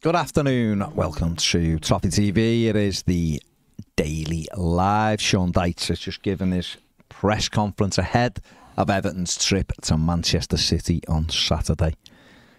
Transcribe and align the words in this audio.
Good 0.00 0.16
afternoon. 0.16 0.84
Welcome 0.94 1.36
to 1.36 1.78
Toffee 1.78 2.08
TV. 2.08 2.66
It 2.66 2.76
is 2.76 3.04
the 3.04 3.40
Daily 3.96 4.46
Live. 4.54 5.20
Sean 5.22 5.52
Dyche 5.52 5.88
has 5.88 6.00
just 6.00 6.22
given 6.22 6.50
his 6.50 6.76
press 7.08 7.48
conference 7.48 7.96
ahead 7.96 8.40
of 8.76 8.90
Everton's 8.90 9.42
trip 9.42 9.72
to 9.82 9.96
Manchester 9.96 10.56
City 10.58 11.00
on 11.08 11.28
Saturday. 11.30 11.94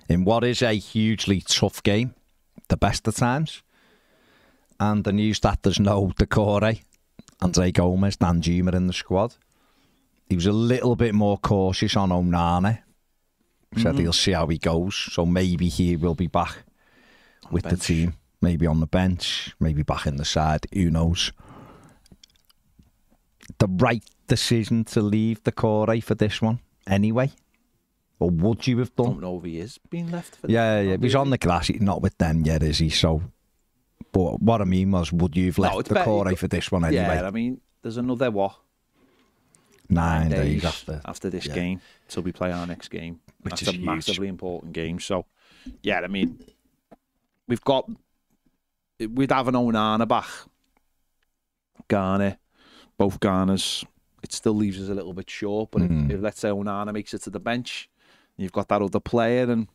In 0.09 0.23
what 0.23 0.43
is 0.43 0.61
a 0.61 0.73
hugely 0.73 1.41
tough 1.41 1.83
game, 1.83 2.15
the 2.69 2.77
best 2.77 3.07
of 3.07 3.15
times. 3.15 3.61
And 4.79 5.03
the 5.03 5.13
news 5.13 5.39
that 5.41 5.63
there's 5.63 5.79
no 5.79 6.13
Doucouré, 6.17 6.77
eh? 6.77 6.79
Andre 7.41 7.71
Gomez, 7.71 8.17
Danjuma 8.17 8.73
in 8.73 8.87
the 8.87 8.93
squad. 8.93 9.35
He 10.27 10.35
was 10.35 10.47
a 10.47 10.51
little 10.51 10.95
bit 10.95 11.13
more 11.13 11.37
cautious 11.37 11.95
on 11.95 12.09
Onana. 12.09 12.79
Said 13.75 13.93
mm-hmm. 13.93 13.99
he'll 13.99 14.13
see 14.13 14.31
how 14.31 14.47
he 14.47 14.57
goes. 14.57 14.95
So 14.95 15.25
maybe 15.25 15.67
he 15.67 15.97
will 15.97 16.15
be 16.15 16.27
back 16.27 16.63
with 17.51 17.63
the 17.63 17.77
team. 17.77 18.13
Maybe 18.39 18.67
on 18.67 18.79
the 18.79 18.87
bench, 18.87 19.55
maybe 19.59 19.81
back 19.81 20.05
in 20.05 20.17
the 20.17 20.25
side. 20.25 20.67
Who 20.73 20.91
knows? 20.91 21.31
The 23.57 23.67
right 23.67 24.03
decision 24.27 24.83
to 24.85 25.01
leave 25.01 25.43
the 25.43 25.51
core 25.51 25.99
for 26.01 26.13
this 26.13 26.41
one, 26.41 26.59
anyway. 26.87 27.31
Or 28.19 28.29
would 28.29 28.67
you 28.67 28.79
have 28.79 28.95
done? 28.95 29.05
don't 29.05 29.13
done? 29.15 29.21
know 29.21 29.37
if 29.37 29.43
he 29.43 29.59
is 29.59 29.79
being 29.89 30.11
left 30.11 30.35
for 30.35 30.47
Yeah, 30.49 30.81
yeah. 30.81 30.97
He's 30.99 31.15
on 31.15 31.29
the 31.29 31.37
grass. 31.37 31.67
He's 31.67 31.81
not 31.81 32.01
with 32.01 32.17
them 32.17 32.43
yet, 32.45 32.61
is 32.63 32.79
he? 32.79 32.89
So, 32.89 33.23
but 34.11 34.41
what 34.41 34.61
I 34.61 34.65
mean 34.65 34.91
was, 34.91 35.11
would 35.11 35.35
you 35.35 35.47
have 35.47 35.57
left 35.59 35.79
it's 35.79 35.89
the 35.89 36.03
core 36.03 36.35
for 36.35 36.47
this 36.47 36.71
one 36.71 36.85
anyway? 36.85 37.03
Yeah, 37.03 37.27
I 37.27 37.31
mean, 37.31 37.61
there's 37.81 37.97
another 37.97 38.29
what 38.29 38.55
Nine 39.89 40.29
days, 40.29 40.61
days, 40.61 41.01
after. 41.05 41.29
this 41.29 41.45
yeah. 41.45 41.53
game 41.55 41.81
till 42.09 42.23
we 42.23 42.31
play 42.31 42.51
our 42.51 42.67
next 42.67 42.89
game, 42.89 43.21
Which 43.41 43.51
That's 43.51 43.61
is 43.63 43.67
a 43.69 43.71
huge. 43.73 43.85
massively 43.85 44.27
important 44.27 44.73
game. 44.73 44.99
So, 44.99 45.25
yeah, 45.81 46.01
I 46.01 46.07
mean, 46.07 46.39
we've 47.47 47.63
got 47.63 47.89
we'd 48.99 49.31
have 49.31 49.47
an 49.47 49.53
Onana 49.55 50.07
back, 50.07 50.27
Garner, 51.87 52.37
both 52.97 53.19
Garners. 53.19 53.85
It 54.23 54.33
still 54.33 54.53
leaves 54.55 54.81
us 54.81 54.89
a 54.89 54.93
little 54.95 55.13
bit 55.13 55.29
short, 55.29 55.69
but 55.71 55.83
Mm. 55.83 56.05
if, 56.09 56.15
if 56.17 56.21
let's 56.21 56.39
say 56.39 56.49
Onana 56.49 56.91
makes 56.93 57.13
it 57.13 57.21
to 57.23 57.29
the 57.29 57.39
bench, 57.39 57.89
you've 58.35 58.51
got 58.51 58.67
that 58.69 58.81
other 58.81 58.99
player, 58.99 59.49
and 59.49 59.67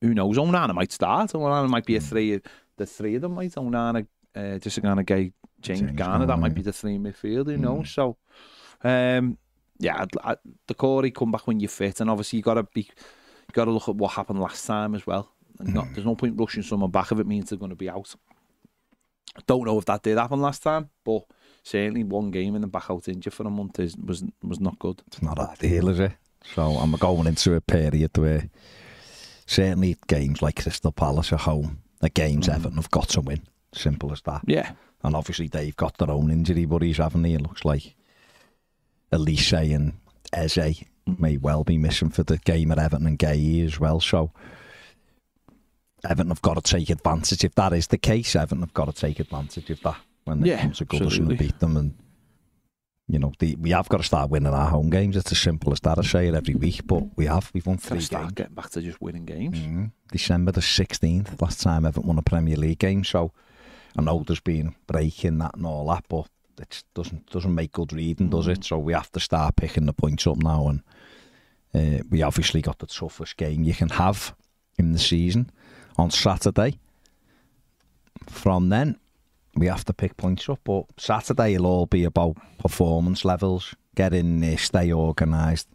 who 0.00 0.12
knows, 0.14 0.36
Onana 0.36 0.74
might 0.74 0.92
start. 0.92 1.30
Onana 1.32 1.68
might 1.68 1.86
be 1.86 1.96
a 1.96 2.00
three. 2.00 2.40
The 2.76 2.86
three 2.86 3.14
of 3.14 3.22
them 3.22 3.34
might 3.34 3.52
Onana, 3.54 4.06
uh, 4.34 4.38
Idrissa 4.40 4.82
Gueye, 4.82 5.32
James, 5.60 5.80
James 5.80 5.92
Garner. 5.92 6.26
That 6.26 6.38
might 6.38 6.54
be 6.54 6.62
the 6.62 6.72
three 6.72 6.98
midfield. 6.98 7.46
Who 7.46 7.56
knows? 7.56 7.86
Mm. 7.86 7.94
So, 7.94 8.16
um, 8.84 9.38
yeah, 9.78 10.04
I, 10.22 10.36
the 10.66 10.74
Corey 10.74 11.10
come 11.12 11.30
back 11.30 11.46
when 11.46 11.60
you're 11.60 11.68
fit, 11.70 12.00
and 12.00 12.10
obviously 12.10 12.38
you 12.38 12.42
got 12.42 12.54
to 12.54 12.64
be, 12.64 12.82
you 12.82 13.52
got 13.52 13.66
to 13.66 13.70
look 13.70 13.88
at 13.88 13.94
what 13.94 14.12
happened 14.12 14.40
last 14.40 14.66
time 14.66 14.94
as 14.94 15.06
well. 15.06 15.30
Not, 15.60 15.94
there's 15.94 16.06
no 16.06 16.14
point 16.14 16.38
rushing 16.38 16.62
someone 16.62 16.90
back 16.90 17.12
if 17.12 17.18
it 17.18 17.26
means 17.26 17.50
they're 17.50 17.58
going 17.58 17.70
to 17.70 17.76
be 17.76 17.90
out. 17.90 18.14
I 19.36 19.40
don't 19.46 19.64
know 19.64 19.78
if 19.78 19.84
that 19.86 20.02
did 20.02 20.18
happen 20.18 20.40
last 20.40 20.62
time, 20.62 20.90
but 21.04 21.24
certainly 21.62 22.04
one 22.04 22.30
game 22.30 22.54
and 22.54 22.64
then 22.64 22.70
back 22.70 22.90
out 22.90 23.08
injured 23.08 23.34
for 23.34 23.46
a 23.46 23.50
month 23.50 23.78
is, 23.80 23.96
was 23.96 24.24
was 24.42 24.60
not 24.60 24.78
good. 24.78 25.02
It's 25.08 25.22
not 25.22 25.38
ideal, 25.38 25.88
is 25.88 26.00
it? 26.00 26.12
So 26.54 26.62
I'm 26.62 26.92
going 26.92 27.26
into 27.26 27.54
a 27.54 27.60
period 27.60 28.16
where 28.16 28.48
certainly 29.46 29.96
games 30.06 30.42
like 30.42 30.62
Crystal 30.62 30.92
Palace 30.92 31.32
at 31.32 31.40
home, 31.40 31.80
the 32.00 32.08
games 32.08 32.48
mm. 32.48 32.54
Everton 32.54 32.76
have 32.76 32.90
got 32.90 33.08
to 33.10 33.20
win. 33.20 33.42
Simple 33.74 34.12
as 34.12 34.22
that. 34.22 34.42
Yeah, 34.46 34.72
And 35.02 35.14
obviously 35.14 35.48
they've 35.48 35.76
got 35.76 35.98
their 35.98 36.10
own 36.10 36.30
injury 36.30 36.64
buddies, 36.64 36.96
haven't 36.98 37.22
they? 37.22 37.34
It 37.34 37.42
looks 37.42 37.64
like 37.64 37.94
Olise 39.12 39.74
and 39.74 39.94
Eze 40.32 40.84
may 41.06 41.36
well 41.36 41.62
be 41.62 41.78
missing 41.78 42.10
for 42.10 42.22
the 42.22 42.38
game 42.38 42.72
at 42.72 42.78
Everton 42.78 43.06
and 43.06 43.18
Guéhi 43.18 43.64
as 43.64 43.78
well. 43.78 44.00
So 44.00 44.32
Everton 46.04 46.28
have 46.28 46.42
got 46.42 46.62
to 46.62 46.76
take 46.76 46.90
advantage. 46.90 47.44
If 47.44 47.54
that 47.54 47.72
is 47.72 47.88
the 47.88 47.98
case, 47.98 48.36
Everton 48.36 48.60
have 48.60 48.74
got 48.74 48.86
to 48.86 48.92
take 48.92 49.20
advantage 49.20 49.70
of 49.70 49.80
that 49.82 49.96
when 50.24 50.42
it 50.42 50.48
yeah, 50.48 50.62
comes 50.62 50.78
to 50.78 50.84
Goodison 50.86 51.28
and 51.28 51.38
beat 51.38 51.58
them. 51.58 51.76
And 51.76 51.94
you 53.08 53.18
know, 53.18 53.32
the, 53.38 53.54
we 53.56 53.70
have 53.70 53.88
got 53.88 53.98
to 53.98 54.02
start 54.02 54.30
winning 54.30 54.52
our 54.52 54.68
home 54.68 54.90
games. 54.90 55.16
It's 55.16 55.32
as 55.32 55.38
simple 55.38 55.72
as 55.72 55.80
that. 55.80 55.98
I 55.98 56.02
say 56.02 56.28
it 56.28 56.34
every 56.34 56.54
week, 56.54 56.86
but 56.86 57.16
we 57.16 57.26
have. 57.26 57.50
We've 57.54 57.66
won 57.66 57.78
three 57.78 58.00
start 58.00 58.22
games. 58.22 58.32
getting 58.32 58.54
back 58.54 58.70
to 58.70 58.82
just 58.82 59.00
winning 59.00 59.24
games. 59.24 59.58
Mm 59.58 59.74
-hmm. 59.74 59.90
December 60.12 60.52
the 60.52 60.60
16th, 60.60 61.40
last 61.40 61.62
time 61.62 61.88
Everton 61.88 62.08
won 62.08 62.18
a 62.18 62.22
Premier 62.22 62.58
League 62.58 62.88
game. 62.88 63.04
So 63.04 63.32
I 63.98 64.02
know 64.02 64.24
there's 64.24 64.42
been 64.42 64.74
breaking 64.86 65.38
that 65.38 65.54
and 65.56 65.66
all 65.66 65.86
that, 65.86 66.04
but 66.08 66.28
it 66.60 66.84
doesn't 66.94 67.30
doesn't 67.30 67.54
make 67.54 67.68
good 67.72 67.92
reading, 67.92 68.30
does 68.30 68.46
it? 68.46 68.58
Mm. 68.58 68.64
So 68.64 68.78
we 68.78 68.92
have 68.92 69.10
to 69.10 69.20
start 69.20 69.56
picking 69.56 69.86
the 69.86 69.92
points 69.92 70.26
up 70.26 70.36
now, 70.36 70.68
and 70.68 70.82
uh, 71.74 72.04
we 72.10 72.22
obviously 72.22 72.60
got 72.60 72.78
the 72.78 72.86
toughest 72.86 73.36
game 73.36 73.64
you 73.64 73.74
can 73.74 73.90
have 73.90 74.34
in 74.78 74.92
the 74.92 74.98
season. 74.98 75.50
On 75.98 76.10
Saturday. 76.10 76.78
From 78.28 78.68
then, 78.68 78.98
we 79.54 79.66
have 79.66 79.84
to 79.86 79.92
pick 79.92 80.16
points 80.16 80.48
up. 80.48 80.60
But 80.64 80.86
Saturday 80.96 81.56
will 81.56 81.66
all 81.66 81.86
be 81.86 82.04
about 82.04 82.36
performance 82.58 83.24
levels, 83.24 83.74
get 83.94 84.12
in 84.12 84.40
there, 84.40 84.58
stay 84.58 84.92
organised, 84.92 85.68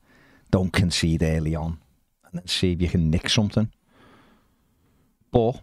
don't 0.51 0.71
concede 0.71 1.23
early 1.23 1.55
on, 1.55 1.79
and 2.25 2.39
then 2.39 2.47
see 2.47 2.73
if 2.73 2.81
you 2.81 2.89
can 2.89 3.09
nick 3.09 3.29
something. 3.29 3.71
But 5.31 5.61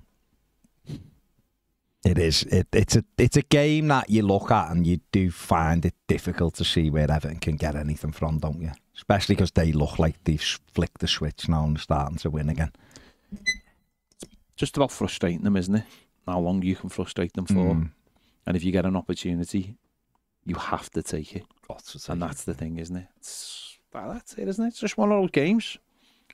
it 2.05 2.17
is 2.17 2.45
it, 2.45 2.69
it's 2.73 2.97
a 2.97 3.05
it's 3.19 3.37
a 3.37 3.43
game 3.43 3.89
that 3.89 4.09
you 4.09 4.23
look 4.23 4.51
at 4.51 4.71
and 4.71 4.87
you 4.87 5.01
do 5.13 5.31
find 5.31 5.85
it 5.85 5.95
difficult 6.07 6.55
to 6.55 6.65
see 6.65 6.91
where 6.91 7.11
Everton 7.11 7.39
can 7.39 7.57
get 7.57 7.75
anything 7.75 8.13
from, 8.13 8.39
don't 8.39 8.63
you? 8.63 8.73
Especially 8.97 9.35
because 9.35 9.51
they 9.53 9.73
look 9.73 9.99
like 9.99 10.23
they've 10.25 10.43
flicked 10.73 11.01
the 11.01 11.09
switch 11.09 11.49
now 11.49 11.65
and 11.65 11.79
starting 11.79 12.19
to 12.19 12.31
win 12.31 12.49
again. 12.49 12.73
Just 14.59 14.77
about 14.77 14.91
frustrating 14.91 15.43
them, 15.43 15.57
isn't 15.57 15.75
it? 15.77 15.85
How 16.27 16.41
long 16.41 16.63
you 16.63 16.75
can 16.77 16.89
frustrate 16.91 17.33
them 17.35 17.47
for, 17.47 17.55
Mm. 17.75 17.91
and 18.47 18.57
if 18.57 18.65
you 18.65 18.73
get 18.73 18.85
an 18.85 18.97
opportunity, 18.97 19.77
you 20.45 20.57
have 20.57 20.91
to 20.91 21.03
take 21.03 21.35
it. 21.37 21.45
To 21.69 21.99
take 21.99 22.09
and 22.09 22.23
it. 22.23 22.27
that's 22.27 22.43
the 22.45 22.55
thing, 22.55 22.77
isn't 22.79 22.97
it? 22.97 23.07
It's, 23.19 23.79
well, 23.95 24.13
that's 24.13 24.35
it, 24.35 24.49
isn't 24.49 24.65
it? 24.65 24.69
It's 24.69 24.81
just 24.81 24.99
one 24.99 25.13
of 25.13 25.21
those 25.23 25.31
games. 25.31 25.79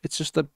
It's 0.02 0.16
just 0.18 0.36
a. 0.38 0.48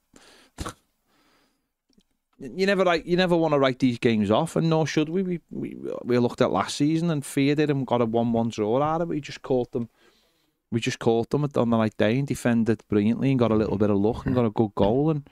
You 2.41 2.65
never 2.65 2.85
like 2.85 3.05
you 3.05 3.17
never 3.17 3.35
want 3.35 3.53
to 3.53 3.59
write 3.59 3.79
these 3.79 3.99
games 3.99 4.31
off, 4.31 4.55
and 4.55 4.69
nor 4.69 4.87
should 4.87 5.09
we. 5.09 5.21
We 5.23 5.39
we, 5.51 5.77
we 6.03 6.17
looked 6.17 6.41
at 6.41 6.51
last 6.51 6.77
season 6.77 7.09
and 7.11 7.25
feared 7.25 7.59
it 7.59 7.69
and 7.69 7.85
got 7.85 8.01
a 8.01 8.05
one-one 8.05 8.49
draw 8.49 8.81
out 8.81 9.01
of 9.01 9.09
it. 9.11 9.15
We 9.15 9.21
just 9.21 9.41
caught 9.41 9.71
them. 9.73 9.89
We 10.71 10.79
just 10.79 10.99
caught 10.99 11.31
them 11.31 11.43
on 11.55 11.69
the 11.69 11.77
right 11.77 11.97
day 11.97 12.17
and 12.17 12.27
defended 12.27 12.83
brilliantly 12.87 13.31
and 13.31 13.39
got 13.39 13.51
a 13.51 13.55
little 13.55 13.77
bit 13.77 13.89
of 13.89 13.97
luck 13.97 14.25
and 14.25 14.35
got 14.35 14.45
a 14.45 14.49
good 14.51 14.73
goal 14.75 15.09
and 15.09 15.27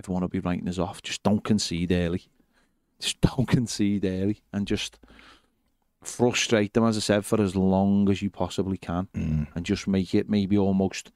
everyone 0.00 0.22
will 0.22 0.28
be 0.28 0.40
writing 0.40 0.68
us 0.68 0.78
off. 0.78 1.02
Just 1.02 1.22
don't 1.22 1.44
concede 1.44 1.92
early. 1.92 2.22
Just 3.00 3.20
don't 3.28 3.46
concede 3.46 4.04
early 4.04 4.38
and 4.52 4.66
just 4.66 4.98
frustrate 6.02 6.72
them, 6.72 6.84
as 6.84 6.96
I 6.96 7.00
said, 7.00 7.24
for 7.26 7.40
as 7.40 7.54
long 7.54 8.08
as 8.10 8.22
you 8.22 8.30
possibly 8.30 8.78
can 8.78 9.08
Mm. 9.14 9.46
and 9.54 9.66
just 9.66 9.86
make 9.86 10.14
it 10.14 10.28
maybe 10.30 10.56
almost 10.56 11.10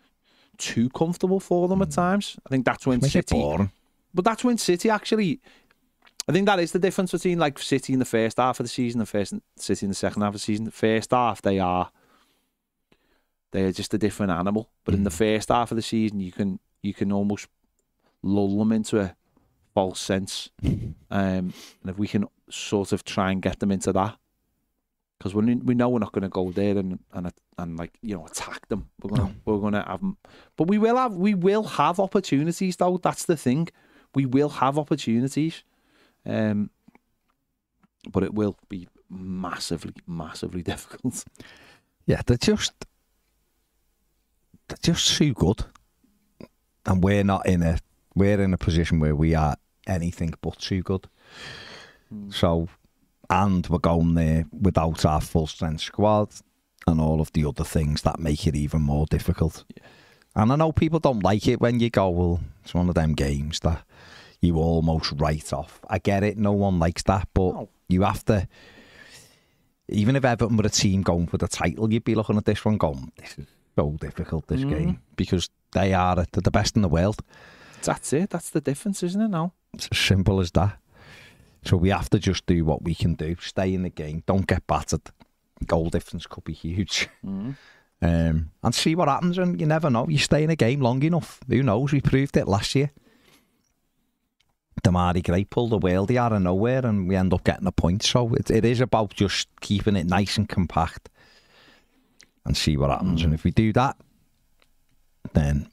too 0.58 0.88
comfortable 0.90 1.40
for 1.40 1.66
them 1.68 1.82
at 1.82 1.90
times. 1.90 2.36
I 2.46 2.48
think 2.50 2.64
that's 2.66 2.86
when 2.86 3.00
Mm. 3.00 3.10
City 3.10 3.34
boring. 3.34 3.70
but 4.12 4.24
that's 4.24 4.44
when 4.44 4.58
City 4.58 4.90
actually. 4.90 5.40
I 6.28 6.32
think 6.32 6.46
that 6.46 6.58
is 6.60 6.72
the 6.72 6.78
difference 6.78 7.12
between 7.12 7.38
like 7.38 7.58
City 7.58 7.92
in 7.92 7.98
the 7.98 8.04
first 8.16 8.36
half 8.38 8.60
of 8.60 8.64
the 8.64 8.70
season 8.70 9.00
and 9.00 9.08
first 9.08 9.34
City 9.56 9.84
in 9.86 9.90
the 9.90 9.94
second 9.96 10.22
half 10.22 10.28
of 10.30 10.34
the 10.34 10.38
season. 10.50 10.64
The 10.64 10.70
first 10.86 11.10
half 11.10 11.40
they 11.42 11.58
are 11.58 11.90
they 13.52 13.62
are 13.64 13.72
just 13.72 13.94
a 13.94 13.98
different 13.98 14.32
animal. 14.32 14.68
But 14.84 14.94
in 14.94 15.04
the 15.04 15.10
first 15.10 15.48
half 15.48 15.70
of 15.70 15.76
the 15.76 15.82
season, 15.82 16.20
you 16.20 16.32
can 16.32 16.58
you 16.82 16.92
can 16.94 17.10
almost 17.12 17.46
lull 18.24 18.58
them 18.58 18.72
into 18.72 19.00
a 19.00 19.14
false 19.74 20.00
sense, 20.00 20.50
um, 20.64 20.94
and 21.10 21.52
if 21.86 21.98
we 21.98 22.08
can 22.08 22.26
sort 22.50 22.92
of 22.92 23.04
try 23.04 23.30
and 23.30 23.42
get 23.42 23.60
them 23.60 23.70
into 23.70 23.92
that, 23.92 24.16
because 25.18 25.34
we 25.34 25.54
we 25.56 25.74
know 25.74 25.88
we're 25.88 25.98
not 25.98 26.12
going 26.12 26.22
to 26.22 26.28
go 26.28 26.50
there 26.50 26.76
and 26.76 26.98
and 27.12 27.32
and 27.58 27.78
like 27.78 27.92
you 28.02 28.14
know 28.14 28.26
attack 28.26 28.68
them. 28.68 28.88
We're 29.02 29.16
gonna 29.16 29.34
we're 29.44 29.58
gonna 29.58 29.84
have 29.86 30.00
them, 30.00 30.16
but 30.56 30.68
we 30.68 30.78
will 30.78 30.96
have 30.96 31.14
we 31.14 31.34
will 31.34 31.64
have 31.64 32.00
opportunities 32.00 32.76
though. 32.76 32.98
That's 32.98 33.24
the 33.24 33.36
thing. 33.36 33.68
We 34.14 34.26
will 34.26 34.48
have 34.48 34.78
opportunities, 34.78 35.64
um, 36.24 36.70
but 38.10 38.22
it 38.22 38.34
will 38.34 38.56
be 38.68 38.88
massively 39.10 39.94
massively 40.06 40.62
difficult. 40.72 41.24
Yeah, 42.06 42.22
they're 42.26 42.36
just 42.36 42.72
they're 44.68 44.78
just 44.82 45.16
too 45.16 45.32
good, 45.32 45.64
and 46.86 47.02
we're 47.02 47.24
not 47.24 47.46
in 47.46 47.62
a 47.62 47.78
we're 48.14 48.40
in 48.40 48.54
a 48.54 48.58
position 48.58 49.00
where 49.00 49.14
we 49.14 49.34
are 49.34 49.56
anything 49.86 50.34
but 50.40 50.58
too 50.58 50.82
good. 50.82 51.06
Hmm. 52.10 52.30
So, 52.30 52.68
and 53.30 53.66
we're 53.66 53.78
going 53.78 54.14
there 54.14 54.46
without 54.52 55.04
our 55.04 55.20
full 55.20 55.46
strength 55.46 55.82
squad 55.82 56.30
and 56.86 57.00
all 57.00 57.20
of 57.20 57.32
the 57.32 57.44
other 57.44 57.64
things 57.64 58.02
that 58.02 58.20
make 58.20 58.46
it 58.46 58.54
even 58.54 58.82
more 58.82 59.06
difficult. 59.06 59.64
And 60.36 60.52
I 60.52 60.56
know 60.56 60.72
people 60.72 60.98
don't 60.98 61.22
like 61.22 61.46
it 61.46 61.60
when 61.60 61.80
you 61.80 61.90
go, 61.90 62.08
well, 62.10 62.40
it's 62.62 62.74
one 62.74 62.88
of 62.88 62.94
them 62.94 63.14
games 63.14 63.60
that 63.60 63.84
you 64.40 64.56
almost 64.56 65.12
write 65.16 65.52
off. 65.52 65.80
I 65.88 65.98
get 65.98 66.22
it, 66.22 66.36
no 66.36 66.52
one 66.52 66.78
likes 66.78 67.02
that, 67.04 67.28
but 67.32 67.52
No. 67.52 67.68
you 67.88 68.02
have 68.02 68.24
to. 68.26 68.46
Even 69.88 70.16
if 70.16 70.24
Everton 70.24 70.56
were 70.56 70.66
a 70.66 70.70
team 70.70 71.02
going 71.02 71.26
for 71.26 71.38
the 71.38 71.48
title, 71.48 71.92
you'd 71.92 72.04
be 72.04 72.14
looking 72.14 72.36
at 72.36 72.44
this 72.44 72.64
one 72.64 72.78
going, 72.78 73.12
this 73.16 73.38
is 73.38 73.46
so 73.76 73.92
difficult, 74.00 74.46
this 74.48 74.60
mm-hmm. 74.60 74.70
game, 74.70 75.00
because 75.16 75.48
they're 75.72 76.26
the 76.32 76.50
best 76.50 76.76
in 76.76 76.82
the 76.82 76.88
world. 76.88 77.22
That's 77.84 78.12
it. 78.12 78.30
That's 78.30 78.50
the 78.50 78.60
difference, 78.60 79.02
isn't 79.02 79.20
it? 79.20 79.28
Now. 79.28 79.52
It's 79.72 79.88
as 79.90 79.98
simple 79.98 80.40
as 80.40 80.50
that. 80.52 80.78
So 81.64 81.76
we 81.76 81.88
have 81.88 82.10
to 82.10 82.18
just 82.18 82.46
do 82.46 82.64
what 82.64 82.82
we 82.84 82.94
can 82.94 83.14
do. 83.14 83.36
Stay 83.40 83.72
in 83.74 83.82
the 83.82 83.90
game. 83.90 84.22
Don't 84.26 84.46
get 84.46 84.66
battered. 84.66 85.10
Goal 85.66 85.88
difference 85.88 86.26
could 86.26 86.44
be 86.44 86.52
huge. 86.52 87.08
Um, 88.02 88.50
and 88.62 88.74
see 88.74 88.94
what 88.94 89.08
happens. 89.08 89.38
And 89.38 89.58
you 89.58 89.66
never 89.66 89.88
know. 89.88 90.06
You 90.08 90.18
stay 90.18 90.44
in 90.44 90.50
a 90.50 90.56
game 90.56 90.80
long 90.80 91.02
enough. 91.02 91.40
Who 91.48 91.62
knows? 91.62 91.92
We 91.92 92.00
proved 92.00 92.36
it 92.36 92.46
last 92.46 92.74
year. 92.74 92.90
Demarai 94.82 95.24
Gray 95.24 95.44
pulled 95.44 95.72
a 95.72 95.78
worldie 95.78 96.16
out 96.16 96.34
of 96.34 96.42
nowhere 96.42 96.84
and 96.84 97.08
we 97.08 97.16
end 97.16 97.32
up 97.32 97.44
getting 97.44 97.66
a 97.66 97.72
point. 97.72 98.02
So 98.02 98.34
it, 98.34 98.50
it 98.50 98.66
is 98.66 98.80
about 98.80 99.14
just 99.14 99.48
keeping 99.60 99.96
it 99.96 100.06
nice 100.06 100.36
and 100.36 100.46
compact 100.46 101.08
and 102.44 102.54
see 102.54 102.76
what 102.76 102.90
happens. 102.90 103.22
And 103.22 103.32
if 103.32 103.44
we 103.44 103.50
do 103.50 103.72
that, 103.72 103.96
then 105.32 105.70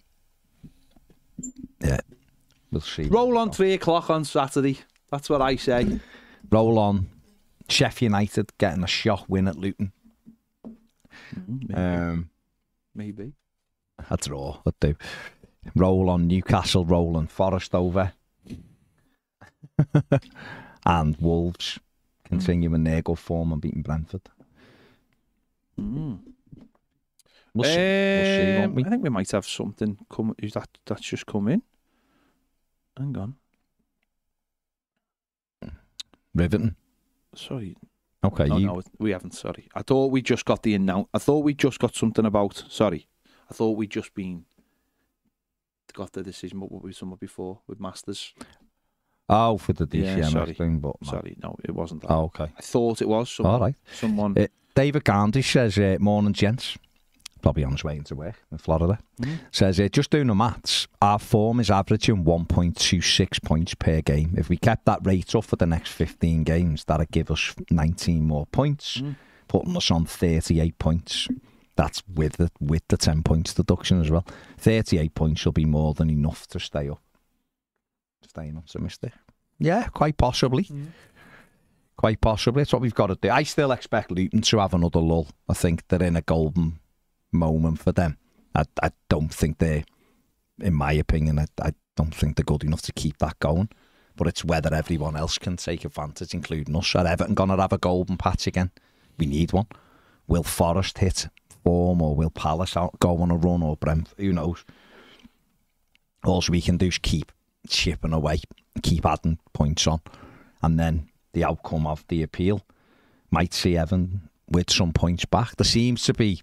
yeah, 1.83 1.99
we'll 2.71 2.81
see. 2.81 3.03
Roll 3.05 3.37
on 3.37 3.51
three 3.51 3.73
o'clock 3.73 4.09
on 4.09 4.23
Saturday. 4.25 4.79
That's 5.11 5.29
what 5.29 5.41
I 5.41 5.55
say. 5.55 5.99
roll 6.49 6.79
on. 6.79 7.09
Sheffield 7.69 8.11
United 8.11 8.51
getting 8.57 8.83
a 8.83 8.87
shot 8.87 9.29
win 9.29 9.47
at 9.47 9.55
Luton. 9.57 9.93
Um, 11.73 12.29
Maybe. 12.93 13.33
a 14.09 14.17
draw 14.17 14.59
would 14.65 14.79
do. 14.81 14.95
Roll 15.75 16.09
on 16.09 16.27
Newcastle, 16.27 16.83
roll 16.85 17.15
on 17.15 17.27
Forest 17.27 17.73
over. 17.73 18.11
and 20.85 21.15
Wolves 21.17 21.79
continuing 22.25 22.83
their 22.83 23.01
good 23.01 23.19
form 23.19 23.53
and 23.53 23.61
beating 23.61 23.81
Brentford. 23.83 24.21
We'll 25.77 26.17
see. 26.17 26.21
We'll 27.53 27.65
see, 27.65 28.57
Um? 28.63 28.77
I 28.85 28.89
think 28.89 29.03
we 29.03 29.09
might 29.09 29.31
have 29.31 29.45
something 29.45 29.97
come. 30.09 30.35
Is 30.39 30.53
that 30.53 30.67
that's 30.85 31.01
just 31.01 31.25
come 31.25 31.47
in? 31.47 31.61
Hang 33.01 33.17
on. 33.17 33.35
Riveting. 36.35 36.75
Sorry. 37.35 37.75
Okay, 38.23 38.45
no, 38.47 38.57
you. 38.57 38.67
no, 38.67 38.81
we 38.99 39.09
haven't. 39.11 39.33
Sorry. 39.33 39.67
I 39.73 39.81
thought 39.81 40.11
we 40.11 40.21
just 40.21 40.45
got 40.45 40.61
the 40.61 40.75
announce. 40.75 41.07
I 41.13 41.17
thought 41.17 41.39
we 41.43 41.55
just 41.55 41.79
got 41.79 41.95
something 41.95 42.25
about. 42.25 42.63
Sorry. 42.69 43.07
I 43.49 43.53
thought 43.53 43.71
we 43.77 43.87
just 43.87 44.13
been 44.13 44.45
got 45.93 46.11
the 46.13 46.21
decision. 46.23 46.59
but 46.59 46.71
What 46.71 46.83
we 46.83 46.93
somewhere 46.93 47.17
before 47.17 47.59
with 47.67 47.79
Masters? 47.79 48.33
Oh, 49.27 49.57
for 49.57 49.73
the 49.73 49.87
Yeah, 49.97 50.19
DCMS 50.19 50.31
sorry. 50.31 50.53
thing, 50.53 50.79
but 50.79 50.95
no. 51.01 51.09
Sorry, 51.09 51.35
no, 51.41 51.55
it 51.63 51.71
wasn't 51.71 52.01
that. 52.01 52.11
Oh, 52.11 52.25
okay. 52.25 52.51
I 52.57 52.61
thought 52.61 53.01
it 53.01 53.09
was. 53.09 53.29
Someone, 53.31 53.53
All 53.53 53.59
right. 53.59 53.75
Someone. 53.93 54.37
Uh, 54.37 54.47
David 54.75 55.03
Gandhi 55.03 55.41
says, 55.41 55.77
uh, 55.77 55.97
morning, 55.99 56.33
gents. 56.33 56.77
Probably 57.41 57.63
on 57.63 57.71
his 57.71 57.83
way 57.83 57.97
into 57.97 58.15
work 58.15 58.35
in 58.51 58.57
Florida. 58.59 58.99
Says, 59.51 59.79
uh, 59.79 59.87
just 59.87 60.11
doing 60.11 60.27
the 60.27 60.35
maths, 60.35 60.87
our 61.01 61.17
form 61.17 61.59
is 61.59 61.71
averaging 61.71 62.23
1.26 62.23 63.43
points 63.43 63.73
per 63.73 64.01
game. 64.01 64.35
If 64.37 64.47
we 64.47 64.57
kept 64.57 64.85
that 64.85 64.99
rate 65.03 65.33
up 65.33 65.45
for 65.45 65.55
the 65.55 65.65
next 65.65 65.91
15 65.91 66.43
games, 66.43 66.83
that'd 66.85 67.09
give 67.11 67.31
us 67.31 67.55
19 67.71 68.23
more 68.23 68.45
points, 68.47 69.01
putting 69.47 69.75
us 69.75 69.89
on 69.89 70.05
38 70.05 70.77
points. 70.77 71.27
That's 71.75 72.03
with 72.13 72.33
the, 72.33 72.51
with 72.59 72.83
the 72.89 72.97
10 72.97 73.23
points 73.23 73.53
deduction 73.55 74.01
as 74.01 74.11
well. 74.11 74.25
38 74.59 75.15
points 75.15 75.43
will 75.43 75.51
be 75.51 75.65
more 75.65 75.93
than 75.95 76.09
enough 76.11 76.45
to 76.47 76.59
stay 76.59 76.89
up. 76.89 77.01
Staying 78.27 78.57
optimistic. 78.57 79.13
Yeah, 79.57 79.87
quite 79.87 80.17
possibly. 80.17 80.67
Quite 81.97 82.21
possibly. 82.21 82.61
That's 82.61 82.73
what 82.73 82.81
we've 82.81 82.93
got 82.93 83.07
to 83.07 83.15
do. 83.15 83.29
I 83.29 83.43
still 83.43 83.71
expect 83.71 84.11
Luton 84.11 84.41
to 84.41 84.59
have 84.59 84.73
another 84.73 84.99
lull. 84.99 85.27
I 85.49 85.53
think 85.53 85.87
they're 85.87 86.03
in 86.03 86.15
a 86.15 86.21
golden 86.21 86.79
moment 87.31 87.79
for 87.79 87.91
them. 87.91 88.17
I, 88.53 88.63
I 88.81 88.91
don't 89.09 89.33
think 89.33 89.57
they're, 89.57 89.83
in 90.59 90.73
my 90.73 90.93
opinion, 90.93 91.39
I, 91.39 91.45
I 91.61 91.71
don't 91.95 92.13
think 92.13 92.35
they're 92.35 92.43
good 92.43 92.63
enough 92.63 92.81
to 92.83 92.93
keep 92.93 93.17
that 93.19 93.39
going. 93.39 93.69
But 94.15 94.27
it's 94.27 94.43
whether 94.43 94.73
everyone 94.73 95.15
else 95.15 95.37
can 95.37 95.57
take 95.57 95.85
advantage, 95.85 96.33
including 96.33 96.75
us. 96.75 96.95
Are 96.95 97.07
Everton 97.07 97.33
going 97.33 97.49
to 97.49 97.57
have 97.57 97.73
a 97.73 97.77
golden 97.77 98.17
patch 98.17 98.45
again? 98.45 98.71
We 99.17 99.25
need 99.25 99.53
one. 99.53 99.67
Will 100.27 100.43
Forest 100.43 100.97
hit 100.97 101.27
form 101.63 102.01
or 102.01 102.15
will 102.15 102.29
Palace 102.29 102.75
out, 102.75 102.99
go 102.99 103.21
on 103.21 103.31
a 103.31 103.35
run 103.35 103.63
or 103.63 103.77
Brentford? 103.77 104.19
Who 104.19 104.33
knows? 104.33 104.65
All 106.23 106.43
we 106.49 106.61
can 106.61 106.77
do 106.77 106.87
is 106.87 106.97
keep 106.97 107.31
chipping 107.67 108.13
away, 108.13 108.41
keep 108.83 109.05
adding 109.05 109.39
points 109.53 109.87
on, 109.87 110.01
and 110.61 110.79
then 110.79 111.09
the 111.33 111.43
outcome 111.43 111.87
of 111.87 112.05
the 112.07 112.21
appeal 112.21 112.61
might 113.29 113.53
see 113.53 113.77
Evan 113.77 114.29
with 114.47 114.69
some 114.69 114.93
points 114.93 115.25
back. 115.25 115.55
There 115.55 115.65
seems 115.65 116.03
to 116.03 116.13
be, 116.13 116.41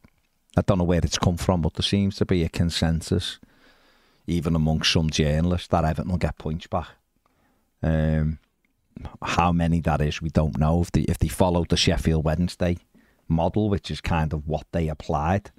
I 0.59 0.63
don't 0.63 0.79
know 0.79 0.85
where 0.85 1.01
it's 1.05 1.19
come 1.19 1.37
from, 1.37 1.63
but 1.63 1.75
there 1.75 1.85
seems 1.85 2.17
to 2.17 2.27
be 2.27 2.43
a 2.43 2.49
consensus, 2.49 3.39
even 4.27 4.57
amongst 4.57 4.93
some 4.93 5.09
journalists, 5.09 5.69
that 5.69 5.85
Everton 5.85 6.11
will 6.11 6.19
get 6.19 6.37
points 6.37 6.67
back. 6.67 6.89
Um, 7.81 8.41
how 9.23 9.53
many 9.53 9.81
that 9.83 10.01
is, 10.01 10.21
we 10.21 10.31
don't 10.31 10.59
know. 10.59 10.83
If 10.83 10.91
they 10.91 11.03
if 11.03 11.19
they 11.19 11.29
followed 11.29 11.69
the 11.69 11.77
Sheffield 11.77 12.25
Wednesday 12.25 12.79
model, 13.29 13.71
which 13.71 13.89
is 13.89 14.01
kind 14.01 14.33
of 14.33 14.49
what 14.49 14.67
they 14.73 14.89
applied, 14.89 15.53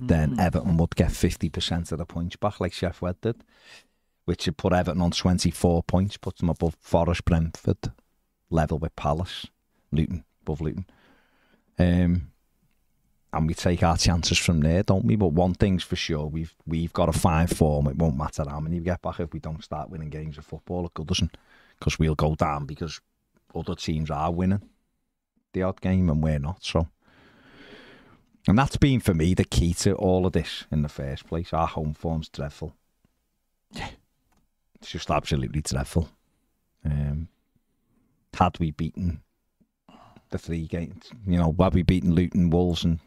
then 0.00 0.40
Everton 0.40 0.78
would 0.78 0.96
get 0.96 1.12
fifty 1.12 1.50
percent 1.50 1.92
of 1.92 1.98
the 1.98 2.06
points 2.06 2.36
back, 2.36 2.60
like 2.60 2.72
Sheffield 2.72 3.20
did, 3.20 3.44
which 4.24 4.46
would 4.46 4.56
put 4.56 4.72
Everton 4.72 5.02
on 5.02 5.10
twenty 5.10 5.50
four 5.50 5.82
points, 5.82 6.16
puts 6.16 6.40
them 6.40 6.48
above 6.48 6.78
Forest, 6.80 7.26
Brentford, 7.26 7.92
level 8.48 8.78
with 8.78 8.96
Palace, 8.96 9.46
Luton, 9.92 10.24
above 10.40 10.62
Luton. 10.62 10.86
Um, 11.78 12.30
and 13.32 13.46
we 13.46 13.54
take 13.54 13.82
our 13.82 13.96
chances 13.96 14.38
from 14.38 14.60
there, 14.60 14.82
don't 14.82 15.04
we? 15.04 15.16
But 15.16 15.28
one 15.28 15.54
thing's 15.54 15.84
for 15.84 15.96
sure, 15.96 16.26
we've 16.26 16.54
we've 16.66 16.92
got 16.92 17.08
a 17.08 17.12
fine 17.12 17.46
form. 17.46 17.86
It 17.86 17.96
won't 17.96 18.16
matter 18.16 18.44
how 18.48 18.60
many 18.60 18.78
we 18.78 18.84
get 18.84 19.02
back 19.02 19.20
if 19.20 19.32
we 19.32 19.38
don't 19.38 19.62
start 19.62 19.90
winning 19.90 20.10
games 20.10 20.38
of 20.38 20.44
football 20.44 20.84
at 20.84 20.94
Goodison, 20.94 21.30
because 21.78 21.98
we'll 21.98 22.14
go 22.14 22.34
down 22.34 22.66
because 22.66 23.00
other 23.54 23.74
teams 23.74 24.10
are 24.10 24.32
winning 24.32 24.68
the 25.52 25.62
odd 25.62 25.80
game 25.80 26.08
and 26.10 26.22
we're 26.22 26.38
not. 26.38 26.64
So, 26.64 26.88
and 28.46 28.58
that's 28.58 28.76
been 28.76 29.00
for 29.00 29.14
me 29.14 29.34
the 29.34 29.44
key 29.44 29.74
to 29.74 29.94
all 29.94 30.26
of 30.26 30.32
this 30.32 30.64
in 30.70 30.82
the 30.82 30.88
first 30.88 31.26
place. 31.26 31.52
Our 31.52 31.66
home 31.66 31.94
form's 31.94 32.28
dreadful. 32.28 32.74
Yeah, 33.72 33.90
it's 34.80 34.90
just 34.90 35.10
absolutely 35.10 35.62
dreadful. 35.62 36.08
Um, 36.84 37.28
had 38.34 38.58
we 38.58 38.70
beaten 38.70 39.20
the 40.30 40.38
three 40.38 40.66
games, 40.66 41.10
you 41.26 41.38
know, 41.38 41.54
had 41.60 41.74
we 41.74 41.82
beaten 41.82 42.14
Luton, 42.14 42.50
Wolves, 42.50 42.84
and 42.84 42.98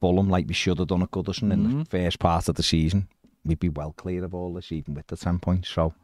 Fulham 0.00 0.28
like 0.28 0.46
we 0.46 0.54
should 0.54 0.78
have 0.78 0.88
done 0.88 1.02
at 1.02 1.10
Goodison 1.10 1.52
in 1.52 1.78
the 1.78 1.84
first 1.84 2.18
part 2.18 2.48
of 2.48 2.54
the 2.54 2.62
season, 2.62 3.08
we'd 3.44 3.60
be 3.60 3.68
well 3.68 3.92
clear 3.92 4.24
of 4.24 4.34
all 4.34 4.54
this, 4.54 4.72
even 4.72 4.94
with 4.94 5.06
the 5.06 5.16
10 5.16 5.38
points. 5.38 5.68
So, 5.68 5.94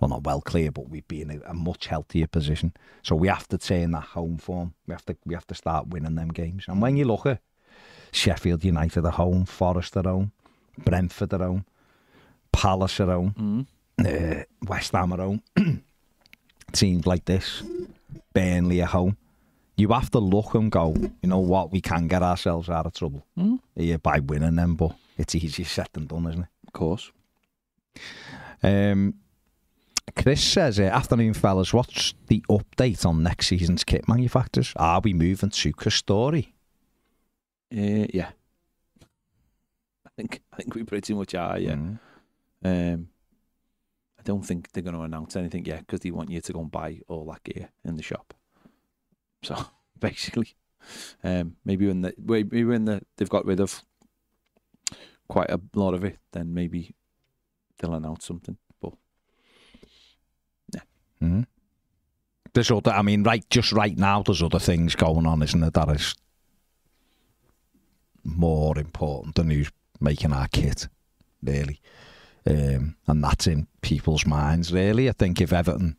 well, 0.00 0.08
not 0.08 0.24
well 0.24 0.40
clear, 0.40 0.70
but 0.70 0.88
we'd 0.88 1.08
be 1.08 1.22
in 1.22 1.30
a, 1.30 1.50
a 1.50 1.54
much 1.54 1.86
healthier 1.86 2.26
position. 2.26 2.72
So 3.02 3.14
we 3.14 3.28
have 3.28 3.48
to 3.48 3.58
turn 3.58 3.92
that 3.92 4.02
home 4.02 4.38
form. 4.38 4.74
We 4.86 4.92
have 4.92 5.04
to 5.06 5.16
we 5.24 5.34
have 5.34 5.46
to 5.48 5.54
start 5.54 5.88
winning 5.88 6.16
them 6.16 6.28
games. 6.28 6.64
And 6.68 6.82
when 6.82 6.96
you 6.96 7.04
look 7.04 7.26
at 7.26 7.40
Sheffield 8.12 8.64
United 8.64 9.04
at 9.06 9.14
home, 9.14 9.44
Forest 9.44 9.96
at 9.96 10.04
home, 10.06 10.32
Brentford 10.78 11.32
at 11.34 11.40
home, 11.40 11.64
Palace 12.52 13.00
at 13.00 13.08
home, 13.08 13.66
uh, 14.04 14.42
West 14.66 14.92
Ham 14.92 15.12
at 15.12 15.18
home, 15.20 15.42
teams 16.72 17.06
like 17.06 17.24
this, 17.24 17.62
Burnley 18.32 18.82
at 18.82 18.88
home, 18.88 19.16
you 19.76 19.88
have 19.88 20.10
to 20.10 20.18
look 20.18 20.54
and 20.54 20.70
go, 20.70 20.94
you 21.22 21.28
know 21.28 21.40
what, 21.40 21.72
we 21.72 21.80
can 21.80 22.06
get 22.06 22.22
ourselves 22.22 22.68
out 22.68 22.86
of 22.86 22.94
trouble 22.94 23.26
here 23.74 23.98
by 23.98 24.20
winning 24.20 24.56
them, 24.56 24.76
but 24.76 24.94
it's 25.18 25.34
easier 25.34 25.64
said 25.64 25.88
than 25.92 26.06
done, 26.06 26.26
isn't 26.26 26.42
it? 26.42 26.48
Of 26.66 26.72
course. 26.72 27.12
Um, 28.62 29.14
Chris 30.16 30.42
says, 30.42 30.78
uh, 30.78 30.84
afternoon 30.84 31.34
fellas, 31.34 31.72
what's 31.72 32.14
the 32.28 32.44
update 32.48 33.04
on 33.04 33.22
next 33.22 33.48
season's 33.48 33.84
kit 33.84 34.08
manufacturers? 34.08 34.72
Are 34.76 35.00
we 35.00 35.12
moving 35.12 35.50
to 35.50 35.72
Castore? 35.72 36.46
Uh, 37.72 38.06
yeah. 38.12 38.30
I 40.06 40.10
think 40.16 40.42
I 40.52 40.56
think 40.56 40.74
we 40.74 40.84
pretty 40.84 41.14
much 41.14 41.34
are. 41.34 41.58
Yeah. 41.58 41.74
Mm. 41.74 41.98
Um, 42.64 43.08
I 44.18 44.22
don't 44.22 44.42
think 44.42 44.70
they're 44.72 44.82
going 44.82 44.94
to 44.94 45.02
announce 45.02 45.34
anything 45.36 45.64
yet 45.64 45.80
because 45.80 46.00
they 46.00 46.10
want 46.10 46.30
you 46.30 46.40
to 46.40 46.52
go 46.52 46.60
and 46.60 46.70
buy 46.70 47.00
all 47.08 47.26
that 47.26 47.42
gear 47.42 47.70
in 47.84 47.96
the 47.96 48.02
shop. 48.02 48.32
So 49.44 49.56
basically, 50.00 50.54
um, 51.22 51.56
maybe 51.64 51.86
when 51.86 52.02
the 52.02 52.14
maybe 52.18 52.64
when 52.64 52.84
the 52.86 53.02
they've 53.16 53.28
got 53.28 53.46
rid 53.46 53.60
of 53.60 53.82
quite 55.28 55.50
a 55.50 55.60
lot 55.74 55.94
of 55.94 56.04
it, 56.04 56.18
then 56.32 56.52
maybe 56.54 56.94
they'll 57.78 57.94
announce 57.94 58.24
something. 58.26 58.56
But 58.80 58.94
Mhm. 61.22 61.46
There's 62.52 62.70
other, 62.70 62.92
I 62.92 63.02
mean, 63.02 63.22
right, 63.24 63.44
just 63.50 63.72
right 63.72 63.96
now, 63.96 64.22
there's 64.22 64.42
other 64.42 64.58
things 64.60 64.94
going 64.94 65.26
on, 65.26 65.42
isn't 65.42 65.60
there? 65.60 65.70
That 65.70 65.88
is 65.90 66.14
more 68.22 68.78
important 68.78 69.34
than 69.34 69.50
who's 69.50 69.70
making 70.00 70.32
our 70.32 70.48
kit, 70.48 70.88
really. 71.42 71.80
Um, 72.46 72.96
and 73.06 73.24
that's 73.24 73.46
in 73.46 73.66
people's 73.80 74.26
minds, 74.26 74.72
really. 74.72 75.08
I 75.08 75.12
think 75.12 75.40
if 75.40 75.52
Everton, 75.52 75.96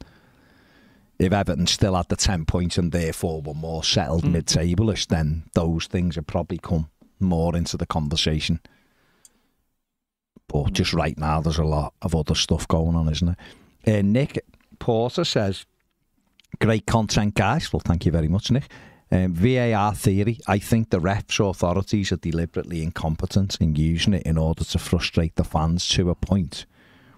if 1.20 1.32
Everton 1.32 1.68
still 1.68 1.96
had 1.96 2.10
the 2.10 2.16
10 2.16 2.46
points 2.46 2.78
and 2.78 2.92
therefore 2.92 3.42
were 3.42 3.54
more 3.54 3.84
settled 3.84 4.24
Mm. 4.24 4.32
mid-tablish, 4.34 5.08
then 5.08 5.44
those 5.54 5.88
things 5.88 6.16
would 6.16 6.28
probably 6.28 6.58
come 6.58 6.90
more 7.20 7.56
into 7.56 7.78
the 7.78 7.86
conversation. 7.86 8.60
But 10.48 10.74
just 10.74 10.94
right 10.94 11.18
now, 11.18 11.42
there's 11.42 11.58
a 11.58 11.64
lot 11.64 11.94
of 12.02 12.16
other 12.16 12.36
stuff 12.36 12.68
going 12.68 12.96
on, 12.96 13.10
isn't 13.10 13.36
it? 13.86 14.00
Uh, 14.00 14.02
Nick 14.02 14.44
Porter 14.80 15.24
says, 15.26 15.66
Great 16.62 16.86
content, 16.86 17.36
guys. 17.36 17.74
Well, 17.74 17.82
thank 17.84 18.06
you 18.06 18.12
very 18.14 18.30
much, 18.30 18.50
Nick. 18.50 18.70
Um, 19.12 19.34
VAR 19.34 19.94
theory. 19.94 20.40
I 20.48 20.58
think 20.58 20.90
the 20.90 21.00
refs 21.00 21.40
authorities 21.50 22.12
are 22.14 22.18
deliberately 22.18 22.82
incompetent 22.82 23.58
in 23.60 23.76
using 23.76 24.14
it 24.14 24.24
in 24.24 24.38
order 24.38 24.64
to 24.64 24.80
frustrate 24.80 25.36
the 25.36 25.44
fans 25.44 25.88
to 25.90 26.10
a 26.10 26.16
point 26.16 26.66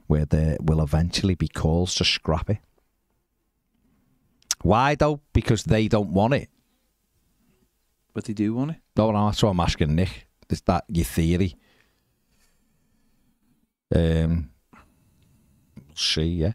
where 0.08 0.25
there 0.25 0.58
will 0.60 0.82
eventually 0.82 1.36
be 1.36 1.48
calls 1.48 1.94
to 1.96 2.04
scrap 2.04 2.50
it. 2.50 2.58
Why 4.62 4.96
though? 4.96 5.22
Because 5.34 5.64
they 5.64 5.88
don't 5.88 6.10
want 6.12 6.34
it. 6.34 6.50
but 8.14 8.26
they 8.26 8.34
do 8.34 8.56
want 8.56 8.72
it. 8.72 8.78
No, 8.96 9.12
no, 9.12 9.28
that's 9.28 9.44
what 9.44 9.52
I'm 9.52 9.60
asking 9.60 9.96
Nick. 9.96 10.28
Is 10.50 10.62
that 10.62 10.86
your 10.88 11.06
theory? 11.06 11.56
Um, 13.94 14.50
we'll 15.76 15.96
see, 15.96 16.24
yeah. 16.26 16.54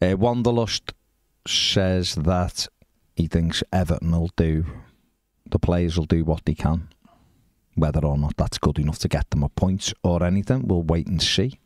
Uh, 0.00 0.16
Wanderlust 0.16 0.92
says 1.46 2.14
that 2.16 2.68
he 3.16 3.26
thinks 3.26 3.62
Everton 3.72 4.10
will 4.10 4.30
do, 4.36 4.66
the 5.50 5.58
players 5.58 5.96
will 5.96 6.06
do 6.06 6.24
what 6.24 6.44
they 6.44 6.54
can. 6.54 6.88
Whether 7.76 8.04
or 8.04 8.18
not 8.18 8.36
that's 8.36 8.58
good 8.58 8.78
enough 8.78 8.98
to 9.00 9.08
get 9.08 9.30
them 9.30 9.42
a 9.42 9.48
point 9.48 9.92
or 10.02 10.22
anything, 10.22 10.66
we'll 10.68 10.82
wait 10.82 11.06
and 11.06 11.22
see. 11.22 11.58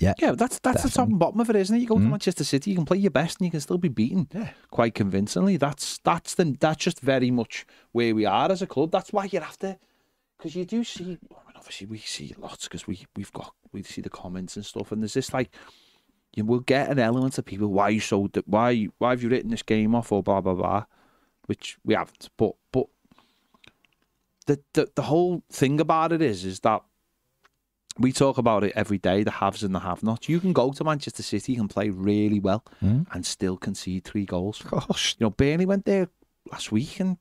Yeah. 0.00 0.14
Yeah, 0.18 0.32
that's 0.32 0.58
that's 0.60 0.82
the 0.82 0.88
top 0.88 1.08
and 1.08 1.18
bottom 1.18 1.40
of 1.40 1.50
it, 1.50 1.56
isn't 1.56 1.76
it? 1.76 1.80
You 1.80 1.86
go 1.86 1.98
to 1.98 2.04
Mm. 2.04 2.10
Manchester 2.10 2.44
City, 2.44 2.70
you 2.70 2.76
can 2.76 2.86
play 2.86 2.96
your 2.98 3.10
best, 3.10 3.38
and 3.38 3.46
you 3.46 3.50
can 3.50 3.60
still 3.60 3.78
be 3.78 3.88
beaten 3.88 4.28
quite 4.70 4.94
convincingly. 4.94 5.56
That's 5.56 5.98
that's 5.98 6.34
the 6.34 6.56
that's 6.58 6.82
just 6.82 7.00
very 7.00 7.30
much 7.30 7.66
where 7.92 8.14
we 8.14 8.24
are 8.24 8.50
as 8.50 8.62
a 8.62 8.66
club. 8.66 8.90
That's 8.90 9.12
why 9.12 9.28
you 9.30 9.40
have 9.40 9.58
to, 9.58 9.78
because 10.38 10.56
you 10.56 10.64
do 10.64 10.82
see. 10.84 11.04
I 11.04 11.06
mean, 11.06 11.18
obviously, 11.56 11.86
we 11.86 11.98
see 11.98 12.34
lots 12.38 12.64
because 12.64 12.86
we 12.86 13.06
we've 13.14 13.32
got 13.32 13.52
we 13.72 13.82
see 13.82 14.00
the 14.00 14.10
comments 14.10 14.56
and 14.56 14.64
stuff, 14.64 14.90
and 14.92 15.02
there's 15.02 15.14
this 15.14 15.32
like. 15.32 15.50
You 16.36 16.44
will 16.44 16.60
get 16.60 16.88
an 16.88 17.00
element 17.00 17.36
of 17.38 17.44
people. 17.44 17.66
Why 17.66 17.84
are 17.84 17.90
you 17.90 17.98
so? 17.98 18.28
Why 18.46 18.86
why 18.98 19.10
have 19.10 19.20
you 19.22 19.28
written 19.28 19.50
this 19.50 19.64
game 19.64 19.96
off 19.96 20.12
or 20.12 20.22
blah 20.22 20.40
blah 20.40 20.54
blah, 20.54 20.84
which 21.46 21.76
we 21.84 21.94
haven't. 21.94 22.28
But 22.36 22.52
but 22.70 22.86
the 24.46 24.60
the 24.74 24.88
the 24.94 25.02
whole 25.02 25.42
thing 25.50 25.80
about 25.80 26.12
it 26.12 26.22
is 26.22 26.44
is 26.44 26.60
that 26.60 26.82
we 27.98 28.12
talk 28.12 28.38
about 28.38 28.64
it 28.64 28.72
every 28.74 28.98
day, 28.98 29.22
the 29.22 29.30
haves 29.30 29.62
and 29.62 29.74
the 29.74 29.80
have-nots. 29.80 30.28
You 30.28 30.40
can 30.40 30.52
go 30.52 30.72
to 30.72 30.84
Manchester 30.84 31.22
City 31.22 31.56
and 31.56 31.68
play 31.68 31.90
really 31.90 32.40
well 32.40 32.64
hmm? 32.80 33.02
and 33.12 33.26
still 33.26 33.56
concede 33.56 34.04
three 34.04 34.24
goals. 34.24 34.62
Gosh. 34.62 35.16
You 35.18 35.26
know, 35.26 35.30
Burnley 35.30 35.66
went 35.66 35.84
there 35.84 36.08
last 36.50 36.72
week 36.72 37.00
and 37.00 37.18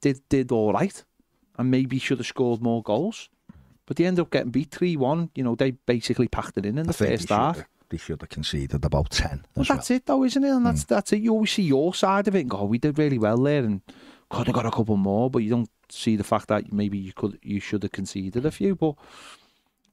did 0.00 0.20
did 0.28 0.52
all 0.52 0.72
right, 0.72 1.04
and 1.58 1.70
maybe 1.70 1.98
should 1.98 2.18
have 2.18 2.26
scored 2.26 2.62
more 2.62 2.82
goals, 2.82 3.28
but 3.86 3.96
they 3.96 4.04
ended 4.04 4.22
up 4.22 4.30
getting 4.30 4.50
beat 4.50 4.70
three 4.70 4.96
one. 4.96 5.30
You 5.34 5.44
know, 5.44 5.54
they 5.54 5.72
basically 5.72 6.28
packed 6.28 6.58
it 6.58 6.66
in 6.66 6.78
in 6.78 6.86
the 6.86 6.92
first 6.92 7.28
half. 7.28 7.56
have- 7.56 7.66
They 7.90 7.98
should 7.98 8.20
have 8.22 8.30
conceded 8.30 8.84
about 8.84 9.10
10. 9.10 9.28
Well, 9.54 9.62
as 9.62 9.68
well. 9.68 9.76
that's 9.76 9.90
it 9.90 10.06
though, 10.06 10.24
isn't 10.24 10.42
it? 10.42 10.50
And 10.50 10.66
that's 10.66 10.82
hmm. 10.82 10.94
that's 10.94 11.12
it. 11.12 11.22
You 11.22 11.32
always 11.32 11.52
see 11.52 11.62
your 11.62 11.94
side 11.94 12.26
of 12.28 12.34
it 12.34 12.40
and 12.40 12.50
go, 12.50 12.58
oh, 12.58 12.64
we 12.64 12.78
did 12.78 12.98
really 12.98 13.18
well 13.18 13.36
there, 13.36 13.62
and 13.62 13.82
could 14.30 14.46
have 14.46 14.56
got 14.56 14.66
a 14.66 14.70
couple 14.70 14.96
more, 14.96 15.30
but 15.30 15.40
you 15.40 15.50
don't 15.50 15.70
see 15.88 16.16
the 16.16 16.24
fact 16.24 16.48
that 16.48 16.72
maybe 16.72 16.98
you 16.98 17.12
could 17.12 17.38
you 17.42 17.60
should 17.60 17.82
have 17.82 17.92
conceded 17.92 18.44
a 18.44 18.50
few. 18.50 18.74
But 18.74 18.94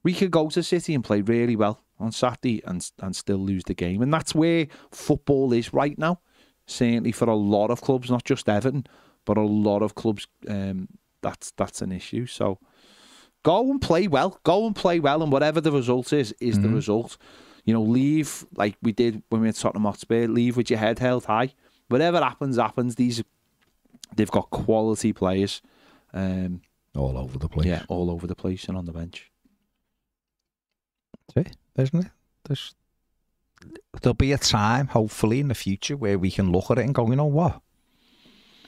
we 0.02 0.12
could 0.14 0.30
go 0.30 0.48
to 0.48 0.62
City 0.62 0.94
and 0.94 1.04
play 1.04 1.20
really 1.20 1.56
well 1.56 1.80
on 1.98 2.12
Saturday 2.12 2.62
and 2.64 2.90
and 3.00 3.14
still 3.14 3.38
lose 3.38 3.64
the 3.64 3.74
game, 3.74 4.02
and 4.02 4.12
that's 4.12 4.34
where 4.34 4.66
football 4.90 5.52
is 5.52 5.72
right 5.72 5.98
now. 5.98 6.20
Certainly 6.66 7.12
for 7.12 7.28
a 7.28 7.34
lot 7.34 7.70
of 7.70 7.80
clubs, 7.80 8.10
not 8.10 8.24
just 8.24 8.48
Everton, 8.48 8.86
but 9.24 9.36
a 9.36 9.42
lot 9.42 9.82
of 9.82 9.94
clubs. 9.94 10.26
Um, 10.48 10.88
that's 11.20 11.52
that's 11.56 11.82
an 11.82 11.92
issue. 11.92 12.26
So 12.26 12.58
go 13.42 13.70
and 13.70 13.80
play 13.80 14.06
well. 14.08 14.38
Go 14.44 14.66
and 14.66 14.74
play 14.76 15.00
well, 15.00 15.22
and 15.22 15.32
whatever 15.32 15.60
the 15.60 15.72
result 15.72 16.12
is, 16.12 16.32
is 16.40 16.60
the 16.60 16.68
result. 16.68 17.16
You 17.64 17.74
know, 17.74 17.82
leave 17.82 18.44
like 18.56 18.76
we 18.82 18.92
did 18.92 19.22
when 19.28 19.40
we 19.40 19.46
were 19.46 19.50
at 19.50 19.56
Tottenham 19.56 19.84
Hotspur. 19.84 20.26
Leave 20.28 20.56
with 20.56 20.70
your 20.70 20.78
head 20.78 20.98
held 20.98 21.24
high. 21.26 21.54
Whatever 21.88 22.20
happens, 22.20 22.56
happens. 22.56 22.94
These 22.94 23.22
they've 24.16 24.30
got 24.30 24.50
quality 24.50 25.12
players. 25.12 25.62
Um, 26.14 26.62
All 26.96 27.16
over 27.18 27.38
the 27.38 27.48
place. 27.48 27.66
yeah, 27.66 27.82
all 27.88 28.10
over 28.10 28.26
the 28.26 28.34
place 28.34 28.64
and 28.68 28.76
on 28.76 28.84
the 28.84 28.92
bench. 28.92 29.30
It, 31.36 31.56
isn't 31.76 32.06
it? 32.06 32.10
There's, 32.44 32.74
there'll 34.00 34.14
be 34.14 34.32
a 34.32 34.38
time, 34.38 34.88
hopefully, 34.88 35.40
in 35.40 35.48
the 35.48 35.54
future 35.54 35.96
where 35.96 36.18
we 36.18 36.30
can 36.30 36.50
look 36.50 36.70
at 36.70 36.78
it 36.78 36.84
and 36.84 36.94
go, 36.94 37.08
you 37.08 37.16
know 37.16 37.24
what? 37.24 37.60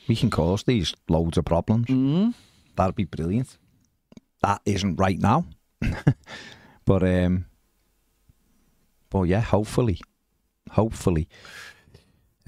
We 0.07 0.17
can 0.17 0.31
cause 0.31 0.65
these 0.65 0.95
loads 1.09 1.39
of 1.39 1.45
problems. 1.45 1.87
Mm-hmm. 1.87 2.31
That'd 2.77 2.95
be 2.95 3.05
brilliant. 3.05 3.57
That 4.43 4.61
isn't 4.67 4.97
right 4.97 5.19
now. 5.19 5.47
but 6.85 7.03
um 7.03 7.47
but 9.09 9.23
yeah, 9.23 9.41
hopefully. 9.41 10.01
Hopefully. 10.71 11.29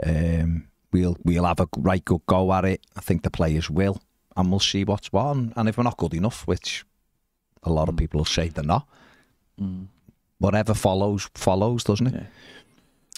Um 0.04 0.68
we'll 0.92 1.16
we'll 1.24 1.44
have 1.44 1.60
a 1.60 1.68
right 1.78 2.04
good 2.04 2.26
go 2.26 2.52
at 2.52 2.66
it. 2.66 2.82
I 2.96 3.00
think 3.00 3.22
the 3.22 3.30
players 3.30 3.70
will. 3.70 4.02
And 4.36 4.50
we'll 4.50 4.60
see 4.60 4.84
what's 4.84 5.12
what. 5.12 5.34
And, 5.34 5.52
and 5.56 5.68
if 5.68 5.78
we're 5.78 5.84
not 5.84 5.96
good 5.96 6.12
enough, 6.12 6.46
which 6.46 6.84
a 7.62 7.72
lot 7.72 7.88
of 7.88 7.96
people 7.96 8.18
will 8.18 8.26
say 8.26 8.48
they're 8.50 8.62
not, 8.62 8.86
whatever 10.38 10.74
follows 10.74 11.28
follows, 11.34 11.84
doesn't 11.84 12.08
it? 12.08 12.14
Yeah. 12.14 12.26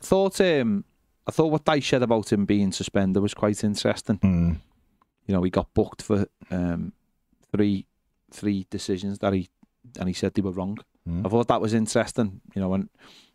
Thought 0.01 0.41
um, 0.41 0.85
I 1.27 1.31
thought 1.31 1.51
what 1.51 1.65
Dyche 1.65 1.89
said 1.89 2.03
about 2.03 2.33
him 2.33 2.45
being 2.45 2.73
suspended 2.73 3.23
was 3.23 3.35
quite 3.35 3.63
interesting. 3.65 4.19
Mm. 4.19 4.61
You 5.27 5.35
know, 5.35 5.43
he 5.43 5.51
got 5.51 5.73
booked 5.75 6.03
for 6.03 6.27
um, 6.51 6.93
three 7.53 7.87
three 8.31 8.67
decisions 8.71 9.19
that 9.19 9.33
he 9.33 9.49
and 9.99 10.09
he 10.09 10.15
said 10.15 10.35
they 10.35 10.43
were 10.43 10.53
wrong. 10.53 10.79
Mm. 11.09 11.27
I 11.27 11.29
thought 11.29 11.49
that 11.49 11.61
was 11.61 11.75
interesting. 11.75 12.41
You 12.55 12.63
know, 12.63 12.75
and 12.75 12.89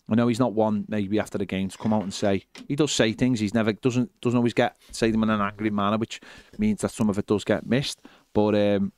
I 0.09 0.15
know 0.15 0.27
he's 0.27 0.39
not 0.39 0.53
one 0.53 0.85
maybe 0.87 1.19
after 1.19 1.37
the 1.37 1.45
game 1.45 1.69
to 1.69 1.77
come 1.77 1.93
out 1.93 2.03
and 2.03 2.13
say 2.13 2.45
he 2.67 2.75
does 2.75 2.91
say 2.91 3.13
things. 3.13 3.39
He's 3.39 3.53
never 3.53 3.73
doesn't 3.73 4.09
doesn't 4.21 4.37
always 4.37 4.53
get 4.53 4.77
say 4.91 5.11
them 5.11 5.23
in 5.23 5.29
an 5.29 5.41
angry 5.41 5.69
manner, 5.69 5.97
which 5.97 6.19
means 6.57 6.81
that 6.81 6.91
some 6.91 7.09
of 7.09 7.17
it 7.17 7.27
does 7.27 7.43
get 7.43 7.65
missed. 7.65 8.01
But 8.33 8.55
um, 8.55 8.91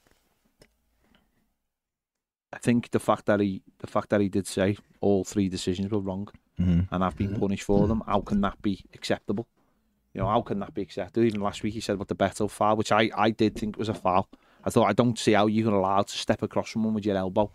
I 2.55 2.59
think 2.59 2.91
the 2.91 2.99
fact 2.99 3.25
that 3.25 3.39
he 3.41 3.61
the 3.79 3.87
fact 3.95 4.09
that 4.09 4.21
he 4.21 4.29
did 4.29 4.47
say 4.47 4.77
all 5.01 5.23
three 5.23 5.49
decisions 5.49 5.91
were 5.91 5.99
wrong 5.99 6.27
Mhm. 6.59 6.87
and 6.91 7.03
have 7.03 7.17
been 7.17 7.37
punished 7.37 7.63
for 7.65 7.85
them, 7.89 8.01
how 8.07 8.21
can 8.21 8.39
that 8.41 8.61
be 8.61 8.75
acceptable? 8.93 9.45
You 10.13 10.21
know, 10.21 10.27
how 10.27 10.41
can 10.41 10.59
that 10.59 10.73
be 10.73 10.81
acceptable? 10.81 11.25
Even 11.27 11.41
last 11.41 11.63
week 11.63 11.73
he 11.73 11.81
said 11.81 11.95
about 11.95 12.07
the 12.07 12.15
Beto 12.15 12.49
foul, 12.49 12.77
which 12.77 12.93
I, 12.93 13.09
I 13.27 13.29
did 13.31 13.55
think 13.59 13.77
was 13.77 13.89
a 13.89 13.93
foul. 13.93 14.29
I 14.63 14.69
thought 14.69 14.89
I 14.89 14.93
don't 14.93 15.19
see 15.19 15.33
how 15.33 15.47
you 15.47 15.63
can 15.65 15.73
allow 15.73 16.01
to 16.03 16.17
step 16.17 16.41
across 16.41 16.71
someone 16.71 16.93
with 16.93 17.05
your 17.05 17.17
elbow 17.17 17.51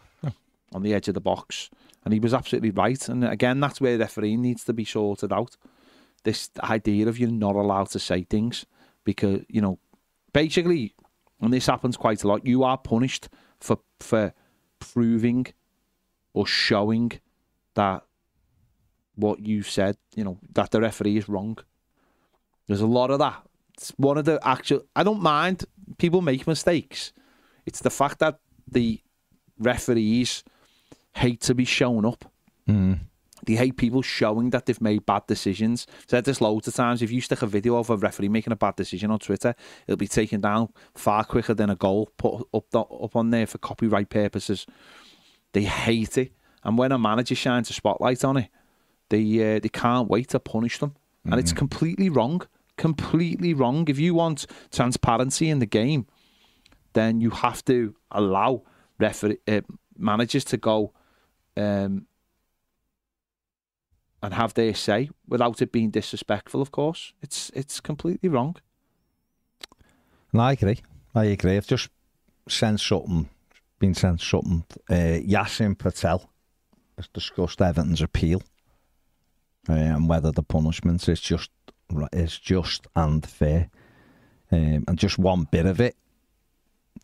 on 0.75 0.83
the 0.83 0.93
edge 0.95 1.09
of 1.09 1.15
the 1.15 1.21
box, 1.33 1.71
and 2.05 2.13
he 2.15 2.21
was 2.21 2.35
absolutely 2.35 2.71
right. 2.71 3.09
And 3.09 3.25
again, 3.25 3.59
that's 3.61 3.81
where 3.81 3.97
refereeing 3.99 4.43
needs 4.43 4.65
to 4.65 4.73
be 4.75 4.85
sorted 4.85 5.33
out. 5.33 5.57
This 6.25 6.51
idea 6.63 7.09
of 7.09 7.19
you're 7.19 7.31
not 7.47 7.57
allowed 7.57 7.89
to 7.91 7.99
say 7.99 8.25
things 8.25 8.67
because 9.05 9.41
you 9.49 9.63
know, 9.63 9.79
basically, 10.35 10.95
and 11.41 11.53
this 11.53 11.67
happens 11.67 11.97
quite 11.97 12.23
a 12.23 12.29
lot. 12.29 12.47
You 12.47 12.63
are 12.65 12.77
punished 12.79 13.29
for 13.59 13.79
for 13.99 14.35
proving 14.93 15.47
or 16.33 16.47
showing 16.47 17.13
that 17.75 18.05
what 19.15 19.41
you 19.41 19.63
said, 19.63 19.97
you 20.15 20.25
know, 20.25 20.39
that 20.55 20.71
the 20.71 20.81
referee 20.81 21.17
is 21.17 21.29
wrong. 21.29 21.59
There's 22.67 22.81
a 22.81 22.87
lot 22.87 23.11
of 23.11 23.19
that. 23.19 23.43
It's 23.75 23.93
one 23.97 24.19
of 24.19 24.25
the 24.25 24.39
actual. 24.47 24.83
I 24.95 25.03
don't 25.03 25.23
mind 25.23 25.65
people 25.99 26.23
make 26.23 26.47
mistakes. 26.47 27.13
It's 27.67 27.81
the 27.81 27.91
fact 27.91 28.19
that 28.21 28.39
the 28.67 29.01
referees 29.59 30.45
hate 31.15 31.41
to 31.43 31.55
be 31.55 31.65
shown 31.65 32.05
up. 32.05 32.31
Mm. 32.69 33.01
They 33.51 33.57
hate 33.57 33.77
people 33.77 34.01
showing 34.01 34.51
that 34.51 34.67
they've 34.67 34.81
made 34.81 35.05
bad 35.05 35.27
decisions. 35.27 35.89
Said 36.07 36.25
this 36.25 36.41
loads 36.41 36.69
of 36.69 36.75
times. 36.75 37.03
If 37.03 37.11
you 37.11 37.21
stick 37.21 37.43
a 37.43 37.49
video 37.49 37.79
of 37.79 37.91
a 37.91 37.97
referee 37.97 38.29
making 38.29 38.53
a 38.53 38.57
bad 38.57 38.77
decision 38.77 39.11
on 39.11 39.19
Twitter, 39.19 39.57
it'll 39.89 39.97
be 39.97 40.07
taken 40.07 40.41
down 40.41 40.69
far 40.95 41.25
quicker 41.25 41.53
than 41.53 41.69
a 41.69 41.75
goal 41.75 42.13
put 42.17 42.47
up 42.55 42.71
the, 42.71 42.79
up 42.79 43.17
on 43.17 43.31
there 43.31 43.49
for 43.49 43.59
copyright 43.59 44.09
purposes. 44.09 44.67
They 45.53 45.65
hate 45.65 46.17
it, 46.17 46.33
and 46.63 46.79
when 46.79 46.93
a 46.93 46.99
manager 46.99 47.35
shines 47.35 47.69
a 47.71 47.73
spotlight 47.73 48.23
on 48.23 48.37
it, 48.37 48.51
they 49.09 49.57
uh, 49.57 49.59
they 49.59 49.69
can't 49.69 50.09
wait 50.09 50.29
to 50.29 50.39
punish 50.39 50.79
them, 50.79 50.95
and 51.25 51.41
it's 51.41 51.53
completely 51.53 52.09
wrong. 52.09 52.43
Completely 52.77 53.53
wrong. 53.53 53.85
If 53.89 53.99
you 53.99 54.15
want 54.15 54.47
transparency 54.71 55.51
in 55.51 55.59
the 55.59 55.67
game, 55.67 56.07
then 56.93 57.21
you 57.21 57.31
have 57.31 57.65
to 57.65 57.97
allow 58.13 58.63
referee 59.01 59.39
uh, 59.49 59.63
managers 59.99 60.45
to 60.45 60.57
go 60.57 60.93
um, 61.57 62.07
and 64.23 64.35
have 64.35 64.55
their 64.55 64.75
say 64.75 65.11
without 65.29 65.63
it 65.63 65.73
being 65.73 65.91
disrespectful. 65.91 66.61
Of 66.61 66.71
course, 66.71 67.13
it's 67.23 67.51
it's 67.55 67.81
completely 67.81 68.29
wrong. 68.29 68.57
No, 70.33 70.41
I 70.41 70.53
agree. 70.53 70.81
I 71.15 71.25
agree. 71.25 71.57
I've 71.57 71.67
just 71.67 71.89
sent 72.49 72.81
something, 72.81 73.29
been 73.79 73.95
sent 73.95 74.21
something. 74.21 74.65
Uh, 74.89 75.19
Yasin 75.27 75.77
Patel 75.77 76.31
has 76.97 77.09
discussed 77.09 77.61
Everton's 77.61 78.03
appeal 78.03 78.43
uh, 79.69 79.73
and 79.73 80.09
whether 80.09 80.31
the 80.31 80.43
punishment 80.43 81.09
is 81.09 81.21
just 81.21 81.51
is 82.13 82.39
just 82.39 82.87
and 82.95 83.27
fair. 83.27 83.71
Um, 84.53 84.85
and 84.89 84.99
just 84.99 85.19
one 85.19 85.47
bit 85.51 85.67
of 85.67 85.81
it. 85.81 85.97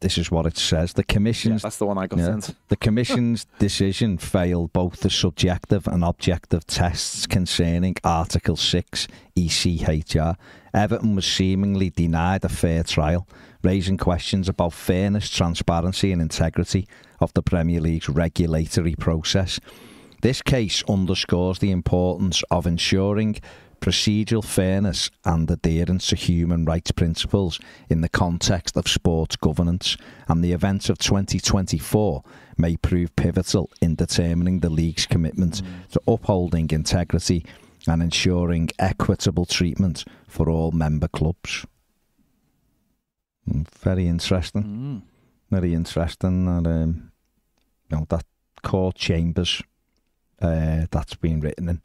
This 0.00 0.19
is 0.19 0.31
what 0.31 0.47
it 0.47 0.59
says: 0.59 0.93
the 0.93 1.05
commission's 1.05 1.62
That's 1.62 1.79
the 1.79 1.87
one 1.87 1.97
I 1.99 2.07
got 2.07 2.19
Yeah. 2.19 2.26
sent. 2.38 2.55
The 2.69 2.76
Commission's 2.76 3.47
decision 3.59 4.19
failed 4.19 4.73
both 4.73 5.00
the 5.00 5.11
subjective 5.11 5.87
and 5.87 6.05
objective 6.05 6.67
tests 6.67 7.26
concerning 7.26 7.97
Article 8.05 8.57
6 8.57 9.09
ECHR. 9.37 10.37
Everton 10.75 11.15
was 11.15 11.26
seemingly 11.26 11.91
denied 11.91 12.45
a 12.45 12.49
fair 12.50 12.83
trial, 12.83 13.26
raising 13.62 13.97
questions 13.97 14.49
about 14.49 14.75
fairness, 14.75 15.31
transparency, 15.31 16.12
and 16.12 16.21
integrity 16.21 16.87
of 17.21 17.33
the 17.33 17.43
Premier 17.43 17.81
League's 17.81 18.09
regulatory 18.11 18.95
process. 18.95 19.59
This 20.23 20.43
case 20.43 20.83
underscores 20.88 21.59
the 21.61 21.71
importance 21.71 22.43
of 22.50 22.67
ensuring 22.67 23.37
procedural 23.80 24.45
fairness 24.45 25.11
and 25.25 25.50
adherence 25.50 26.09
to 26.09 26.16
human 26.16 26.64
rights 26.64 26.90
principles 26.90 27.59
in 27.88 28.00
the 28.00 28.09
context 28.09 28.76
of 28.76 28.88
sports 28.88 29.37
governance, 29.37 29.97
and 30.28 30.42
the 30.42 30.52
events 30.52 30.88
of 30.88 30.99
2024 30.99 32.23
may 32.56 32.76
prove 32.76 33.14
pivotal 33.16 33.71
in 33.80 33.95
determining 33.95 34.61
the 34.61 34.71
league's 34.71 35.06
commitment 35.06 35.62
to 35.92 36.00
upholding 36.09 36.68
integrity 36.71 37.45
and 37.86 38.02
ensuring 38.02 38.69
equitable 38.78 39.47
treatment 39.47 40.04
for 40.26 40.50
all 40.50 40.73
member 40.73 41.08
clubs. 41.08 41.65
Mm, 43.49 43.69
Very 43.78 44.08
interesting. 44.08 45.02
Very 45.50 45.75
interesting. 45.75 46.49
And, 46.49 46.67
um, 46.67 47.12
you 47.91 47.97
know, 47.97 48.06
that 48.08 48.25
court 48.62 48.97
chambers 48.97 49.62
uh, 50.43 50.86
that's 50.91 51.15
been 51.15 51.41
written 51.41 51.69
in 51.69 51.80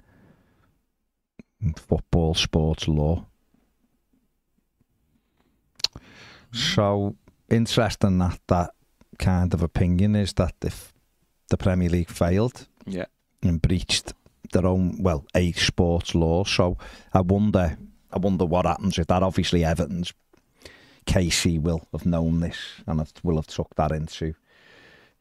football 1.76 2.34
sports 2.34 2.88
law. 2.88 3.26
So 6.52 7.16
interesting 7.50 8.18
that 8.20 8.40
that 8.48 8.72
kind 9.20 9.54
of 9.54 9.62
opinion 9.62 10.16
is 10.16 10.34
that 10.34 10.54
if 10.64 10.94
the 11.50 11.58
Premier 11.58 11.90
League 11.90 12.10
failed 12.10 12.68
Yeah. 12.86 13.06
and 13.42 13.62
breached 13.62 14.14
their 14.52 14.66
own 14.66 15.02
well 15.02 15.26
a 15.36 15.52
sports 15.54 16.14
law, 16.16 16.44
so 16.44 16.78
I 17.14 17.22
wonder 17.22 17.78
I 18.14 18.18
wonder 18.20 18.44
what 18.46 18.66
happens 18.66 18.98
with 18.98 19.08
that. 19.08 19.24
Obviously, 19.24 19.64
Everton's 19.64 20.12
KC 21.06 21.58
will 21.62 21.88
have 21.94 22.06
known 22.06 22.42
this 22.42 22.58
and 22.86 23.02
will 23.24 23.38
have 23.38 23.48
took 23.48 23.74
that 23.76 23.94
into 23.94 24.34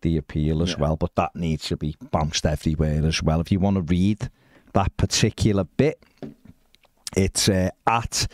the 0.00 0.16
appeal 0.16 0.60
as 0.62 0.70
Yeah. 0.70 0.76
well, 0.78 0.96
but 0.96 1.14
that 1.14 1.36
needs 1.36 1.68
to 1.68 1.76
be 1.76 1.94
bounced 2.10 2.44
everywhere 2.44 3.06
as 3.06 3.22
well. 3.22 3.40
If 3.40 3.52
you 3.52 3.60
want 3.60 3.76
to 3.76 3.82
read 3.82 4.28
that 4.72 4.96
particular 4.96 5.64
bit, 5.64 6.02
it's 7.16 7.48
uh, 7.48 7.70
at 7.86 8.26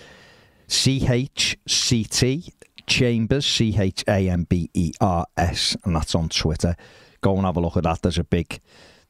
CHCT 0.68 2.52
Chambers, 2.86 3.46
C 3.46 3.76
H 3.78 4.04
A 4.08 4.28
M 4.28 4.44
B 4.44 4.70
E 4.74 4.92
R 5.00 5.26
S, 5.36 5.76
and 5.84 5.96
that's 5.96 6.14
on 6.14 6.28
Twitter. 6.28 6.76
Go 7.20 7.36
and 7.36 7.44
have 7.44 7.56
a 7.56 7.60
look 7.60 7.76
at 7.76 7.84
that. 7.84 8.02
There's 8.02 8.18
a 8.18 8.24
big, 8.24 8.60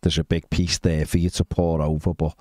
there's 0.02 0.18
a 0.18 0.24
big 0.24 0.48
piece 0.50 0.78
there 0.78 1.06
for 1.06 1.18
you 1.18 1.30
to 1.30 1.44
pour 1.44 1.82
over, 1.82 2.14
but 2.14 2.34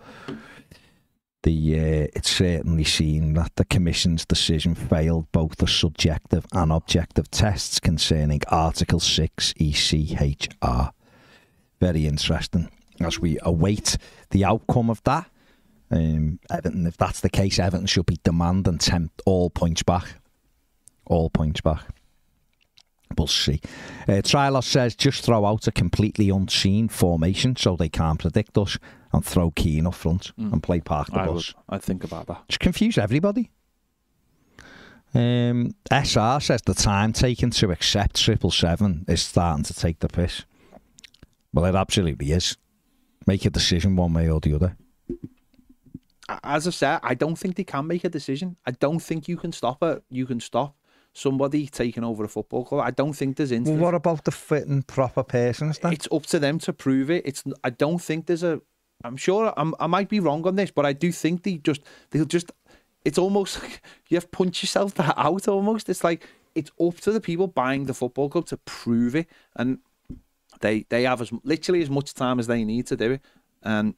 the 1.44 1.80
uh, 1.80 2.08
it's 2.16 2.30
certainly 2.30 2.84
seen 2.84 3.34
that 3.34 3.56
the 3.56 3.66
Commission's 3.66 4.26
decision 4.26 4.76
failed 4.76 5.32
both 5.32 5.58
the 5.58 5.68
subjective 5.68 6.46
and 6.54 6.72
objective 6.72 7.30
tests 7.32 7.80
concerning 7.80 8.42
Article 8.50 9.00
6 9.00 9.54
ECHR. 9.54 10.92
Very 11.80 12.08
interesting 12.08 12.70
as 13.00 13.20
we 13.20 13.38
await 13.42 13.98
the 14.32 14.46
outcome 14.46 14.90
of 14.90 15.04
that. 15.04 15.30
Um, 15.92 16.40
Everton, 16.50 16.88
if 16.88 16.98
that's 16.98 17.20
the 17.22 17.30
case, 17.30 17.60
Everton 17.60 17.86
should 17.88 18.06
be 18.08 18.20
demand 18.24 18.68
and 18.68 18.80
tempt 18.80 19.22
all 19.26 19.50
points 19.50 19.84
back. 19.84 20.16
All 21.06 21.30
points 21.30 21.62
back. 21.62 21.84
We'll 23.18 23.28
see. 23.28 23.62
Uh, 24.08 24.14
Trilos 24.24 24.64
says 24.64 24.96
just 24.96 25.24
throw 25.24 25.46
out 25.46 25.68
a 25.68 25.72
completely 25.72 26.30
unseen 26.30 26.90
formation 26.90 27.56
so 27.56 27.76
they 27.76 27.88
can't 27.88 28.20
predict 28.20 28.58
us 28.58 28.78
and 29.14 29.24
throw 29.24 29.52
Keane 29.52 29.86
up 29.88 29.94
front 29.94 30.32
and 30.38 30.62
play 30.62 30.82
Park 30.82 31.08
the 31.12 31.20
I 31.20 31.26
Bus. 31.28 31.54
would. 31.54 31.64
I 31.70 31.78
think 31.78 32.04
about 32.04 32.28
that. 32.28 32.44
Just 32.50 32.60
confuse 32.60 32.98
everybody. 32.98 33.52
Um, 35.14 35.76
SR 35.90 36.40
says 36.42 36.62
the 36.66 36.74
time 36.74 37.14
taken 37.14 37.50
to 37.52 37.72
accept 37.72 38.22
triple 38.22 38.52
seven 38.52 39.06
is 39.08 39.22
starting 39.22 39.64
to 39.64 39.74
take 39.74 40.00
the 40.00 40.10
piss. 40.10 40.44
Well, 41.54 41.66
it 41.66 41.76
absolutely 41.76 42.32
is. 42.34 42.58
Make 43.26 43.46
a 43.46 43.50
decision 43.50 43.96
one 43.96 44.14
way 44.14 44.30
or 44.30 44.40
the 44.40 44.54
other. 44.54 44.76
As 46.44 46.68
I 46.68 46.72
said, 46.72 47.00
I 47.04 47.14
don't 47.14 47.36
think 47.38 47.56
they 47.56 47.64
can 47.64 47.86
make 47.88 48.04
a 48.04 48.10
decision. 48.10 48.58
I 48.66 48.72
don't 48.72 49.00
think 49.00 49.28
you 49.28 49.38
can 49.38 49.52
stop 49.52 49.84
it. 49.84 50.04
You 50.10 50.26
can 50.26 50.40
stop 50.40 50.76
somebody 51.14 51.68
taking 51.68 52.04
over 52.04 52.24
a 52.24 52.28
football 52.28 52.66
club. 52.66 52.86
I 52.86 52.92
don't 52.92 53.14
think 53.14 53.38
there's 53.38 53.52
Well, 53.52 53.58
interest. 53.60 53.80
what 53.80 53.94
about 53.94 54.26
the 54.26 54.32
fit 54.32 54.68
and 54.68 54.86
proper 54.86 55.24
persons 55.24 55.78
then? 55.80 55.94
it's 55.94 56.08
up 56.12 56.26
to 56.28 56.40
them 56.40 56.58
to 56.60 56.74
prove 56.74 57.12
it. 57.12 57.24
It's. 57.26 57.44
I 57.64 57.70
don't 57.70 58.00
think 58.00 58.26
there's 58.26 58.44
a. 58.44 58.60
I'm 59.04 59.18
sure 59.18 59.54
I'm, 59.56 59.76
I 59.80 59.88
might 59.88 60.10
be 60.10 60.20
wrong 60.20 60.46
on 60.48 60.56
this, 60.56 60.72
but 60.72 60.86
I 60.86 60.94
do 60.94 61.12
think 61.12 61.44
they 61.44 61.58
just 61.58 61.82
they'll 62.10 62.26
just. 62.26 62.52
It's 63.04 63.20
almost 63.20 63.62
like 63.62 63.82
you 64.10 64.16
have 64.18 64.24
to 64.26 64.30
punch 64.38 64.64
yourself 64.64 64.96
that 64.96 65.14
out. 65.18 65.48
Almost, 65.48 65.90
it's 65.90 66.04
like 66.04 66.28
it's 66.56 66.72
up 66.82 66.98
to 67.02 67.12
the 67.12 67.22
people 67.22 67.46
buying 67.48 67.86
the 67.86 67.94
football 67.94 68.30
club 68.30 68.48
to 68.48 68.58
prove 68.58 69.16
it, 69.16 69.28
and 69.56 69.78
they 70.62 70.86
they 70.90 71.04
have 71.04 71.22
as 71.22 71.32
literally 71.44 71.82
as 71.82 71.90
much 71.90 72.14
time 72.14 72.40
as 72.40 72.48
they 72.48 72.64
need 72.64 72.88
to 72.88 72.96
do 72.96 73.14
it, 73.14 73.22
and 73.64 73.96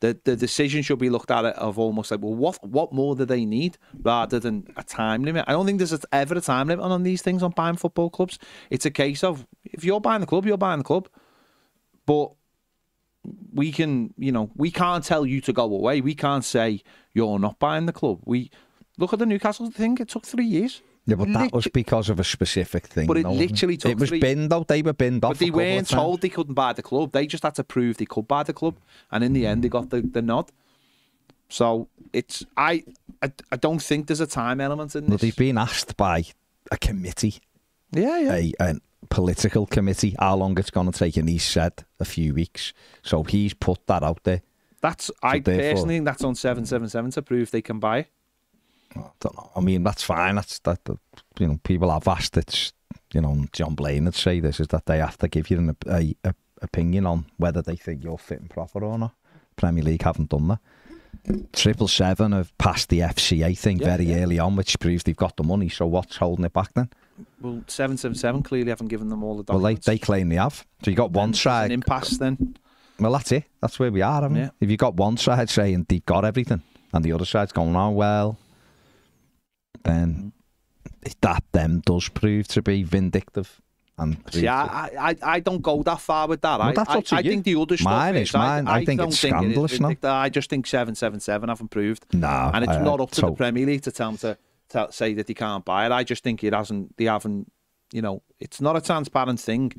the 0.00 0.18
the 0.24 0.36
decision 0.36 0.82
should 0.82 0.98
be 0.98 1.10
looked 1.10 1.30
at 1.30 1.44
of 1.44 1.78
almost 1.78 2.10
like, 2.10 2.20
well, 2.20 2.34
what 2.34 2.62
what 2.66 2.92
more 2.92 3.14
do 3.14 3.24
they 3.24 3.44
need 3.44 3.78
rather 4.02 4.38
than 4.38 4.66
a 4.76 4.82
time 4.82 5.24
limit? 5.24 5.44
I 5.46 5.52
don't 5.52 5.64
think 5.64 5.78
there's 5.78 6.04
ever 6.12 6.34
a 6.34 6.40
time 6.40 6.68
limit 6.68 6.84
on 6.84 7.02
these 7.04 7.22
things 7.22 7.42
on 7.42 7.52
buying 7.52 7.76
football 7.76 8.10
clubs. 8.10 8.38
It's 8.68 8.84
a 8.84 8.90
case 8.90 9.22
of 9.24 9.46
if 9.64 9.84
you're 9.84 10.00
buying 10.00 10.20
the 10.20 10.26
club, 10.26 10.44
you're 10.44 10.58
buying 10.58 10.78
the 10.78 10.84
club, 10.84 11.08
but 12.04 12.32
we 13.52 13.70
can, 13.70 14.12
you 14.18 14.32
know, 14.32 14.50
we 14.56 14.70
can't 14.70 15.04
tell 15.04 15.24
you 15.24 15.40
to 15.42 15.52
go 15.52 15.64
away. 15.64 16.00
We 16.00 16.14
can't 16.14 16.44
say 16.44 16.82
you're 17.14 17.38
not 17.38 17.58
buying 17.58 17.86
the 17.86 17.92
club. 17.92 18.20
We 18.24 18.50
look 18.98 19.12
at 19.12 19.20
the 19.20 19.26
Newcastle 19.26 19.70
thing. 19.70 19.98
It 20.00 20.08
took 20.08 20.26
three 20.26 20.46
years. 20.46 20.82
Yeah, 21.06 21.16
but 21.16 21.32
that 21.32 21.52
was 21.52 21.66
because 21.68 22.08
of 22.10 22.20
a 22.20 22.24
specific 22.24 22.86
thing. 22.86 23.06
But 23.06 23.16
it 23.18 23.22
though, 23.24 23.32
literally 23.32 23.76
took 23.76 23.90
It 23.92 23.98
was 23.98 24.08
three- 24.10 24.20
binned 24.20 24.50
though. 24.50 24.64
They 24.64 24.82
were 24.82 24.92
binned 24.92 25.24
off. 25.24 25.32
But 25.32 25.38
they 25.38 25.48
a 25.48 25.52
weren't 25.52 25.88
told 25.88 26.20
they 26.20 26.28
couldn't 26.28 26.54
buy 26.54 26.72
the 26.72 26.82
club. 26.82 27.12
They 27.12 27.26
just 27.26 27.42
had 27.42 27.54
to 27.56 27.64
prove 27.64 27.96
they 27.96 28.04
could 28.04 28.28
buy 28.28 28.42
the 28.44 28.52
club, 28.52 28.76
and 29.10 29.22
in 29.24 29.32
the 29.32 29.46
end, 29.46 29.64
they 29.64 29.68
got 29.68 29.90
the, 29.90 30.00
the 30.00 30.22
nod. 30.22 30.50
So 31.48 31.88
it's 32.12 32.44
I, 32.56 32.84
I 33.22 33.30
I 33.50 33.56
don't 33.56 33.82
think 33.82 34.06
there's 34.06 34.20
a 34.20 34.26
time 34.26 34.60
element 34.60 34.94
in 34.96 35.04
Well, 35.06 35.12
this. 35.12 35.20
they've 35.22 35.36
been 35.36 35.58
asked 35.58 35.96
by 35.96 36.24
a 36.70 36.78
committee, 36.78 37.40
yeah, 37.90 38.18
yeah. 38.18 38.34
a, 38.34 38.52
an, 38.60 38.80
political 39.10 39.66
committee 39.66 40.14
how 40.18 40.36
long 40.36 40.56
it's 40.58 40.70
going 40.70 40.90
to 40.90 40.98
take, 40.98 41.16
and 41.18 41.28
he 41.28 41.36
said 41.36 41.84
a 42.00 42.04
few 42.04 42.32
weeks. 42.32 42.72
So 43.02 43.24
he's 43.24 43.52
put 43.52 43.86
that 43.88 44.02
out 44.02 44.22
there. 44.24 44.40
That's 44.80 45.10
I 45.22 45.40
therefore- 45.40 45.72
personally 45.72 45.96
think 45.96 46.06
that's 46.06 46.24
on 46.24 46.34
seven 46.34 46.64
seven 46.64 46.88
seven 46.88 47.10
to 47.10 47.22
prove 47.22 47.50
they 47.50 47.60
can 47.62 47.78
buy. 47.78 48.06
I 48.96 49.00
don't 49.20 49.34
know. 49.36 49.50
I 49.56 49.60
mean, 49.60 49.82
that's 49.84 50.02
fine. 50.02 50.34
That's 50.36 50.58
that. 50.60 50.84
that 50.84 50.98
you 51.38 51.48
know, 51.48 51.58
people 51.64 51.90
have 51.90 52.08
asked. 52.08 52.36
It's 52.36 52.72
you 53.14 53.20
know, 53.20 53.44
John 53.52 53.74
Blaine 53.74 54.04
would 54.06 54.14
say 54.14 54.40
this 54.40 54.60
is 54.60 54.68
that 54.68 54.86
they 54.86 54.98
have 54.98 55.18
to 55.18 55.28
give 55.28 55.50
you 55.50 55.58
an 55.58 55.76
a, 55.86 56.14
a 56.24 56.34
opinion 56.62 57.06
on 57.06 57.26
whether 57.38 57.60
they 57.62 57.76
think 57.76 58.04
you're 58.04 58.18
fit 58.18 58.40
and 58.40 58.50
proper 58.50 58.84
or 58.84 58.98
not. 58.98 59.12
Premier 59.56 59.82
League 59.84 60.02
haven't 60.02 60.30
done 60.30 60.48
that. 60.48 60.58
Triple 61.52 61.88
Seven 61.88 62.32
have 62.32 62.56
passed 62.58 62.88
the 62.88 63.00
FCA 63.00 63.56
thing 63.56 63.78
Yeah, 63.78 63.96
very 63.96 64.06
yeah. 64.10 64.22
early 64.22 64.38
on, 64.38 64.56
which 64.56 64.78
proves 64.80 65.04
they've 65.04 65.16
got 65.16 65.36
the 65.36 65.42
money. 65.44 65.68
So 65.68 65.86
what's 65.86 66.16
holding 66.16 66.44
it 66.44 66.52
back 66.52 66.72
then? 66.74 66.88
Well, 67.40 67.62
seven 67.68 67.96
seven 67.96 68.14
seven 68.16 68.42
clearly 68.42 68.70
haven't 68.70 68.88
given 68.88 69.08
them 69.08 69.22
all 69.22 69.36
the 69.40 69.52
Well, 69.52 69.60
they, 69.60 69.74
they 69.74 69.98
claim 69.98 70.30
they 70.30 70.36
have. 70.36 70.66
So 70.84 70.90
you 70.90 70.96
got 70.96 71.10
one 71.12 71.30
There's 71.30 71.40
side. 71.42 71.66
an 71.66 71.72
impasse 71.72 72.16
then. 72.18 72.56
Well, 72.98 73.12
that's 73.12 73.30
it. 73.32 73.44
That's 73.60 73.78
where 73.78 73.92
we 73.92 74.02
are. 74.02 74.22
Haven't 74.22 74.36
Yeah. 74.36 74.50
If 74.60 74.70
you 74.70 74.76
got 74.76 74.94
one 74.94 75.16
side 75.16 75.50
saying 75.50 75.86
they've 75.88 76.04
got 76.06 76.24
everything, 76.24 76.62
and 76.92 77.04
the 77.04 77.12
other 77.12 77.24
side's 77.26 77.52
going, 77.52 77.76
"Oh 77.76 77.90
well," 77.90 78.38
then 79.84 80.32
that 81.20 81.42
then 81.52 81.82
does 81.84 82.08
prove 82.08 82.48
to 82.48 82.62
be 82.62 82.82
vindictive. 82.82 83.60
And 83.98 84.16
See, 84.30 84.48
I, 84.48 84.86
I, 85.10 85.16
I 85.22 85.40
don't 85.40 85.60
go 85.60 85.82
that 85.82 86.00
far 86.00 86.26
with 86.26 86.40
that. 86.40 86.58
Well, 86.58 86.68
I, 86.68 86.72
that's 86.72 87.12
I, 87.12 87.18
I 87.18 87.22
think 87.22 87.44
the 87.44 87.54
other 87.60 87.76
stuff 87.76 87.92
Mine 87.92 88.16
is, 88.16 88.28
is 88.28 88.34
mine. 88.34 88.66
I 88.66 88.84
think 88.84 88.98
don't 89.00 89.08
it's 89.08 89.22
it 89.22 89.28
is 89.28 89.32
scandalous, 89.34 89.72
vindictive. 89.72 90.10
I 90.10 90.28
just 90.30 90.48
think 90.48 90.66
seven 90.66 90.94
seven 90.94 91.20
seven 91.20 91.48
haven't 91.50 91.68
proved. 91.68 92.06
No, 92.14 92.50
and 92.54 92.64
it's 92.64 92.72
I- 92.72 92.82
not 92.82 93.00
up 93.00 93.10
to 93.12 93.20
the 93.20 93.32
Premier 93.32 93.66
League 93.66 93.82
to 93.82 93.92
tell 93.92 94.12
them 94.12 94.18
to, 94.18 94.38
to 94.70 94.92
say 94.92 95.12
that 95.14 95.26
they 95.26 95.34
can't 95.34 95.64
buy 95.64 95.86
it. 95.86 95.92
I 95.92 96.04
just 96.04 96.24
think 96.24 96.42
it 96.42 96.54
hasn't. 96.54 96.96
They 96.96 97.04
haven't. 97.04 97.52
You 97.92 98.00
know, 98.00 98.22
it's 98.40 98.60
not 98.60 98.76
a 98.76 98.80
transparent 98.80 99.38
thing. 99.38 99.72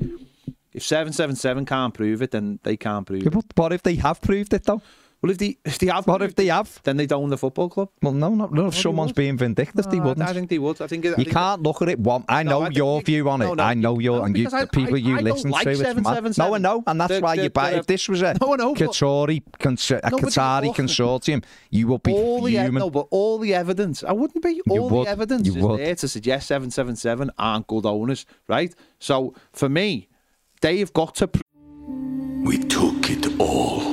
If 0.71 0.83
seven 0.83 1.11
seven 1.11 1.35
seven 1.35 1.65
can't 1.65 1.93
prove 1.93 2.21
it, 2.21 2.31
then 2.31 2.59
they 2.63 2.77
can't 2.77 3.05
prove 3.05 3.23
Yeah, 3.23 3.37
it. 3.39 3.55
but 3.55 3.73
if 3.73 3.81
they 3.83 3.95
have 3.95 4.21
proved 4.21 4.53
it 4.53 4.63
though? 4.63 4.81
Well, 5.23 5.31
if 5.31 5.38
they 5.38 5.57
if 5.63 5.79
they 5.79 5.88
have, 5.88 6.05
What 6.05 6.21
if 6.21 6.36
they 6.36 6.47
have? 6.47 6.81
then 6.83 6.97
they 6.97 7.05
don't 7.05 7.23
own 7.23 7.29
the 7.29 7.38
football 7.38 7.69
club. 7.69 7.88
Well, 8.01 8.12
no, 8.12 8.27
no, 8.36 8.47
no. 8.47 8.63
Oh, 8.63 8.67
if 8.67 8.73
they 8.73 8.81
someone's 8.81 9.13
being 9.13 9.38
vindictive, 9.38 9.86
ah, 9.88 9.89
they 9.89 9.97
No, 9.99 10.03
I- 10.03 10.07
wouldn't. 10.07 10.27
I 10.29 10.33
think 10.33 10.49
they 10.49 10.59
would. 10.59 10.81
I 10.81 10.88
think 10.88 11.05
I 11.05 11.09
you 11.09 11.15
think- 11.15 11.31
can't 11.31 11.63
look 11.63 11.81
at 11.81 11.88
it 11.88 11.97
one. 11.99 12.25
I 12.27 12.43
No, 12.43 12.51
know 12.59 12.65
I 12.65 12.69
your 12.71 12.99
you- 12.99 13.05
view 13.05 13.29
on 13.29 13.41
it. 13.41 13.45
no, 13.45 13.53
no, 13.53 13.63
I 13.63 13.73
know 13.73 13.99
your 13.99 14.25
and 14.25 14.36
you, 14.38 14.43
because 14.43 14.53
I- 14.53 14.62
the 14.65 14.67
people 14.67 14.95
I- 14.95 14.97
you 14.97 15.13
I 15.13 15.21
don't 15.21 15.23
listen 15.33 15.49
like 15.51 15.63
to. 15.63 15.69
It's 15.71 15.79
mad. 15.79 15.95
777. 15.95 16.33
No, 16.45 16.55
I 16.55 16.57
know, 16.57 16.83
and 16.86 16.99
that's 16.99 17.13
The- 17.13 17.21
why 17.21 17.38
the- 17.38 17.43
you 17.43 17.49
buy. 17.51 17.71
If 17.71 17.88
this 17.88 18.09
was 18.09 18.21
a 18.21 18.36
No, 18.41 18.51
I 18.53 18.55
know, 18.57 18.75
Qatari, 18.75 19.41
cons- 19.59 19.91
a 19.91 20.09
No, 20.12 20.17
Qatari 20.17 20.67
all- 20.67 20.73
consortium, 20.73 21.41
you 21.69 21.88
would 21.88 22.03
be 22.03 22.12
all 22.12 22.41
the 22.41 22.57
e- 22.57 22.69
no, 22.69 22.89
but 22.89 23.07
all 23.09 23.39
the 23.39 23.53
evidence. 23.53 24.03
I 24.03 24.12
wouldn't 24.12 24.43
be. 24.43 24.59
All 24.69 24.89
would. 24.89 25.07
the 25.07 25.12
evidence 25.12 25.47
You 25.47 25.55
is 25.55 25.63
would. 25.63 25.79
there 25.79 25.95
to 25.95 26.07
suggest 26.09 26.47
seven 26.47 26.69
seven 26.69 26.97
seven 26.97 27.31
aren't 27.39 27.67
good 27.67 27.86
owners, 27.86 28.25
right? 28.49 28.75
So 28.99 29.33
for 29.53 29.69
me, 29.69 30.09
they've 30.59 30.91
got 30.91 31.15
to. 31.15 31.29
We 32.43 32.57
took 32.57 33.09
it 33.09 33.39
all. 33.39 33.92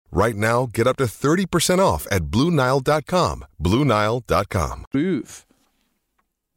Right 0.11 0.35
now, 0.35 0.67
get 0.71 0.87
up 0.87 0.97
to 0.97 1.05
30% 1.05 1.79
off 1.79 2.05
at 2.11 2.23
BlueNile.com. 2.23 3.45
BlueNile.com. 3.63 4.85
prove. 4.91 5.45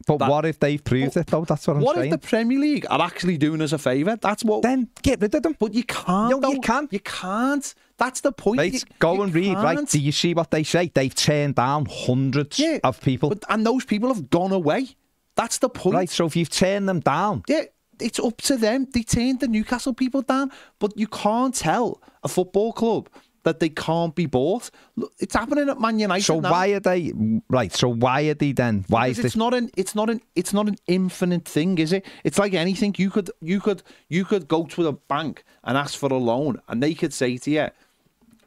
But 0.06 0.18
That- 0.18 0.28
what 0.30 0.44
if 0.44 0.60
they've 0.60 0.82
proved 0.82 1.16
it 1.16 1.28
though? 1.28 1.44
That's 1.46 1.66
what 1.66 1.76
I'm 1.76 1.82
what 1.82 1.96
saying. 1.96 2.10
What 2.10 2.16
if 2.16 2.20
the 2.20 2.28
Premier 2.28 2.58
League 2.58 2.84
are 2.90 3.00
actually 3.00 3.38
doing 3.38 3.62
us 3.62 3.72
a 3.72 3.78
favour? 3.78 4.16
That's 4.20 4.44
what. 4.44 4.60
Then 4.62 4.88
get 5.02 5.22
rid 5.22 5.34
of 5.34 5.42
them. 5.44 5.56
but 5.58 5.72
you 5.72 5.82
can't. 5.84 6.28
No, 6.42 6.50
you 6.50 6.60
can't. 6.60 6.92
You 6.92 7.00
can't. 7.00 7.74
That's 7.96 8.20
the 8.20 8.32
point. 8.32 8.58
Right, 8.58 8.72
You- 8.74 8.80
go 8.98 9.14
you 9.14 9.22
and 9.22 9.34
read. 9.34 9.54
Right, 9.56 9.76
can't. 9.78 9.88
do 9.88 9.98
you 9.98 10.12
see 10.12 10.34
what 10.34 10.50
they 10.50 10.62
say? 10.62 10.90
They've 10.92 11.14
turned 11.14 11.54
down 11.54 11.86
hundreds 11.86 12.58
Yeah, 12.58 12.80
of 12.84 13.00
people. 13.00 13.30
But, 13.30 13.44
and 13.48 13.64
those 13.64 13.84
people 13.86 14.12
have 14.12 14.28
gone 14.28 14.52
away. 14.52 14.88
That's 15.36 15.58
the 15.58 15.70
point. 15.70 15.94
right, 15.94 16.10
so 16.10 16.26
if 16.26 16.36
you've 16.36 16.50
turned 16.50 16.86
them 16.88 17.00
down, 17.00 17.42
Yeah, 17.48 17.62
it's 17.98 18.18
up 18.18 18.36
to 18.42 18.56
them. 18.58 18.86
They 18.92 19.04
turned 19.04 19.40
the 19.40 19.48
Newcastle 19.48 19.94
people 19.94 20.20
down, 20.20 20.50
but 20.80 20.98
you 20.98 21.06
can't 21.06 21.54
tell 21.54 22.02
a 22.22 22.28
football 22.28 22.72
club 22.74 23.08
that 23.44 23.60
they 23.60 23.68
can't 23.68 24.14
be 24.14 24.26
bought. 24.26 24.70
It's 25.18 25.34
happening 25.34 25.68
at 25.68 25.80
Man 25.80 25.98
United. 25.98 26.24
so 26.24 26.40
now. 26.40 26.50
why 26.50 26.68
are 26.68 26.80
they 26.80 27.12
right? 27.48 27.72
So 27.72 27.88
why 27.88 28.22
are 28.22 28.34
they 28.34 28.52
then? 28.52 28.84
Why 28.88 29.08
Because 29.08 29.18
is 29.20 29.24
it's 29.24 29.34
this? 29.34 29.38
not 29.38 29.54
an 29.54 29.70
it's 29.76 29.94
not 29.94 30.10
an 30.10 30.20
it's 30.34 30.52
not 30.52 30.68
an 30.68 30.76
infinite 30.86 31.46
thing, 31.46 31.78
is 31.78 31.92
it? 31.92 32.04
It's 32.24 32.38
like 32.38 32.54
anything. 32.54 32.94
You 32.98 33.10
could 33.10 33.30
you 33.40 33.60
could 33.60 33.82
you 34.08 34.24
could 34.24 34.48
go 34.48 34.64
to 34.66 34.88
a 34.88 34.92
bank 34.92 35.44
and 35.62 35.78
ask 35.78 35.98
for 35.98 36.10
a 36.12 36.16
loan, 36.18 36.60
and 36.68 36.82
they 36.82 36.94
could 36.94 37.12
say 37.12 37.36
to 37.38 37.50
you, 37.50 37.68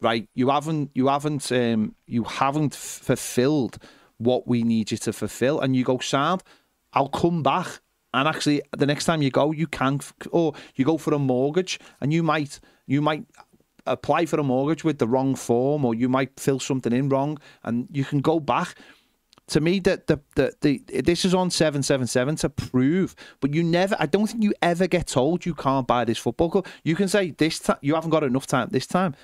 right, 0.01 0.27
you 0.35 0.49
haven't 0.49 0.91
you 0.93 1.07
haven't 1.07 1.51
um, 1.51 1.95
you 2.05 2.23
haven't 2.23 2.75
fulfilled 2.75 3.77
what 4.17 4.47
we 4.47 4.63
need 4.63 4.91
you 4.91 4.97
to 4.97 5.13
fulfill, 5.13 5.59
and 5.61 5.75
you 5.75 5.83
go, 5.83 5.99
sad. 5.99 6.43
I'll 6.93 7.09
come 7.09 7.43
back. 7.43 7.81
And 8.13 8.27
actually, 8.27 8.61
the 8.75 8.85
next 8.87 9.05
time 9.05 9.21
you 9.21 9.29
go, 9.29 9.51
you 9.51 9.67
can, 9.67 9.99
or 10.31 10.53
you 10.75 10.85
go 10.85 10.97
for 10.97 11.13
a 11.13 11.19
mortgage, 11.19 11.77
and 12.01 12.11
you 12.11 12.23
might 12.23 12.59
you 12.87 13.01
might 13.01 13.25
apply 13.87 14.25
for 14.25 14.39
a 14.39 14.43
mortgage 14.43 14.83
with 14.83 14.99
the 14.99 15.07
wrong 15.07 15.35
form, 15.35 15.85
or 15.85 15.95
you 15.95 16.09
might 16.09 16.39
fill 16.39 16.59
something 16.59 16.93
in 16.93 17.09
wrong, 17.09 17.37
and 17.63 17.87
you 17.91 18.05
can 18.05 18.19
go 18.21 18.39
back 18.39 18.75
to 19.47 19.61
me 19.61 19.79
that 19.79 20.07
the, 20.07 20.19
the 20.35 20.53
the 20.61 21.01
this 21.01 21.23
is 21.23 21.33
on 21.33 21.49
777 21.49 22.35
to 22.37 22.49
prove 22.49 23.15
but 23.39 23.53
you 23.53 23.63
never 23.63 23.95
i 23.97 24.05
don't 24.05 24.27
think 24.27 24.43
you 24.43 24.53
ever 24.61 24.87
get 24.87 25.07
told 25.07 25.45
you 25.45 25.53
can't 25.55 25.87
buy 25.87 26.03
this 26.03 26.17
football 26.17 26.49
club 26.49 26.67
you 26.83 26.95
can 26.95 27.07
say 27.07 27.31
this 27.31 27.59
time 27.59 27.77
you 27.81 27.95
haven't 27.95 28.09
got 28.09 28.23
enough 28.23 28.45
time 28.45 28.67
this 28.71 28.85
time 28.85 29.15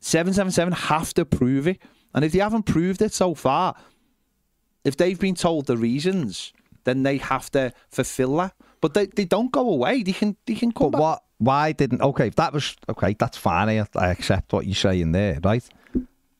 777 0.00 0.72
have 0.72 1.12
to 1.14 1.24
prove 1.24 1.66
it 1.66 1.78
and 2.14 2.24
if 2.24 2.32
they 2.32 2.38
haven't 2.38 2.64
proved 2.64 3.02
it 3.02 3.12
so 3.12 3.34
far 3.34 3.74
if 4.84 4.96
they've 4.96 5.18
been 5.18 5.34
told 5.34 5.66
the 5.66 5.76
reasons 5.76 6.52
then 6.84 7.02
they 7.02 7.18
have 7.18 7.50
to 7.50 7.72
fulfill 7.88 8.36
that 8.36 8.54
but 8.80 8.94
they, 8.94 9.06
they 9.06 9.24
don't 9.24 9.50
go 9.50 9.68
away 9.68 10.02
they 10.04 10.12
can 10.12 10.36
they 10.46 10.54
can 10.54 10.70
come 10.72 10.92
But 10.92 10.92
back. 10.92 11.00
what? 11.00 11.22
Why 11.40 11.72
didn't? 11.72 12.02
Okay, 12.02 12.26
if 12.28 12.36
that 12.36 12.52
was 12.52 12.76
okay, 12.88 13.14
that's 13.18 13.38
fine. 13.38 13.68
I, 13.70 13.86
I 13.96 14.08
accept 14.10 14.52
what 14.52 14.66
you're 14.66 14.74
saying 14.74 15.12
there, 15.12 15.38
right? 15.42 15.66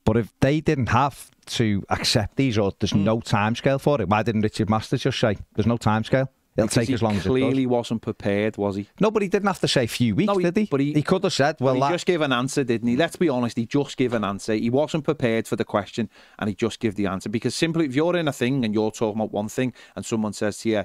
But 0.05 0.15
if 0.17 0.31
they 0.39 0.61
didn't 0.61 0.89
have 0.89 1.31
to 1.57 1.83
accept 1.89 2.35
these, 2.37 2.57
or 2.57 2.71
there's 2.79 2.91
Hmm. 2.91 3.03
no 3.03 3.19
time 3.19 3.55
scale 3.55 3.79
for 3.79 3.99
it, 3.99 4.07
why 4.07 4.21
didn't 4.23 4.41
Richard 4.41 4.69
Masters 4.69 5.01
just 5.01 5.19
say 5.19 5.37
there's 5.55 5.65
no 5.65 5.77
time 5.77 6.03
scale? 6.03 6.29
It'll 6.55 6.67
Because 6.67 6.85
take 6.87 6.93
as 6.93 7.01
long 7.01 7.15
as 7.15 7.25
it 7.25 7.29
clearly 7.29 7.65
wasn't 7.65 8.01
prepared 8.01 8.57
was 8.57 8.75
he 8.75 8.85
No, 8.99 9.09
but 9.09 9.21
he 9.23 9.27
didn't 9.29 9.47
have 9.47 9.61
to 9.61 9.67
say 9.69 9.85
a 9.85 9.87
few 9.87 10.15
weeks, 10.15 10.27
No, 10.27 10.35
he- 10.37 10.43
did 10.43 10.57
he? 10.57 10.65
but 10.69 10.81
he- 10.81 11.01
could 11.01 11.23
have 11.23 11.31
said, 11.33 11.55
"Well, 11.61 11.75
he 11.75 11.79
that, 11.79 11.91
just 11.93 12.05
gave 12.05 12.21
an 12.21 12.33
answer, 12.33 12.63
didn't 12.63 12.89
he? 12.89 12.95
Let's 12.97 13.15
be 13.15 13.29
honest, 13.29 13.55
he 13.57 13.65
just 13.65 13.95
gave 13.97 14.13
an 14.13 14.23
answer. 14.25 14.53
He 14.53 14.69
wasn't 14.69 15.03
prepared 15.05 15.47
for 15.47 15.55
the 15.55 15.63
question 15.65 16.09
and 16.37 16.47
he 16.49 16.55
just 16.55 16.79
gave 16.79 16.95
the 16.95 17.07
answer. 17.07 17.29
Because 17.29 17.55
simply, 17.55 17.85
if 17.85 17.95
you're 17.95 18.15
in 18.17 18.27
a 18.27 18.33
thing 18.33 18.63
and 18.65 18.73
you're 18.73 18.91
talking 18.91 19.19
about 19.21 19.31
one 19.31 19.47
thing 19.49 19.73
and 19.95 20.05
someone 20.05 20.33
says 20.33 20.57
to 20.59 20.69
you, 20.69 20.83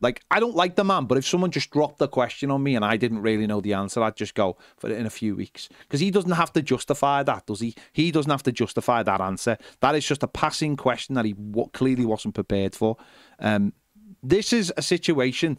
like 0.00 0.22
I 0.30 0.40
don't 0.40 0.54
like 0.54 0.76
the 0.76 0.84
man, 0.84 1.04
but 1.04 1.18
if 1.18 1.26
someone 1.26 1.50
just 1.50 1.70
dropped 1.70 1.98
the 1.98 2.08
question 2.08 2.50
on 2.50 2.62
me 2.62 2.74
and 2.74 2.84
I 2.84 2.96
didn't 2.96 3.20
really 3.20 3.46
know 3.46 3.60
the 3.60 3.74
answer, 3.74 4.02
I'd 4.02 4.16
just 4.16 4.34
go 4.34 4.56
for 4.76 4.88
it 4.88 4.98
in 4.98 5.06
a 5.06 5.10
few 5.10 5.36
weeks 5.36 5.68
because 5.80 6.00
he 6.00 6.10
doesn't 6.10 6.30
have 6.32 6.52
to 6.54 6.62
justify 6.62 7.22
that, 7.22 7.46
does 7.46 7.60
he? 7.60 7.74
He 7.92 8.10
doesn't 8.10 8.30
have 8.30 8.42
to 8.44 8.52
justify 8.52 9.02
that 9.02 9.20
answer. 9.20 9.58
That 9.80 9.94
is 9.94 10.06
just 10.06 10.22
a 10.22 10.28
passing 10.28 10.76
question 10.76 11.14
that 11.16 11.24
he 11.24 11.34
clearly 11.72 12.06
wasn't 12.06 12.34
prepared 12.34 12.74
for. 12.74 12.96
Um, 13.38 13.72
this 14.22 14.52
is 14.52 14.72
a 14.76 14.82
situation 14.82 15.58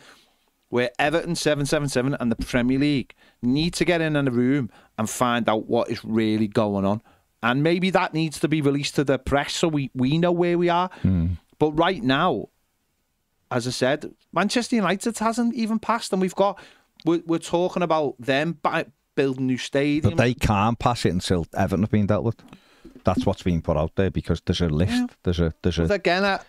where 0.69 0.89
Everton 0.97 1.35
777 1.35 2.15
and 2.19 2.31
the 2.31 2.35
Premier 2.35 2.79
League 2.79 3.13
need 3.41 3.73
to 3.73 3.85
get 3.85 3.99
in 4.01 4.15
in 4.15 4.27
a 4.27 4.31
room 4.31 4.69
and 4.97 5.09
find 5.09 5.49
out 5.49 5.67
what 5.67 5.89
is 5.89 6.03
really 6.05 6.47
going 6.47 6.85
on. 6.85 7.01
And 7.43 7.61
maybe 7.61 7.89
that 7.89 8.13
needs 8.13 8.39
to 8.39 8.47
be 8.47 8.61
released 8.61 8.95
to 8.95 9.03
the 9.03 9.19
press 9.19 9.53
so 9.53 9.67
we, 9.67 9.89
we 9.93 10.17
know 10.17 10.31
where 10.31 10.57
we 10.57 10.69
are. 10.69 10.89
But 11.59 11.71
right 11.71 12.01
now, 12.01 12.49
as 13.51 13.67
I 13.67 13.71
said, 13.71 14.11
Manchester 14.31 14.77
United 14.77 15.17
hasn't 15.19 15.53
even 15.55 15.77
passed, 15.77 16.13
and 16.13 16.21
we've 16.21 16.35
got 16.35 16.59
we're, 17.05 17.21
we're 17.25 17.37
talking 17.39 17.83
about 17.83 18.15
them 18.17 18.57
building 19.15 19.47
new 19.47 19.57
stadium. 19.57 20.15
But 20.15 20.23
they 20.23 20.33
can't 20.33 20.79
pass 20.79 21.05
it 21.05 21.09
until 21.09 21.45
Everton 21.53 21.83
have 21.83 21.91
been 21.91 22.07
dealt 22.07 22.23
with. 22.23 22.37
That's 23.03 23.25
what's 23.25 23.43
being 23.43 23.61
put 23.61 23.77
out 23.77 23.95
there 23.95 24.11
because 24.11 24.41
there's 24.45 24.61
a 24.61 24.69
list. 24.69 24.93
Yeah. 24.93 25.07
There's 25.23 25.39
a 25.39 25.53
there's 25.61 25.77
But 25.77 25.91
a 25.91 25.95
again, 25.95 26.23
uh, 26.23 26.39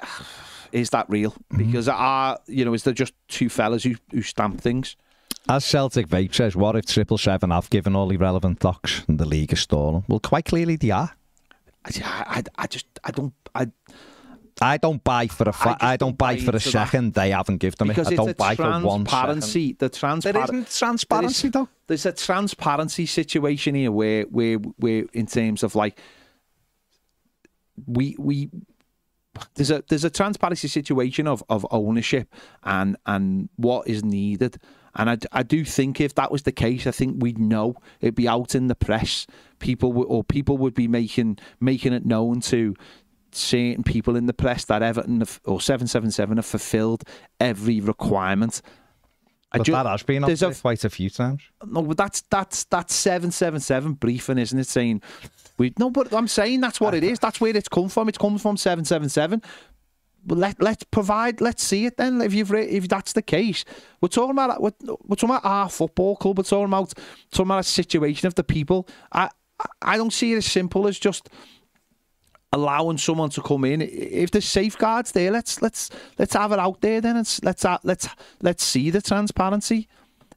is 0.72 0.90
that 0.90 1.08
real? 1.08 1.34
Because 1.56 1.88
are 1.88 2.38
you 2.46 2.64
know, 2.64 2.74
is 2.74 2.82
there 2.82 2.94
just 2.94 3.14
two 3.28 3.48
fellas 3.48 3.84
who 3.84 3.94
who 4.10 4.22
stamp 4.22 4.60
things? 4.60 4.96
as 5.48 5.64
Celtic 5.64 6.08
Vape 6.08 6.34
says, 6.34 6.56
what 6.56 6.74
if 6.74 6.86
Triple 6.86 7.18
Seven 7.18 7.50
have 7.50 7.70
given 7.70 7.94
all 7.94 8.08
the 8.08 8.16
relevant 8.16 8.58
docs 8.58 9.04
and 9.06 9.20
the 9.20 9.24
league 9.24 9.52
is 9.52 9.60
stolen? 9.60 10.04
Well, 10.08 10.18
quite 10.18 10.44
clearly 10.44 10.74
they 10.74 10.90
are. 10.90 11.12
I, 11.84 11.90
I, 12.04 12.42
I 12.58 12.66
just 12.66 12.86
I 13.04 13.12
don't 13.12 13.32
I 13.54 13.68
I 14.60 14.78
don't 14.78 15.02
buy 15.04 15.26
for 15.26 15.48
a 15.48 15.52
fa- 15.52 15.70
just 15.70 15.84
I, 15.84 15.96
don't 15.96 16.16
buy 16.16 16.36
for 16.36 16.52
a 16.52 16.54
into 16.54 16.58
that. 16.58 16.60
second. 16.70 17.14
They 17.14 17.30
haven't 17.30 17.58
given 17.58 17.76
them 17.78 17.90
it. 17.90 17.94
because 17.96 18.08
I 18.12 18.14
don't 18.16 18.36
buy 18.36 18.54
for 18.56 18.62
one 18.64 18.80
second. 18.82 19.06
transparency. 19.06 19.72
The 19.72 19.78
There 19.78 19.88
transparency. 19.90 20.52
isn't 20.54 20.70
transparency 20.78 21.48
though. 21.48 21.68
There's 21.86 22.06
a 22.06 22.12
transparency 22.12 23.06
situation 23.06 23.74
here 23.74 23.92
where 23.92 24.22
where 24.24 24.56
where 24.56 25.04
in 25.12 25.26
terms 25.26 25.62
of 25.62 25.74
like 25.74 25.98
we 27.86 28.16
we 28.18 28.50
there's 29.54 29.70
a 29.70 29.84
there's 29.88 30.04
a 30.04 30.10
transparency 30.10 30.68
situation 30.68 31.26
of, 31.28 31.44
of 31.50 31.66
ownership 31.70 32.32
and 32.64 32.96
and 33.04 33.48
what 33.56 33.86
is 33.88 34.02
needed. 34.02 34.58
And 34.98 35.10
I, 35.10 35.18
I 35.30 35.42
do 35.42 35.62
think 35.62 36.00
if 36.00 36.14
that 36.14 36.32
was 36.32 36.44
the 36.44 36.52
case, 36.52 36.86
I 36.86 36.90
think 36.90 37.22
we'd 37.22 37.36
know 37.38 37.74
it'd 38.00 38.14
be 38.14 38.26
out 38.26 38.54
in 38.54 38.68
the 38.68 38.74
press. 38.74 39.26
People 39.58 39.92
would, 39.92 40.04
or 40.04 40.24
people 40.24 40.56
would 40.56 40.72
be 40.72 40.88
making 40.88 41.36
making 41.60 41.92
it 41.92 42.06
known 42.06 42.40
to 42.42 42.74
certain 43.36 43.82
people 43.84 44.16
in 44.16 44.26
the 44.26 44.34
press 44.34 44.64
that 44.66 44.82
Everton 44.82 45.20
have, 45.20 45.40
or 45.44 45.60
seven 45.60 45.86
seven 45.86 46.10
seven 46.10 46.36
have 46.38 46.46
fulfilled 46.46 47.04
every 47.40 47.80
requirement. 47.80 48.62
I 49.52 49.58
But 49.58 49.66
ju- 49.66 49.72
that 49.72 49.86
has 49.86 50.02
been 50.02 50.24
up 50.24 50.30
there 50.32 50.52
quite 50.54 50.84
a 50.84 50.90
few 50.90 51.08
times. 51.10 51.42
no, 51.64 51.82
but 51.82 51.96
that's 51.96 52.22
that's 52.30 52.64
that's 52.64 52.94
seven 52.94 53.30
seven 53.30 53.60
seven 53.60 53.92
briefing, 53.94 54.38
isn't 54.38 54.58
it? 54.58 54.66
Saying 54.66 55.02
we 55.58 55.72
no, 55.78 55.90
but 55.90 56.12
I'm 56.12 56.28
saying 56.28 56.60
that's 56.60 56.80
what 56.80 56.94
it 56.94 57.04
is. 57.04 57.18
That's 57.18 57.40
where 57.40 57.56
it's 57.56 57.68
come 57.68 57.88
from. 57.88 58.08
It's 58.08 58.18
come 58.18 58.38
from 58.38 58.56
seven 58.56 58.84
seven 58.84 59.08
seven. 59.08 59.42
But 60.28 60.38
let 60.38 60.60
let's 60.60 60.82
provide. 60.82 61.40
Let's 61.40 61.62
see 61.62 61.86
it 61.86 61.96
then. 61.96 62.20
If 62.20 62.34
you've 62.34 62.50
re- 62.50 62.66
if 62.68 62.88
that's 62.88 63.12
the 63.12 63.22
case, 63.22 63.64
we're 64.00 64.08
talking 64.08 64.32
about 64.32 64.60
we're, 64.60 64.72
we're 65.04 65.14
talking 65.14 65.30
about 65.36 65.44
our 65.44 65.68
football 65.68 66.16
club. 66.16 66.38
We're 66.38 66.42
talking 66.42 66.64
about 66.64 66.92
talking 67.30 67.46
about 67.46 67.60
a 67.60 67.62
situation 67.62 68.26
of 68.26 68.34
the 68.34 68.42
people. 68.44 68.88
I 69.12 69.24
I- 69.60 69.66
I 69.82 69.96
don't 69.96 70.12
see 70.12 70.32
it 70.32 70.36
as 70.38 70.46
simple 70.46 70.86
as 70.88 70.98
just 70.98 71.30
allowing 72.52 72.98
someone 72.98 73.30
to 73.30 73.42
come 73.42 73.64
in. 73.64 73.82
If 73.82 74.30
there's 74.30 74.44
safeguards 74.44 75.12
there, 75.12 75.30
let's 75.30 75.60
let's 75.62 75.90
let's 76.18 76.34
have 76.34 76.52
it 76.52 76.58
out 76.58 76.80
there. 76.80 77.00
Then 77.00 77.16
let's 77.16 77.40
let's 77.82 78.08
let's 78.42 78.64
see 78.64 78.90
the 78.90 79.02
transparency. 79.02 79.88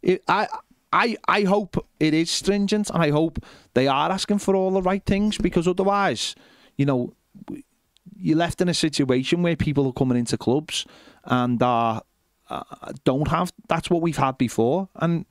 It, 0.02 0.24
I 0.28 0.48
I 0.92 1.18
I 1.28 1.44
hope 1.44 1.86
it 2.00 2.14
is 2.14 2.30
stringent, 2.30 2.90
and 2.90 3.02
I 3.02 3.12
hope 3.12 3.44
they 3.74 3.88
are 3.88 4.12
asking 4.12 4.40
for 4.40 4.56
all 4.56 4.72
the 4.72 4.82
right 4.82 5.06
things 5.06 5.38
because 5.38 5.68
otherwise, 5.68 6.36
you 6.78 6.86
know, 6.86 7.14
you're 8.16 8.38
left 8.38 8.62
in 8.62 8.70
a 8.70 8.74
situation 8.74 9.44
where 9.44 9.56
people 9.56 9.88
are 9.88 9.94
coming 9.94 10.18
into 10.18 10.38
clubs 10.38 10.86
and 11.26 11.62
are 11.62 12.02
uh, 12.50 12.64
don't 13.04 13.28
have. 13.28 13.54
That's 13.68 13.90
what 13.90 14.02
we've 14.02 14.18
had 14.18 14.38
before, 14.38 14.90
and 14.96 15.26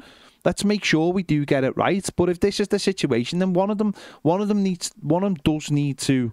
let's 0.44 0.64
make 0.64 0.84
sure 0.84 1.12
we 1.12 1.24
do 1.24 1.44
get 1.44 1.64
it 1.64 1.76
right. 1.76 2.08
But 2.16 2.28
if 2.28 2.40
this 2.40 2.60
is 2.60 2.68
the 2.68 2.78
situation, 2.78 3.40
then 3.40 3.52
one 3.52 3.70
of 3.70 3.78
them, 3.78 3.94
one 4.22 4.40
of 4.40 4.48
them 4.48 4.62
needs, 4.62 4.92
one 5.00 5.24
of 5.24 5.34
them 5.34 5.40
does 5.44 5.70
need 5.70 5.98
to 5.98 6.32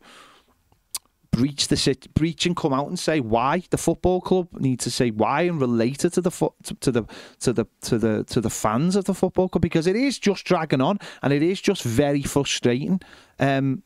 breach 1.36 1.68
the 1.68 1.76
sit, 1.76 2.14
breach 2.14 2.46
and 2.46 2.56
come 2.56 2.74
out 2.74 2.88
and 2.88 2.98
say 2.98 3.20
why. 3.20 3.64
The 3.70 3.78
football 3.78 4.22
club 4.22 4.48
needs 4.54 4.86
to 4.86 4.92
say 4.92 5.12
why 5.12 5.42
and 5.44 5.60
relate 5.60 6.06
it 6.06 6.14
to 6.14 6.22
the 6.22 6.32
fo- 6.32 6.56
to, 6.64 6.92
the 6.92 7.04
to 7.40 7.54
the 7.54 7.66
to 7.82 7.98
the 7.98 8.24
to 8.26 8.42
the 8.42 8.50
fans 8.50 8.96
of 8.96 9.06
the 9.06 9.14
football 9.14 9.50
club 9.50 9.62
because 9.62 9.88
it 9.88 9.96
is 9.96 10.18
just 10.18 10.46
dragging 10.46 10.82
on 10.82 11.00
and 11.22 11.34
it 11.34 11.44
is 11.44 11.60
just 11.62 11.84
very 11.84 12.22
frustrating. 12.22 13.02
Um, 13.40 13.84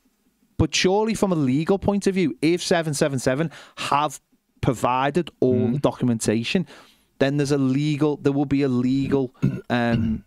but 0.57 0.75
surely, 0.75 1.13
from 1.13 1.31
a 1.31 1.35
legal 1.35 1.79
point 1.79 2.05
of 2.05 2.15
view, 2.15 2.38
if 2.41 2.62
seven 2.62 2.93
seven 2.93 3.17
seven 3.17 3.49
have 3.77 4.19
provided 4.62 5.31
all 5.39 5.69
the 5.69 5.79
documentation, 5.79 6.67
then 7.17 7.38
there's 7.38 7.51
a 7.51 7.57
legal. 7.57 8.17
There 8.17 8.33
will 8.33 8.45
be 8.45 8.63
a 8.63 8.69
legal. 8.69 9.33
Um, 9.69 10.23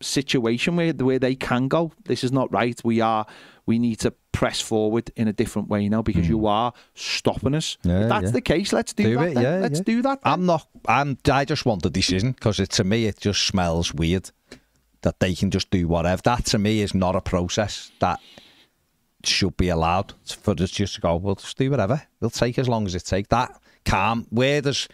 situation 0.00 0.76
where 0.76 0.92
where 0.92 1.18
they 1.18 1.34
can 1.34 1.66
go. 1.66 1.90
This 2.04 2.24
is 2.24 2.30
not 2.30 2.52
right. 2.52 2.78
We 2.84 3.00
are. 3.00 3.24
We 3.64 3.78
need 3.78 4.00
to 4.00 4.12
press 4.34 4.60
forward 4.60 5.10
in 5.14 5.28
a 5.28 5.32
different 5.32 5.68
way 5.68 5.88
now 5.88 6.02
because 6.02 6.28
you 6.28 6.40
hmm. 6.40 6.46
are 6.46 6.72
stopping 6.94 7.54
us. 7.54 7.78
Yeah, 7.84 8.02
if 8.02 8.08
that's 8.08 8.24
yeah. 8.26 8.30
the 8.32 8.40
case, 8.40 8.72
let's 8.72 8.92
do, 8.92 9.04
Do 9.04 9.14
that. 9.16 9.42
yeah, 9.42 9.56
let's 9.58 9.80
do 9.80 10.02
that. 10.02 10.22
then. 10.22 10.32
I'm 10.32 10.44
not. 10.44 10.66
I'm. 10.86 11.16
I 11.30 11.44
just 11.44 11.64
want 11.64 11.82
the 11.82 11.90
decision 11.90 12.32
because 12.32 12.56
to 12.56 12.84
me 12.84 13.06
it 13.06 13.18
just 13.18 13.46
smells 13.46 13.94
weird 13.94 14.30
that 15.02 15.20
they 15.20 15.34
can 15.34 15.50
just 15.50 15.70
do 15.70 15.86
whatever. 15.86 16.20
That 16.22 16.44
to 16.46 16.58
me 16.58 16.80
is 16.80 16.94
not 16.94 17.14
a 17.14 17.20
process 17.20 17.92
that 18.00 18.20
should 19.22 19.56
be 19.56 19.68
allowed 19.68 20.12
for 20.26 20.50
us 20.60 20.70
just 20.70 20.96
to 20.96 21.00
go. 21.00 21.16
We'll 21.16 21.36
just 21.36 21.56
do 21.56 21.70
whatever. 21.70 22.02
We'll 22.20 22.30
take 22.30 22.58
as 22.58 22.68
long 22.68 22.86
as 22.86 22.94
it 22.94 23.04
takes. 23.04 23.28
That 23.28 23.58
calm. 23.84 24.26
Where 24.30 24.60
does 24.60 24.88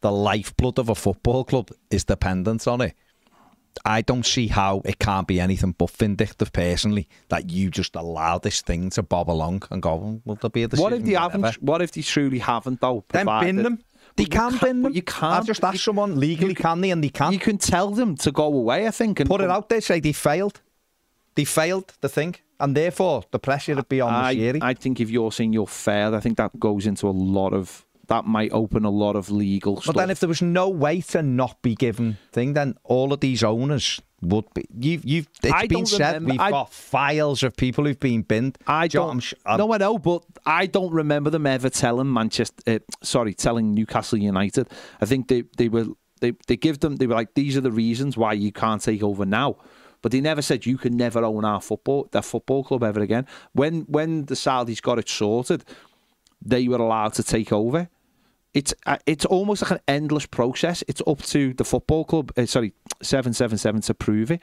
the 0.00 0.12
lifeblood 0.12 0.78
of 0.78 0.88
a 0.88 0.94
football 0.94 1.44
club 1.44 1.70
is 1.90 2.04
dependent 2.04 2.66
on 2.68 2.80
it. 2.80 2.94
I 3.84 4.02
don't 4.02 4.24
see 4.26 4.48
how 4.48 4.82
it 4.84 4.98
can't 4.98 5.26
be 5.26 5.40
anything 5.40 5.72
but 5.76 5.90
vindictive, 5.90 6.52
personally, 6.52 7.08
that 7.28 7.50
you 7.50 7.70
just 7.70 7.94
allow 7.96 8.38
this 8.38 8.60
thing 8.62 8.90
to 8.90 9.02
bob 9.02 9.30
along 9.30 9.62
and 9.70 9.82
go. 9.82 10.20
Well, 10.24 10.36
there'll 10.36 10.50
be 10.50 10.62
a 10.64 10.68
decision. 10.68 10.82
what 10.84 10.92
if 10.92 11.04
they 11.04 11.12
whenever." 11.12 11.46
haven't? 11.46 11.62
What 11.62 11.82
if 11.82 11.92
they 11.92 12.02
truly 12.02 12.38
haven't 12.38 12.80
though? 12.80 13.04
Then 13.08 13.26
bin 13.40 13.56
them. 13.56 13.78
They 14.16 14.24
can 14.24 14.50
can't- 14.50 14.60
bin 14.60 14.82
them. 14.82 14.92
You 14.94 15.02
can't. 15.02 15.34
I've 15.34 15.46
just 15.46 15.62
asked 15.62 15.84
someone 15.84 16.18
legally, 16.18 16.54
can 16.54 16.80
they? 16.80 16.90
And 16.90 17.02
they 17.04 17.08
can't. 17.08 17.32
You 17.32 17.38
can 17.38 17.58
tell 17.58 17.90
them 17.90 18.16
to 18.16 18.32
go 18.32 18.46
away. 18.46 18.86
I 18.86 18.90
think 18.90 19.20
and 19.20 19.28
put 19.28 19.40
it 19.40 19.50
out 19.50 19.68
there, 19.68 19.80
say 19.80 20.00
they 20.00 20.12
failed. 20.12 20.60
They 21.36 21.44
failed 21.44 21.94
the 22.00 22.08
thing, 22.08 22.34
and 22.58 22.76
therefore 22.76 23.22
the 23.30 23.38
pressure 23.38 23.76
would 23.76 23.88
be 23.88 24.00
on 24.00 24.12
I, 24.12 24.34
Moshiri. 24.34 24.58
I 24.60 24.74
think 24.74 24.98
if 25.00 25.08
you're 25.08 25.30
saying 25.30 25.52
you're 25.52 25.68
fair, 25.68 26.12
I 26.12 26.18
think 26.18 26.36
that 26.38 26.58
goes 26.58 26.84
into 26.84 27.06
a 27.08 27.10
lot 27.12 27.52
of 27.52 27.86
that 28.08 28.24
might 28.24 28.52
open 28.52 28.84
a 28.84 28.90
lot 28.90 29.16
of 29.16 29.30
legal 29.30 29.76
But 29.76 29.82
stuff. 29.84 29.96
then, 29.96 30.10
if 30.10 30.20
there 30.20 30.28
was 30.28 30.42
no 30.42 30.68
way 30.68 31.00
to 31.02 31.22
not 31.22 31.62
be 31.62 31.74
given 31.74 32.18
thing, 32.32 32.54
then 32.54 32.74
all 32.84 33.12
of 33.12 33.20
these 33.20 33.42
owners 33.44 34.00
would 34.20 34.46
be. 34.54 34.64
You've, 34.78 35.04
you've. 35.04 35.28
It's 35.42 35.52
I 35.52 35.66
been 35.66 35.86
said 35.86 36.14
remember- 36.14 36.30
we've 36.32 36.40
I- 36.40 36.50
got 36.50 36.72
files 36.72 37.42
of 37.42 37.56
people 37.56 37.84
who've 37.84 38.00
been 38.00 38.22
binned. 38.22 38.58
I 38.66 38.88
Do 38.88 38.98
you 38.98 39.00
know 39.00 39.06
what 39.06 39.12
don't. 39.12 39.34
I'm- 39.46 39.58
no, 39.58 39.72
I 39.72 39.78
know, 39.78 39.98
but 39.98 40.24
I 40.44 40.66
don't 40.66 40.92
remember 40.92 41.30
them 41.30 41.46
ever 41.46 41.70
telling 41.70 42.12
Manchester. 42.12 42.62
Uh, 42.66 42.78
sorry, 43.02 43.34
telling 43.34 43.74
Newcastle 43.74 44.18
United. 44.18 44.68
I 45.00 45.06
think 45.06 45.28
they 45.28 45.44
they 45.56 45.68
were 45.68 45.86
they 46.20 46.32
they 46.48 46.56
give 46.56 46.80
them. 46.80 46.96
They 46.96 47.06
were 47.06 47.14
like, 47.14 47.34
these 47.34 47.56
are 47.56 47.60
the 47.60 47.70
reasons 47.70 48.16
why 48.16 48.32
you 48.32 48.50
can't 48.52 48.82
take 48.82 49.02
over 49.02 49.24
now. 49.24 49.56
But 50.00 50.12
they 50.12 50.20
never 50.20 50.42
said 50.42 50.64
you 50.64 50.78
can 50.78 50.96
never 50.96 51.24
own 51.24 51.44
our 51.44 51.60
football, 51.60 52.08
their 52.12 52.22
football 52.22 52.64
club 52.64 52.82
ever 52.84 53.00
again. 53.00 53.26
When 53.52 53.82
when 53.82 54.24
the 54.26 54.34
Saudis 54.34 54.80
got 54.80 54.98
it 54.98 55.08
sorted, 55.08 55.64
they 56.44 56.66
were 56.68 56.76
allowed 56.78 57.14
to 57.14 57.22
take 57.22 57.52
over. 57.52 57.88
It's 58.54 58.74
uh, 58.86 58.96
it's 59.06 59.24
almost 59.24 59.62
like 59.62 59.72
an 59.72 59.80
endless 59.86 60.26
process. 60.26 60.82
It's 60.88 61.02
up 61.06 61.22
to 61.24 61.54
the 61.54 61.64
football 61.64 62.04
club. 62.04 62.32
Uh, 62.36 62.46
sorry, 62.46 62.72
seven 63.02 63.32
seven 63.32 63.58
seven 63.58 63.80
to 63.82 63.94
prove 63.94 64.30
it. 64.30 64.42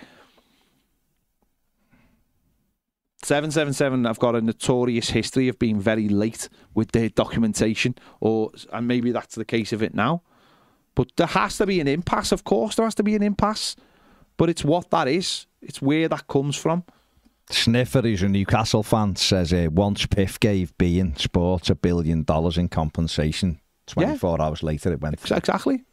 777 3.25 4.03
have 4.05 4.19
got 4.19 4.35
a 4.35 4.41
notorious 4.41 5.09
history 5.09 5.47
of 5.47 5.57
being 5.57 5.79
very 5.79 6.07
late 6.07 6.47
with 6.75 6.91
their 6.91 7.09
documentation 7.09 7.95
or 8.19 8.51
and 8.71 8.87
maybe 8.87 9.11
that's 9.11 9.33
the 9.33 9.45
case 9.45 9.73
of 9.73 9.81
it 9.81 9.95
now 9.95 10.21
but 10.93 11.11
there 11.15 11.25
has 11.25 11.57
to 11.57 11.65
be 11.65 11.79
an 11.79 11.87
impasse 11.87 12.31
of 12.31 12.43
course 12.43 12.75
there 12.75 12.85
has 12.85 12.93
to 12.93 13.01
be 13.01 13.15
an 13.15 13.23
impasse 13.23 13.75
but 14.37 14.47
it's 14.47 14.63
what 14.63 14.91
that 14.91 15.07
is 15.07 15.47
it's 15.59 15.81
where 15.81 16.07
that 16.07 16.27
comes 16.27 16.55
from 16.55 16.83
Sniffer, 17.49 18.01
who's 18.01 18.23
a 18.23 18.27
Newcastle 18.27 18.81
fan, 18.81 19.15
says 19.15 19.53
uh, 19.53 19.67
once 19.71 20.07
PIF 20.07 20.39
gave 20.39 20.75
beIN 20.79 21.17
Sports 21.19 21.69
a 21.69 21.75
billion 21.75 22.23
dollars 22.23 22.57
in 22.57 22.69
compensation. 22.69 23.59
24 23.87 24.41
hours 24.41 24.63
later, 24.63 24.91
it 24.91 25.01
went. 25.01 25.13
exactly 25.31 25.83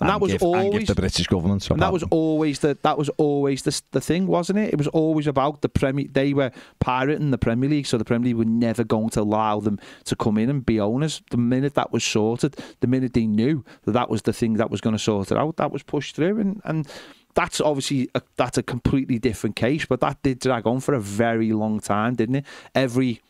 And, 0.00 0.10
that 0.10 0.20
was 0.20 0.32
give, 0.32 0.42
always 0.42 0.74
and 0.74 0.86
the 0.86 0.94
British 0.94 1.26
government. 1.26 1.68
and 1.70 1.82
that 1.82 1.92
was 1.92 2.04
always 2.10 2.60
the 2.60 2.78
that 2.82 2.96
was 2.96 3.08
always 3.16 3.62
the 3.62 3.80
the 3.90 4.00
thing, 4.00 4.26
wasn't 4.26 4.58
it? 4.58 4.72
It 4.72 4.78
was 4.78 4.86
always 4.88 5.26
about 5.26 5.62
the 5.62 5.68
Premier. 5.68 6.06
They 6.10 6.34
were 6.34 6.52
pirating 6.78 7.30
the 7.30 7.38
Premier 7.38 7.68
League, 7.68 7.86
so 7.86 7.98
the 7.98 8.04
Premier 8.04 8.26
League 8.26 8.36
were 8.36 8.44
never 8.44 8.84
going 8.84 9.10
to 9.10 9.22
allow 9.22 9.60
them 9.60 9.80
to 10.04 10.14
come 10.14 10.38
in 10.38 10.50
and 10.50 10.64
be 10.64 10.78
owners. 10.78 11.22
The 11.30 11.36
minute 11.36 11.74
that 11.74 11.92
was 11.92 12.04
sorted, 12.04 12.56
the 12.80 12.86
minute 12.86 13.14
they 13.14 13.26
knew 13.26 13.64
that 13.84 13.92
that 13.92 14.08
was 14.08 14.22
the 14.22 14.32
thing 14.32 14.54
that 14.54 14.70
was 14.70 14.80
going 14.80 14.96
to 14.96 15.02
sort 15.02 15.32
it 15.32 15.38
out, 15.38 15.56
that 15.56 15.72
was 15.72 15.82
pushed 15.82 16.14
through, 16.14 16.38
and 16.38 16.60
and 16.64 16.88
that's 17.34 17.60
obviously 17.60 18.08
a, 18.14 18.22
that's 18.36 18.58
a 18.58 18.62
completely 18.62 19.18
different 19.18 19.56
case. 19.56 19.84
But 19.84 20.00
that 20.00 20.22
did 20.22 20.38
drag 20.38 20.66
on 20.66 20.80
for 20.80 20.94
a 20.94 21.00
very 21.00 21.52
long 21.52 21.80
time, 21.80 22.14
didn't 22.14 22.36
it? 22.36 22.46
Every 22.74 23.20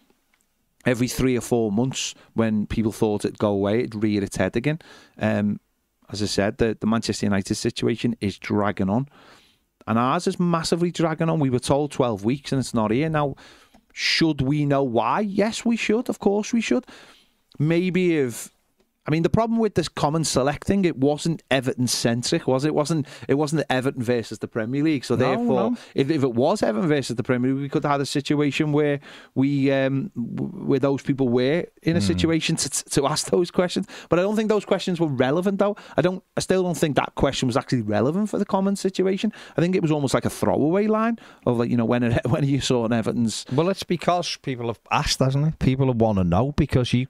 every 0.89 1.09
three 1.09 1.37
or 1.37 1.43
four 1.43 1.71
months, 1.71 2.15
when 2.33 2.67
people 2.67 2.93
thought 2.93 3.25
it'd 3.25 3.39
go 3.39 3.51
away, 3.51 3.81
it'd 3.81 4.03
rear 4.03 4.25
its 4.25 4.37
head 4.37 4.57
again. 4.57 4.79
Um, 5.19 5.61
as 6.11 6.23
I 6.23 6.27
said, 6.27 6.57
the, 6.57 6.77
the 6.81 6.87
Manchester 6.87 7.27
United 7.27 7.55
situation 7.55 8.17
is 8.21 8.39
dragging 8.39 8.89
on. 8.89 9.07
And 9.87 9.99
ours 9.99 10.27
is 10.27 10.41
massively 10.41 10.91
dragging 10.91 11.29
on. 11.29 11.41
We 11.41 11.51
were 11.51 11.59
told 11.59 11.93
12 11.93 12.25
weeks 12.25 12.53
and 12.53 12.61
it's 12.61 12.73
not 12.73 12.91
here. 12.91 13.11
Now, 13.11 13.37
should 13.93 14.41
we 14.41 14.65
know 14.65 14.83
why? 14.83 15.21
Yes, 15.21 15.65
we 15.65 15.77
should. 15.77 16.09
Of 16.09 16.19
course, 16.21 16.53
we 16.53 16.63
should. 16.63 16.87
Maybe 17.59 18.17
if. 18.17 18.51
I 19.09 19.11
mean, 19.11 19.23
the 19.23 19.31
problem 19.31 19.59
with 19.59 19.75
this 19.75 19.89
common 19.89 20.23
selecting, 20.23 20.85
it 20.85 20.99
wasn't 20.99 21.43
Everton 21.51 21.87
centric, 21.87 22.47
was 22.47 22.65
it? 22.65 22.69
it? 22.69 22.75
wasn't 22.75 23.07
It 23.27 23.35
wasn't 23.35 23.65
Everton 23.71 24.03
versus 24.03 24.39
the 24.41 24.49
Premier 24.49 24.85
League. 24.85 25.03
So 25.03 25.17
No, 25.17 25.25
therefore, 25.25 25.71
no. 25.71 25.77
if, 25.95 26.11
if 26.11 26.23
it 26.23 26.35
was 26.35 26.63
Everton 26.63 26.89
versus 26.89 27.17
the 27.17 27.23
Premier 27.23 27.53
League, 27.53 27.63
we 27.63 27.69
could 27.71 27.83
have 27.85 27.93
had 27.93 28.01
a 28.03 28.07
situation 28.07 28.71
where 28.73 29.01
we, 29.35 29.73
um, 29.73 30.11
where 30.15 30.79
those 30.79 31.01
people 31.01 31.31
were 31.31 31.65
in 31.83 31.97
a 31.97 32.03
situation 32.03 32.57
to, 32.57 32.69
to 32.69 33.07
ask 33.07 33.31
those 33.31 33.51
questions. 33.51 33.87
But 34.11 34.19
I 34.19 34.23
don't 34.23 34.37
think 34.37 34.51
those 34.51 34.67
questions 34.67 35.01
were 35.01 35.09
relevant, 35.09 35.59
though. 35.59 35.77
I 35.97 36.03
don't. 36.03 36.23
I 36.37 36.41
still 36.41 36.63
don't 36.63 36.77
think 36.77 36.97
that 36.97 37.15
question 37.15 37.47
was 37.47 37.57
actually 37.57 37.83
relevant 37.83 38.29
for 38.29 38.39
the 38.39 38.45
common 38.45 38.77
situation. 38.77 39.33
I 39.57 39.63
think 39.63 39.75
it 39.75 39.81
was 39.81 39.91
almost 39.91 40.13
like 40.13 40.27
a 40.27 40.31
throwaway 40.31 40.87
line 40.87 41.19
of 41.47 41.59
like, 41.59 41.71
you 41.71 41.79
know, 41.79 41.87
when 41.87 42.03
it, 42.03 42.27
when 42.29 42.45
you 42.45 42.61
saw 42.61 42.85
an 42.85 42.93
Everton's. 42.93 43.47
Well, 43.53 43.71
it's 43.71 43.85
because 43.85 44.37
people 44.37 44.67
have 44.67 44.81
asked, 44.91 45.21
hasn't 45.21 45.47
it? 45.47 45.59
People 45.59 45.93
want 45.95 46.19
to 46.19 46.25
know 46.25 46.53
because 46.53 46.93
you, 46.93 47.07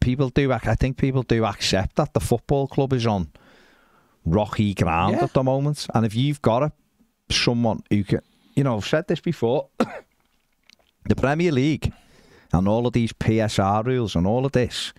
people 0.00 0.28
do. 0.30 0.52
I 0.52 0.58
think 0.58 0.96
people 0.96 1.22
do 1.22 1.44
accept 1.44 1.96
that 1.96 2.12
the 2.14 2.20
football 2.20 2.66
club 2.66 2.92
is 2.92 3.06
on 3.06 3.28
rocky 4.24 4.74
ground 4.74 5.16
Yeah. 5.16 5.24
at 5.24 5.32
the 5.32 5.42
moment, 5.42 5.86
and 5.94 6.04
if 6.06 6.14
you've 6.14 6.42
got 6.42 6.62
a 6.62 6.72
someone 7.30 7.82
who 7.90 8.04
can, 8.04 8.20
you 8.54 8.64
know, 8.64 8.76
I've 8.76 8.86
said 8.86 9.06
this 9.08 9.20
before, 9.20 9.68
the 11.08 11.14
Premier 11.16 11.52
League 11.52 11.92
and 12.52 12.66
all 12.66 12.86
of 12.86 12.92
these 12.94 13.12
PSR 13.12 13.84
rules 13.84 14.14
and 14.16 14.26
all 14.26 14.46
of 14.46 14.52
this 14.52 14.92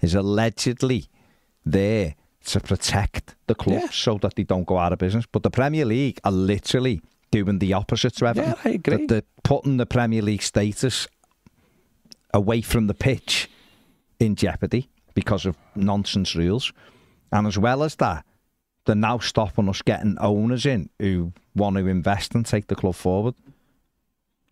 is 0.00 0.14
allegedly 0.14 1.06
there 1.64 2.14
to 2.46 2.60
protect 2.60 3.34
the 3.46 3.54
clubs 3.54 3.82
Yeah. 3.82 3.88
so 3.90 4.18
that 4.18 4.34
they 4.36 4.42
don't 4.44 4.66
go 4.66 4.78
out 4.78 4.92
of 4.92 4.98
business. 4.98 5.26
But 5.30 5.42
the 5.44 5.50
Premier 5.50 5.84
League 5.84 6.20
are 6.24 6.32
literally 6.32 7.00
doing 7.30 7.58
the 7.60 7.72
opposite 7.72 8.16
to 8.16 8.26
Everton. 8.26 8.50
Yeah, 8.64 8.70
I 8.70 8.74
agree. 8.74 8.96
That 8.96 9.08
they're 9.08 9.22
putting 9.44 9.76
the 9.76 9.86
Premier 9.86 10.22
League 10.22 10.42
status 10.42 11.06
away 12.34 12.60
from 12.62 12.86
the 12.86 12.94
pitch 12.94 13.48
in 14.18 14.34
jeopardy 14.34 14.88
because 15.14 15.46
of 15.46 15.56
nonsense 15.74 16.34
rules. 16.34 16.72
And 17.32 17.46
as 17.46 17.58
well 17.58 17.82
as 17.82 17.96
that, 17.96 18.24
they're 18.84 18.94
now 18.94 19.18
stopping 19.18 19.68
us 19.68 19.82
getting 19.82 20.16
owners 20.18 20.64
in 20.64 20.90
who 20.98 21.32
want 21.54 21.76
to 21.76 21.86
invest 21.86 22.34
and 22.34 22.46
take 22.46 22.68
the 22.68 22.76
club 22.76 22.94
forward. 22.94 23.34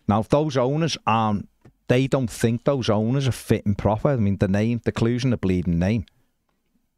Now, 0.08 0.20
if 0.20 0.28
those 0.28 0.56
owners 0.56 0.98
aren't, 1.06 1.48
they 1.88 2.06
don't 2.06 2.30
think 2.30 2.64
those 2.64 2.88
owners 2.88 3.28
are 3.28 3.32
fitting 3.32 3.74
proper. 3.74 4.08
I 4.08 4.16
mean, 4.16 4.38
the 4.38 4.48
name, 4.48 4.80
the 4.84 4.92
clues 4.92 5.22
the 5.22 5.36
bleeding 5.36 5.78
name. 5.78 6.06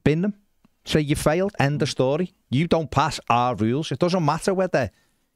Bin 0.04 0.22
them. 0.22 0.34
Say 0.84 1.00
you 1.00 1.16
failed. 1.16 1.52
End 1.58 1.80
the 1.80 1.86
story. 1.86 2.32
You 2.48 2.68
don't 2.68 2.90
pass 2.90 3.18
our 3.28 3.56
rules. 3.56 3.90
It 3.90 3.98
doesn't 3.98 4.24
matter 4.24 4.54
whether 4.54 4.90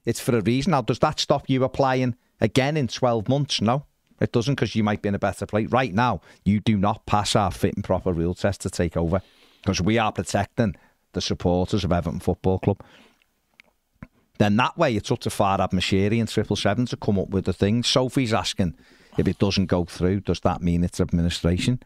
it's 0.05 0.21
for 0.21 0.37
a 0.37 0.41
reason. 0.41 0.71
Now, 0.71 0.83
does 0.83 1.01
that 1.01 1.19
stop 1.19 1.51
you 1.51 1.65
applying 1.65 2.17
again 2.41 2.77
in 2.77 2.87
12 2.87 3.29
months? 3.29 3.61
No. 3.61 3.85
It 4.21 4.33
doesn't 4.33 4.55
because 4.55 4.75
you 4.75 4.85
might 4.85 5.03
be 5.03 5.09
in 5.09 5.15
a 5.15 5.19
better 5.19 5.47
place. 5.47 5.71
Right 5.71 5.95
now, 5.95 6.21
you 6.45 6.61
do 6.61 6.77
not 6.77 7.07
pass 7.07 7.35
our 7.35 7.51
fit 7.51 7.75
and 7.75 7.85
proper 7.85 8.13
real 8.13 8.35
test 8.35 8.61
to 8.63 8.71
take 8.71 8.97
over 8.97 9.23
because 9.63 9.81
we 9.81 9.99
are 9.99 10.13
protecting 10.13 10.77
the 11.13 11.21
supporters 11.21 11.85
of 11.85 11.93
Everton 11.93 12.21
Football 12.21 12.59
Club. 12.59 12.83
Then 14.39 14.57
that 14.57 14.77
way, 14.79 14.95
it's 14.95 15.11
up 15.11 15.21
to 15.21 15.29
Farhad 15.29 15.73
Moshiri 15.73 16.19
and 16.19 16.29
Triple 16.29 16.57
Seven 16.57 16.87
to 16.87 16.97
come 16.97 17.19
up 17.19 17.29
with 17.29 17.45
the 17.45 17.53
thing. 17.53 17.83
Sophie's 17.83 18.33
asking 18.33 18.75
if 19.19 19.27
it 19.27 19.39
doesn't 19.39 19.67
go 19.67 19.85
through, 19.85 20.21
does 20.21 20.41
that 20.41 20.63
mean 20.63 20.85
it's 20.85 21.01
administration? 21.01 21.83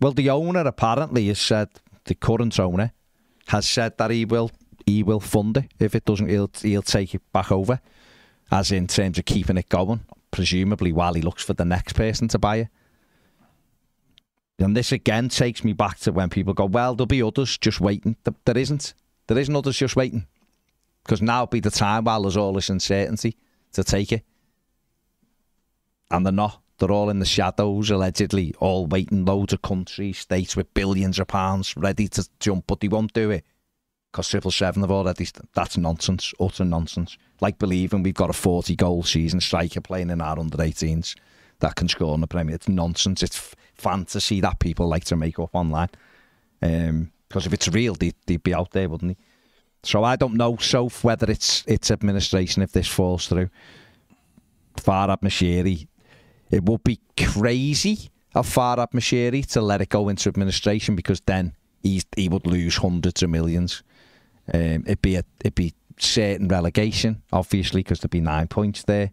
Well, 0.00 0.12
the 0.12 0.30
owner 0.30 0.60
apparently 0.60 1.26
has 1.28 1.40
said 1.40 1.68
the 2.04 2.14
current 2.14 2.60
owner 2.60 2.92
has 3.48 3.66
said 3.68 3.98
that 3.98 4.10
he 4.10 4.24
will 4.24 4.50
he 4.86 5.02
will 5.02 5.20
fund 5.20 5.56
it 5.56 5.72
if 5.78 5.94
it 5.94 6.04
doesn't. 6.04 6.28
He'll 6.28 6.50
he'll 6.60 6.82
take 6.82 7.14
it 7.14 7.22
back 7.32 7.50
over, 7.50 7.80
as 8.50 8.70
in 8.70 8.86
terms 8.86 9.18
of 9.18 9.24
keeping 9.24 9.56
it 9.56 9.68
going, 9.68 10.04
presumably 10.34 10.92
while 10.92 11.14
he 11.14 11.22
looks 11.22 11.44
for 11.44 11.54
the 11.54 11.64
next 11.64 11.92
person 11.94 12.26
to 12.26 12.38
buy 12.38 12.56
it. 12.56 12.68
And 14.58 14.76
this 14.76 14.90
again 14.90 15.28
takes 15.28 15.62
me 15.62 15.72
back 15.72 15.98
to 16.00 16.12
when 16.12 16.28
people 16.28 16.54
go, 16.54 16.64
"Well, 16.64 16.94
there'll 16.94 17.06
be 17.06 17.22
others 17.22 17.56
just 17.56 17.80
waiting." 17.80 18.16
There 18.44 18.58
isn't. 18.58 18.94
There 19.28 19.38
isn't 19.38 19.56
others 19.56 19.78
just 19.78 19.96
waiting 19.96 20.26
because 21.02 21.22
now 21.22 21.42
will 21.42 21.46
be 21.46 21.60
the 21.60 21.70
time 21.70 22.04
while 22.04 22.22
there's 22.22 22.36
all 22.36 22.52
this 22.52 22.68
uncertainty 22.68 23.36
to 23.72 23.84
take 23.84 24.12
it, 24.12 24.24
and 26.10 26.26
they're 26.26 26.32
not. 26.32 26.60
They're 26.78 26.90
all 26.90 27.10
in 27.10 27.20
the 27.20 27.26
shadows, 27.26 27.90
allegedly, 27.90 28.54
all 28.58 28.86
waiting. 28.86 29.24
Loads 29.24 29.52
of 29.52 29.62
countries, 29.62 30.18
states 30.18 30.56
with 30.56 30.74
billions 30.74 31.20
of 31.20 31.28
pounds 31.28 31.76
ready 31.76 32.08
to 32.08 32.28
jump, 32.40 32.66
but 32.66 32.80
they 32.80 32.88
won't 32.88 33.12
do 33.12 33.30
it 33.30 33.44
because 34.14 34.28
Triple 34.28 34.52
Seven 34.52 34.82
have 34.82 34.92
already. 34.92 35.26
That's 35.54 35.76
nonsense, 35.76 36.32
utter 36.38 36.64
nonsense. 36.64 37.18
Like 37.40 37.58
believing 37.58 38.04
we've 38.04 38.14
got 38.14 38.30
a 38.30 38.32
forty 38.32 38.76
goal 38.76 39.02
season 39.02 39.40
striker 39.40 39.80
playing 39.80 40.10
in 40.10 40.20
our 40.20 40.38
under 40.38 40.56
18s 40.56 41.16
that 41.58 41.74
can 41.74 41.88
score 41.88 42.14
in 42.14 42.20
the 42.20 42.28
Premier. 42.28 42.54
It's 42.54 42.68
nonsense. 42.68 43.24
It's 43.24 43.36
f- 43.36 43.56
fantasy 43.74 44.40
that 44.40 44.60
people 44.60 44.86
like 44.86 45.02
to 45.06 45.16
make 45.16 45.40
up 45.40 45.50
online. 45.52 45.88
Um, 46.62 47.10
because 47.28 47.44
if 47.44 47.52
it's 47.52 47.66
real, 47.66 47.94
they, 47.94 48.12
they'd 48.26 48.40
be 48.40 48.54
out 48.54 48.70
there, 48.70 48.88
wouldn't 48.88 49.18
they? 49.18 49.24
So 49.82 50.04
I 50.04 50.14
don't 50.14 50.34
know, 50.34 50.58
Soph, 50.58 51.02
whether 51.02 51.28
it's 51.28 51.64
it's 51.66 51.90
administration 51.90 52.62
if 52.62 52.70
this 52.70 52.86
falls 52.86 53.26
through. 53.26 53.50
Farhad 54.76 55.22
Moshiri, 55.22 55.88
it 56.52 56.62
would 56.62 56.84
be 56.84 57.00
crazy 57.16 58.10
of 58.32 58.46
Farhad 58.46 58.92
Moshiri 58.92 59.44
to 59.46 59.60
let 59.60 59.80
it 59.80 59.88
go 59.88 60.08
into 60.08 60.28
administration 60.28 60.94
because 60.94 61.20
then 61.22 61.52
he's, 61.82 62.06
he 62.16 62.28
would 62.28 62.46
lose 62.46 62.76
hundreds 62.76 63.20
of 63.24 63.30
millions. 63.30 63.82
Um, 64.52 64.82
it'd 64.86 65.02
be 65.02 65.16
a, 65.16 65.24
it'd 65.40 65.54
be 65.54 65.72
certain 65.98 66.48
relegation, 66.48 67.22
obviously, 67.32 67.82
because 67.82 68.00
there'd 68.00 68.10
be 68.10 68.20
nine 68.20 68.48
points 68.48 68.82
there, 68.82 69.10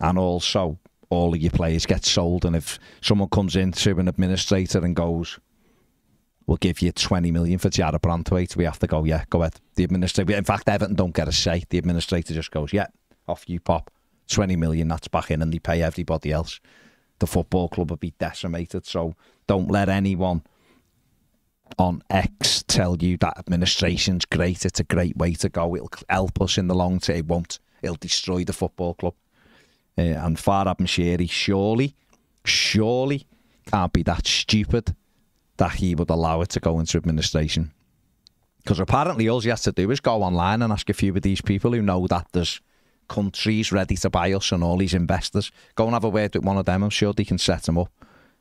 and 0.00 0.18
also 0.18 0.78
all 1.10 1.34
of 1.34 1.40
your 1.40 1.50
players 1.50 1.86
get 1.86 2.04
sold. 2.04 2.44
And 2.44 2.56
if 2.56 2.78
someone 3.00 3.28
comes 3.28 3.54
into 3.56 3.98
an 3.98 4.08
administrator 4.08 4.84
and 4.84 4.96
goes, 4.96 5.38
"We'll 6.46 6.56
give 6.56 6.80
you 6.80 6.92
twenty 6.92 7.30
million 7.30 7.58
for 7.58 7.68
Jarrad 7.68 8.00
Branthwaite," 8.00 8.56
we 8.56 8.64
have 8.64 8.78
to 8.78 8.86
go, 8.86 9.04
"Yeah, 9.04 9.24
go 9.28 9.42
ahead." 9.42 9.60
The 9.74 9.84
administrator, 9.84 10.34
in 10.34 10.44
fact, 10.44 10.68
Everton 10.68 10.96
don't 10.96 11.14
get 11.14 11.28
a 11.28 11.32
say. 11.32 11.64
The 11.68 11.78
administrator 11.78 12.34
just 12.34 12.50
goes, 12.50 12.72
"Yeah, 12.72 12.86
off 13.28 13.48
you 13.48 13.60
pop, 13.60 13.90
twenty 14.28 14.56
million. 14.56 14.88
That's 14.88 15.08
back 15.08 15.30
in," 15.30 15.42
and 15.42 15.52
they 15.52 15.58
pay 15.58 15.82
everybody 15.82 16.32
else. 16.32 16.60
The 17.18 17.26
football 17.26 17.68
club 17.68 17.90
will 17.90 17.96
be 17.96 18.14
decimated. 18.18 18.86
So 18.86 19.14
don't 19.46 19.70
let 19.70 19.88
anyone 19.88 20.42
on 21.78 22.02
X 22.10 22.62
tell 22.66 22.96
you 22.96 23.16
that 23.18 23.38
administration's 23.38 24.24
great. 24.24 24.64
It's 24.64 24.80
a 24.80 24.84
great 24.84 25.16
way 25.16 25.34
to 25.34 25.48
go. 25.48 25.76
It'll 25.76 25.90
help 26.08 26.40
us 26.40 26.58
in 26.58 26.68
the 26.68 26.74
long 26.74 27.00
term. 27.00 27.16
It 27.16 27.26
won't. 27.26 27.58
It'll 27.82 27.96
destroy 27.96 28.44
the 28.44 28.52
football 28.52 28.94
club. 28.94 29.14
Uh, 29.98 30.02
and 30.02 30.36
Farhad 30.36 30.78
Moshiri 30.78 31.30
surely, 31.30 31.94
surely 32.44 33.26
can't 33.66 33.92
be 33.92 34.02
that 34.02 34.26
stupid 34.26 34.94
that 35.56 35.72
he 35.72 35.94
would 35.94 36.10
allow 36.10 36.42
it 36.42 36.50
to 36.50 36.60
go 36.60 36.78
into 36.78 36.98
administration. 36.98 37.72
Because 38.58 38.78
apparently 38.80 39.28
all 39.28 39.40
he 39.40 39.48
has 39.48 39.62
to 39.62 39.72
do 39.72 39.90
is 39.90 40.00
go 40.00 40.22
online 40.22 40.60
and 40.60 40.72
ask 40.72 40.90
a 40.90 40.94
few 40.94 41.14
of 41.14 41.22
these 41.22 41.40
people 41.40 41.72
who 41.72 41.80
know 41.80 42.06
that 42.08 42.26
there's 42.32 42.60
countries 43.08 43.70
ready 43.70 43.96
to 43.96 44.10
buy 44.10 44.32
us 44.32 44.52
and 44.52 44.64
all 44.64 44.76
these 44.76 44.92
investors. 44.92 45.52
Go 45.76 45.84
and 45.84 45.94
have 45.94 46.04
a 46.04 46.08
word 46.08 46.34
with 46.34 46.44
one 46.44 46.58
of 46.58 46.66
them. 46.66 46.82
I'm 46.82 46.90
sure 46.90 47.12
they 47.12 47.24
can 47.24 47.38
set 47.38 47.62
them 47.62 47.78
up 47.78 47.90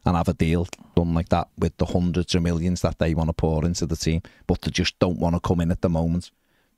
and 0.05 0.15
have 0.15 0.27
a 0.27 0.33
deal 0.33 0.67
done 0.95 1.13
like 1.13 1.29
that 1.29 1.49
with 1.57 1.75
the 1.77 1.85
hundreds 1.85 2.35
of 2.35 2.43
millions 2.43 2.81
that 2.81 2.99
they 2.99 3.13
want 3.13 3.29
to 3.29 3.33
pour 3.33 3.65
into 3.65 3.85
the 3.85 3.95
team. 3.95 4.21
But 4.47 4.61
they 4.61 4.71
just 4.71 4.97
don't 4.99 5.19
want 5.19 5.35
to 5.35 5.39
come 5.39 5.61
in 5.61 5.71
at 5.71 5.81
the 5.81 5.89
moment 5.89 6.31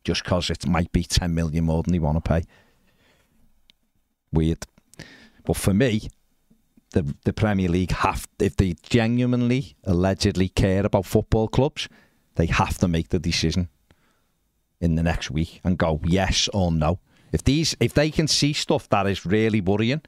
just 0.03 0.23
because 0.23 0.49
it 0.49 0.65
might 0.65 0.91
be 0.91 1.03
10 1.03 1.33
million 1.33 1.65
more 1.65 1.83
than 1.83 1.91
they 1.91 1.99
want 1.99 2.23
to 2.23 2.29
pay. 2.29 2.43
Weird. 4.31 4.65
But 5.43 5.57
for 5.57 5.73
me, 5.73 6.09
the 6.91 7.15
the 7.23 7.33
Premier 7.33 7.69
League 7.69 7.91
have 7.91 8.27
if 8.39 8.55
they 8.55 8.75
genuinely 8.83 9.75
allegedly 9.83 10.49
care 10.49 10.85
about 10.85 11.05
football 11.05 11.47
clubs, 11.47 11.87
they 12.35 12.45
have 12.45 12.77
to 12.79 12.87
make 12.87 13.09
the 13.09 13.19
decision 13.19 13.69
in 14.79 14.95
the 14.95 15.03
next 15.03 15.31
week 15.31 15.59
and 15.63 15.77
go 15.77 15.99
yes 16.03 16.49
or 16.53 16.71
no. 16.71 16.99
If 17.31 17.43
these 17.43 17.75
if 17.79 17.93
they 17.93 18.09
can 18.09 18.27
see 18.27 18.53
stuff 18.53 18.87
that 18.89 19.07
is 19.07 19.25
really 19.25 19.61
worrying 19.61 20.01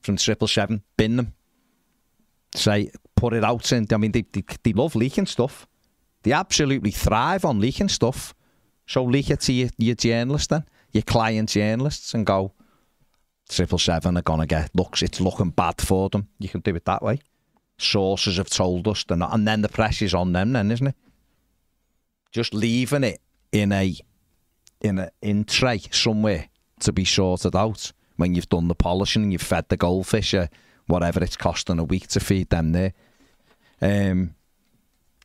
from 0.00 0.16
triple 0.16 0.48
seven, 0.48 0.82
bin 0.96 1.16
them. 1.16 1.34
Say 2.54 2.90
put 3.16 3.34
it 3.34 3.44
out 3.44 3.72
and 3.72 3.92
I 3.92 3.96
mean 3.96 4.12
they, 4.12 4.24
they 4.32 4.44
they 4.62 4.72
love 4.72 4.94
leaking 4.94 5.26
stuff. 5.26 5.66
They 6.22 6.32
absolutely 6.32 6.90
thrive 6.90 7.44
on 7.44 7.60
leaking 7.60 7.88
stuff. 7.88 8.34
So 8.86 9.04
leak 9.04 9.30
it 9.30 9.40
to 9.40 9.52
your, 9.52 9.68
your 9.76 9.94
journalists 9.94 10.46
then, 10.48 10.64
your 10.92 11.02
client 11.02 11.50
journalists, 11.50 12.14
and 12.14 12.24
go, 12.24 12.54
triple 13.48 13.78
seven 13.78 14.16
are 14.16 14.22
gonna 14.22 14.46
get 14.46 14.70
looks. 14.74 15.02
It's 15.02 15.20
looking 15.20 15.50
bad 15.50 15.80
for 15.80 16.08
them. 16.08 16.28
You 16.38 16.48
can 16.48 16.60
do 16.60 16.74
it 16.74 16.84
that 16.86 17.02
way. 17.02 17.20
Sources 17.76 18.38
have 18.38 18.48
told 18.48 18.88
us 18.88 19.04
they're 19.04 19.16
not, 19.16 19.34
and 19.34 19.46
then 19.46 19.62
the 19.62 19.68
press 19.68 20.02
is 20.02 20.14
on 20.14 20.32
them, 20.32 20.52
then 20.52 20.70
isn't 20.70 20.88
it? 20.88 20.96
Just 22.32 22.54
leaving 22.54 23.04
it 23.04 23.20
in 23.52 23.72
a 23.72 23.94
in 24.80 24.98
a 24.98 25.10
in 25.22 25.44
tray 25.44 25.80
somewhere 25.90 26.48
to 26.80 26.92
be 26.92 27.04
sorted 27.04 27.56
out 27.56 27.92
when 28.16 28.34
you've 28.34 28.48
done 28.48 28.68
the 28.68 28.74
polishing 28.74 29.22
and 29.24 29.32
you've 29.32 29.42
fed 29.42 29.68
the 29.68 29.76
goldfish 29.76 30.34
or 30.34 30.48
whatever 30.88 31.22
it's 31.22 31.36
costing 31.36 31.78
a 31.78 31.84
week 31.84 32.08
to 32.08 32.20
feed 32.20 32.50
them 32.50 32.72
there. 32.72 32.92
Um, 33.80 34.34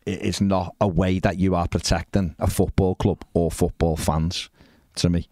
it 0.05 0.22
is 0.22 0.41
not 0.41 0.76
a 0.80 0.88
way 0.88 1.20
that 1.20 1.39
you 1.39 1.55
are 1.55 1.68
protecting 1.68 2.36
a 2.38 2.49
football 2.49 2.95
club 2.95 3.24
or 3.34 3.49
football 3.49 3.97
fans 3.97 4.49
to 4.95 5.09
me. 5.09 5.28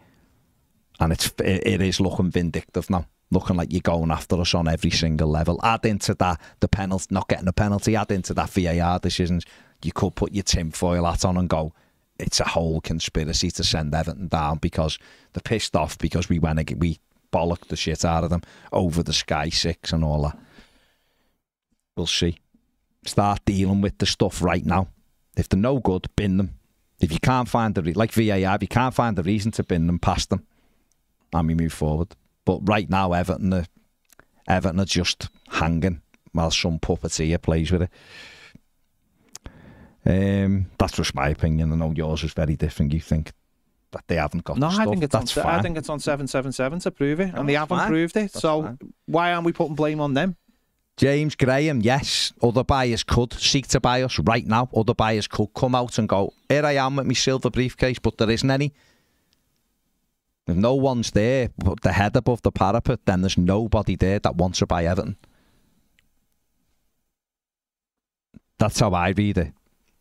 And 1.00 1.12
it's 1.12 1.32
it, 1.40 1.82
is 1.82 2.00
looking 2.00 2.32
vindictive 2.32 2.90
now. 2.90 3.08
Looking 3.32 3.56
like 3.56 3.72
you're 3.72 3.82
going 3.82 4.12
after 4.12 4.40
us 4.42 4.54
on 4.54 4.68
every 4.68 4.92
single 4.92 5.30
level. 5.30 5.60
Add 5.64 5.86
into 5.86 6.14
that 6.16 6.40
the 6.60 6.68
penalty, 6.68 7.08
not 7.12 7.28
getting 7.28 7.48
a 7.48 7.54
penalty. 7.54 7.96
Add 7.96 8.12
into 8.12 8.34
that 8.34 8.50
VAR 8.50 9.00
decisions. 9.00 9.46
You 9.84 9.92
could 9.92 10.16
put 10.16 10.34
your 10.34 10.44
tinfoil 10.44 11.06
hat 11.06 11.26
on 11.26 11.38
and 11.38 11.50
go, 11.50 11.74
it's 12.20 12.40
a 12.40 12.46
whole 12.46 12.82
conspiracy 12.82 13.50
to 13.52 13.64
send 13.64 13.96
Everton 13.96 14.28
down 14.28 14.58
because 14.58 15.00
they're 15.34 15.42
pissed 15.42 15.76
off 15.76 15.98
because 15.98 16.30
we 16.30 16.40
went 16.40 16.78
we 16.78 17.00
bollocked 17.32 17.68
the 17.68 17.76
shit 17.76 18.06
out 18.06 18.24
of 18.24 18.30
them 18.30 18.42
over 18.72 19.04
the 19.04 19.14
Sky 19.14 19.50
Six 19.50 19.94
and 19.94 20.04
all 20.04 20.24
that. 20.24 20.38
We'll 21.96 22.08
see. 22.08 22.38
Start 23.06 23.46
dealing 23.46 23.82
with 23.82 23.98
the 23.98 24.06
stuff 24.06 24.42
right 24.42 24.66
now. 24.66 24.88
If 25.36 25.50
they're 25.50 25.60
no 25.60 25.80
good, 25.80 26.08
bin 26.16 26.38
them. 26.38 26.56
If 27.00 27.12
you 27.12 27.20
can't 27.20 27.50
find 27.50 27.74
the 27.74 27.82
re- 27.82 27.94
like 27.94 28.12
VAR, 28.12 28.56
if 28.56 28.62
you 28.62 28.68
can't 28.68 28.94
find 28.94 29.18
the 29.18 29.24
reason 29.24 29.52
to 29.54 29.64
bin 29.64 29.88
them, 29.88 29.98
pass 29.98 30.26
them, 30.28 30.46
and 31.34 31.48
we 31.48 31.56
move 31.56 31.74
forward. 31.74 32.16
But 32.46 32.60
right 32.64 32.90
now, 32.90 33.14
Everton 33.14 33.54
are, 33.54 33.66
Everton 34.48 34.80
are 34.80 34.86
just 34.86 35.30
hanging 35.50 36.02
while 36.34 36.52
some 36.52 36.80
puppeteer 36.80 37.42
plays 37.42 37.72
with 37.72 37.84
it. 37.84 37.90
Um, 40.06 40.68
that's 40.78 40.94
just 40.94 41.16
my 41.16 41.30
opinion. 41.30 41.72
I 41.72 41.76
know 41.76 41.94
yours 41.96 42.24
is 42.24 42.34
very 42.34 42.56
different. 42.56 42.94
You 42.94 43.00
think 43.00 43.32
that 43.92 44.04
they 44.08 44.16
haven't 44.16 44.44
got 44.44 44.58
No, 44.58 44.70
the 44.70 44.82
I 44.82 44.86
think 44.86 45.04
it's 45.04 45.12
that's 45.14 45.38
on. 45.38 45.44
fine. 45.44 45.60
I 45.60 45.62
think 45.62 45.78
it's 45.78 45.90
on 45.90 46.00
seven 46.00 46.28
seven 46.28 46.52
seven 46.52 46.80
to 46.80 46.92
prove 46.92 47.20
it, 47.20 47.34
and 47.34 47.48
they 47.48 47.54
haven't 47.54 47.78
fine. 47.78 47.88
proved 47.90 48.18
it. 48.18 48.32
That's 48.32 48.40
so 48.42 48.64
fine. 48.64 48.78
why 49.06 49.34
aren't 49.34 49.46
we 49.46 49.54
putting 49.54 49.76
blame 49.76 50.00
on 50.00 50.14
them? 50.14 50.36
James 50.98 51.36
Graham, 51.36 51.82
yes. 51.82 52.32
Other 52.44 52.64
buyers 52.64 53.04
could 53.04 53.34
seek 53.34 53.68
to 53.70 53.80
buy 53.80 54.04
us 54.04 54.20
right 54.20 54.46
now. 54.46 54.70
Other 54.76 54.94
buyers 54.94 55.28
could 55.28 55.48
come 55.56 55.74
out 55.74 55.98
and 55.98 56.08
go, 56.08 56.34
here 56.50 56.66
I 56.66 56.74
am 56.74 56.98
with 56.98 57.08
my 57.08 57.14
silver 57.14 57.50
briefcase, 57.50 57.98
but 57.98 58.18
there 58.18 58.30
isn't 58.30 58.52
any. 58.52 58.74
If 60.48 60.56
no 60.58 60.76
one's 60.76 61.12
there, 61.12 61.50
but 61.58 61.82
the 61.82 61.94
head 61.94 62.16
above 62.16 62.42
the 62.42 62.52
parapet, 62.52 63.00
then 63.06 63.22
there's 63.22 63.38
nobody 63.38 63.96
there 63.96 64.20
that 64.20 64.36
wants 64.36 64.60
to 64.60 64.66
buy 64.68 64.86
Everton. 64.86 65.16
That's 68.60 68.80
how 68.80 68.92
I 68.92 69.10
read 69.10 69.38
it. 69.38 69.54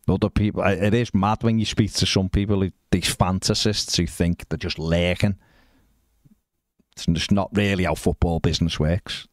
Other 0.07 0.29
people, 0.29 0.63
it 0.63 0.93
is 0.93 1.13
mad 1.13 1.43
when 1.43 1.59
you 1.59 1.65
speak 1.65 1.93
to 1.93 2.05
some 2.05 2.27
people, 2.27 2.61
who, 2.61 2.71
these 2.89 3.15
fantasists 3.15 3.95
who 3.95 4.07
think 4.07 4.49
they're 4.49 4.57
just 4.57 4.79
lurking. 4.79 5.37
It's 7.07 7.31
not 7.31 7.49
really 7.53 7.85
how 7.85 7.95
football 7.95 8.39
business 8.39 8.79
works. 8.79 9.27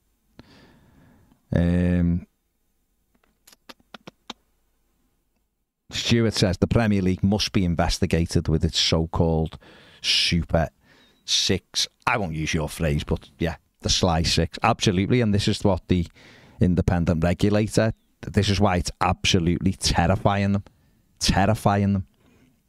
Um, 1.55 2.27
Stuart 5.91 6.35
says 6.35 6.59
the 6.59 6.67
Premier 6.67 7.03
League 7.03 7.25
must 7.25 7.53
be 7.53 7.65
investigated 7.65 8.47
with 8.47 8.65
its 8.65 8.79
so-called 8.79 9.59
Super 10.03 10.69
Six. 11.25 11.89
I 12.07 12.19
won't 12.19 12.35
use 12.35 12.55
your 12.55 12.69
phrase, 12.69 13.05
but 13.05 13.31
yeah, 13.39 13.57
the 13.81 13.89
Sly 13.89 14.23
Six, 14.23 14.59
absolutely. 14.63 15.21
And 15.23 15.35
this 15.35 15.49
is 15.49 15.65
what 15.65 15.89
the 15.89 16.07
independent 16.61 17.25
regulator. 17.25 17.95
This 18.23 18.49
is 18.49 18.61
why 18.61 18.77
it's 18.77 18.91
absolutely 19.01 19.73
terrifying 19.73 20.53
them, 20.53 20.65
terrifying 21.19 21.93
them, 21.93 22.07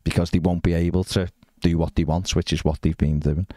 because 0.04 0.32
they 0.32 0.40
won't 0.40 0.64
be 0.64 0.74
able 0.74 1.04
to 1.06 1.30
do 1.60 1.78
what 1.78 1.96
they 1.96 2.04
want, 2.04 2.36
which 2.36 2.54
is 2.54 2.64
what 2.64 2.82
they've 2.82 2.98
been 2.98 3.20
doing. 3.20 3.48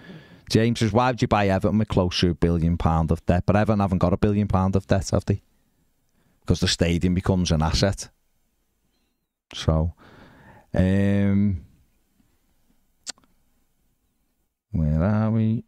James 0.51 0.81
says, 0.81 0.93
why 0.93 1.11
would 1.11 1.23
you 1.23 1.29
buy 1.29 1.49
Everton 1.49 1.79
with 1.79 1.89
close 1.89 2.19
to 2.21 2.31
a 2.31 2.35
billion 2.35 2.77
pound 2.77 3.11
of 3.11 3.25
debt? 3.27 3.45
But 3.47 3.57
Everton 3.57 3.81
haven't 3.81 3.99
got 3.99 4.13
a 4.13 4.19
billion 4.19 4.49
pound 4.49 4.77
of 4.77 4.87
debt, 4.87 5.11
have 5.11 5.25
they? 5.25 5.43
Because 6.41 6.61
the 6.61 6.69
stadium 6.69 7.15
becomes 7.15 7.51
an 7.53 7.63
asset. 7.63 8.09
So, 9.55 9.95
um, 10.75 11.65
where 14.73 15.03
are 15.03 15.31
we? 15.31 15.65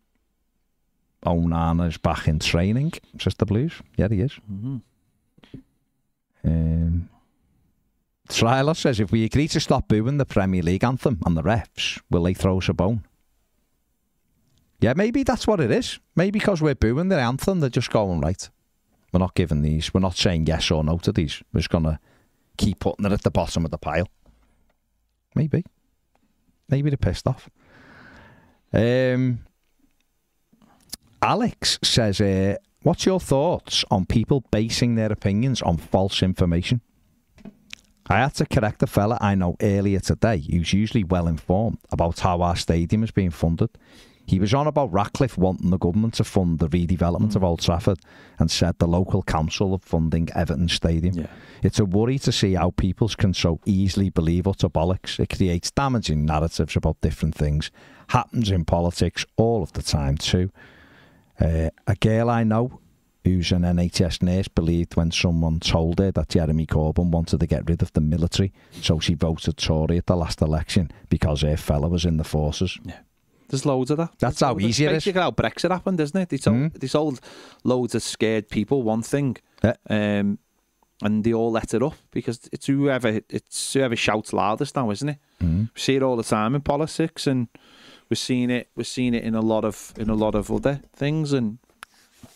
Oh, 1.22 1.37
Onana's 1.37 1.97
back 1.97 2.29
in 2.29 2.39
training, 2.39 2.93
says 3.18 3.35
the 3.37 3.47
Blues. 3.47 3.75
Yeah, 3.97 4.09
he 4.09 4.20
is. 4.20 4.33
Mm-hmm. 4.51 4.79
Um, 6.45 7.09
Tryler 8.29 8.77
says, 8.77 9.01
if 9.01 9.13
we 9.13 9.25
agree 9.25 9.49
to 9.49 9.61
stop 9.61 9.89
booing 9.89 10.19
the 10.19 10.27
Premier 10.27 10.63
League 10.63 10.85
anthem 10.85 11.21
and 11.25 11.37
the 11.37 11.43
refs, 11.43 12.01
will 12.11 12.23
they 12.23 12.35
throw 12.35 12.59
us 12.59 12.69
a 12.69 12.75
bone? 12.75 13.05
Yeah, 14.81 14.95
maybe 14.97 15.23
that's 15.23 15.47
what 15.47 15.61
it 15.61 15.71
is. 15.71 15.99
Maybe 16.17 16.39
because 16.39 16.61
we're 16.61 16.75
booing 16.75 17.09
the 17.09 17.19
anthem, 17.19 17.61
they're 17.61 17.71
just 17.71 17.91
going, 17.91 18.21
right, 18.21 18.49
we're 19.13 19.21
not 19.21 19.35
giving 19.35 19.63
these, 19.63 19.95
we're 19.95 20.01
not 20.01 20.17
saying 20.17 20.47
yes 20.47 20.71
or 20.71 20.83
no 20.83 20.99
to 20.99 21.13
these. 21.13 21.43
We're 21.53 21.61
just 21.61 21.71
going 21.71 21.85
to 21.85 21.99
keep 22.57 22.81
putting 22.81 23.07
it 23.07 23.13
at 23.13 23.23
the 23.23 23.31
bottom 23.31 23.65
of 23.65 23.71
the 23.71 23.79
pile. 23.79 24.09
Maybe. 25.35 25.65
Maybe 26.69 26.91
they're 26.91 26.97
pissed 26.97 27.27
off. 27.27 27.49
Um, 28.73 29.41
Alex 31.23 31.79
says, 31.83 32.21
uh, 32.21 32.57
what's 32.85 33.07
your 33.07 33.18
thoughts 33.18 33.85
on 33.91 34.07
people 34.07 34.45
basing 34.53 34.95
their 34.95 35.11
opinions 35.11 35.61
on 35.62 35.76
false 35.76 36.22
information? 36.22 36.80
I 38.07 38.18
had 38.18 38.35
to 38.35 38.47
correct 38.47 38.82
a 38.82 38.87
fella 38.87 39.16
I 39.20 39.35
know 39.35 39.57
earlier 39.62 39.99
today 39.99 40.39
who's 40.39 40.74
usually 40.74 41.05
well 41.05 41.26
informed 41.26 41.78
about 41.91 42.20
how 42.20 42.43
our 42.43 42.55
stadium 42.55 43.03
is 43.03 43.11
being 43.11 43.30
funded. 43.30 43.70
He 44.26 44.39
was 44.39 44.55
on 44.55 44.66
about 44.66 44.93
Ratcliffe 44.93 45.37
wanting 45.37 45.70
the 45.70 45.78
government 45.78 46.14
to 46.14 46.24
fund 46.24 46.59
the 46.59 46.68
redevelopment 46.68 47.37
of 47.37 47.43
mm. 47.43 47.47
Old 47.47 47.61
Trafford 47.61 47.99
and 48.39 48.51
said 48.51 48.78
the 48.78 48.87
local 48.87 49.22
council 49.22 49.74
are 49.74 49.78
funding 49.78 50.28
Everton 50.35 50.68
Stadium. 50.68 51.18
Yeah. 51.18 51.26
It's 51.62 51.78
a 51.78 51.85
worry 51.85 52.18
to 52.20 52.32
see 52.32 52.55
how 52.55 52.70
people 52.70 53.09
can 53.09 53.35
so 53.35 53.61
easily 53.66 54.11
believe 54.11 54.47
utter 54.47 54.68
bollocks. 54.68 55.18
It 55.18 55.35
creates 55.37 55.70
damaging 55.70 56.24
narratives 56.24 56.76
about 56.76 57.01
different 57.03 57.35
things. 57.35 57.70
Happens 58.09 58.51
in 58.51 58.64
politics 58.64 59.26
all 59.37 59.62
of 59.62 59.72
the 59.72 59.82
time 59.82 60.16
too. 60.16 60.51
Uh, 61.41 61.70
a 61.87 61.95
girl 61.97 62.30
I 62.30 62.45
know 62.45 62.80
who's 63.24 63.53
an 63.53 63.62
NHS 63.62 64.22
nurse 64.22 64.49
believed 64.49 64.97
when 64.97 65.11
someone 65.11 65.59
told 65.61 65.99
her 65.99 66.11
that 66.12 66.28
Jeremy 66.28 66.66
Corbyn 66.66 67.11
wanted 67.11 67.41
to 67.41 67.47
get 67.47 67.68
rid 67.68 67.82
of 67.82 67.93
the 67.95 68.01
military, 68.01 68.53
so 68.82 68.99
she 69.01 69.14
voted 69.14 69.57
Tory 69.57 69.97
at 69.99 70.07
the 70.07 70.16
last 70.16 70.43
election 70.43 70.91
because 71.09 71.41
her 71.43 71.57
fella 71.57 71.89
was 71.89 72.05
in 72.05 72.18
the 72.18 72.24
forces. 72.24 72.78
Yeah. 72.85 72.99
There's 73.49 73.66
loads 73.66 73.91
of 73.91 73.97
that. 73.99 74.11
That's 74.18 74.41
There's 74.41 74.49
how 74.49 74.59
easy 74.59 74.85
it 74.85 74.93
is. 74.93 75.05
Basically, 75.05 75.20
how 75.22 75.30
Brexit 75.30 75.70
happened, 75.70 76.01
isn't 76.01 76.18
it? 76.20 76.28
They 76.28 76.39
told, 76.39 76.57
Mm. 76.57 76.72
they 77.18 77.20
loads 77.64 77.95
of 77.95 78.03
scared 78.03 78.49
people 78.49 78.82
one 78.82 79.03
thing, 79.03 79.37
Yeah. 79.62 79.74
um, 79.89 80.39
and 81.03 81.24
they 81.24 81.32
all 81.32 81.51
let 81.51 81.74
it 81.74 81.82
up 81.82 81.95
because 82.11 82.41
it's 82.53 82.66
whoever 82.66 83.20
it's 83.28 83.72
whoever 83.74 83.97
shouts 83.97 84.32
loudest 84.32 84.76
now, 84.76 84.91
isn't 84.91 85.09
it? 85.09 85.18
Mm. 85.43 85.70
We 85.74 85.80
see 85.80 85.97
it 85.97 86.03
all 86.03 86.16
the 86.16 86.22
time 86.22 86.55
in 86.55 86.61
politics, 86.62 87.26
and 87.26 87.49
we're 88.11 88.17
seeing 88.17 88.51
it. 88.51 88.69
We're 88.77 88.85
seeing 88.85 89.15
it 89.15 89.25
in 89.25 89.35
a 89.35 89.41
lot 89.41 89.65
of 89.65 89.93
in 89.97 90.11
a 90.11 90.15
lot 90.15 90.35
of 90.35 90.51
other 90.51 90.81
things, 90.95 91.33
and 91.33 91.59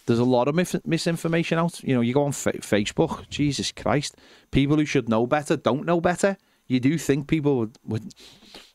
there's 0.06 0.18
a 0.18 0.24
lot 0.24 0.48
of 0.48 0.54
mis- 0.54 0.80
misinformation 0.84 1.58
out. 1.58 1.82
You 1.82 1.94
know, 1.94 2.00
you 2.00 2.14
go 2.14 2.24
on 2.24 2.32
fa- 2.32 2.52
Facebook, 2.58 3.28
Jesus 3.28 3.72
Christ, 3.72 4.16
people 4.50 4.76
who 4.76 4.84
should 4.84 5.08
know 5.08 5.26
better 5.26 5.56
don't 5.56 5.84
know 5.84 6.00
better. 6.00 6.36
You 6.66 6.80
do 6.80 6.98
think 6.98 7.28
people 7.28 7.58
would 7.58 7.78
would 7.84 8.14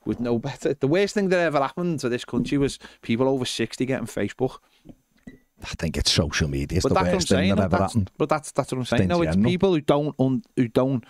would 0.05 0.19
know 0.19 0.37
better. 0.39 0.73
The 0.73 0.87
worst 0.87 1.13
thing 1.13 1.29
that 1.29 1.39
ever 1.39 1.59
happened 1.59 1.99
to 2.01 2.09
this 2.09 2.25
country 2.25 2.57
was 2.57 2.79
people 3.01 3.27
over 3.27 3.45
sixty 3.45 3.85
getting 3.85 4.07
Facebook. 4.07 4.57
I 5.63 5.75
think 5.77 5.95
it's 5.95 6.11
social 6.11 6.49
media. 6.49 6.77
It's 6.77 6.83
but 6.83 6.89
the 6.89 6.95
that's 6.95 7.05
what 7.05 7.09
I'm 7.09 7.15
worst 7.15 7.29
thing 7.29 7.49
that 7.55 7.59
ever 7.59 7.69
that's, 7.69 7.93
happened. 7.93 8.11
but 8.17 8.29
that's 8.29 8.51
that's 8.51 8.71
what 8.71 8.79
I'm 8.79 8.85
saying. 8.85 9.07
No, 9.07 9.21
it's 9.21 9.35
people 9.35 9.73
who 9.73 9.81
don't 9.81 10.13
un, 10.19 10.43
who 10.57 10.67
don't 10.67 11.05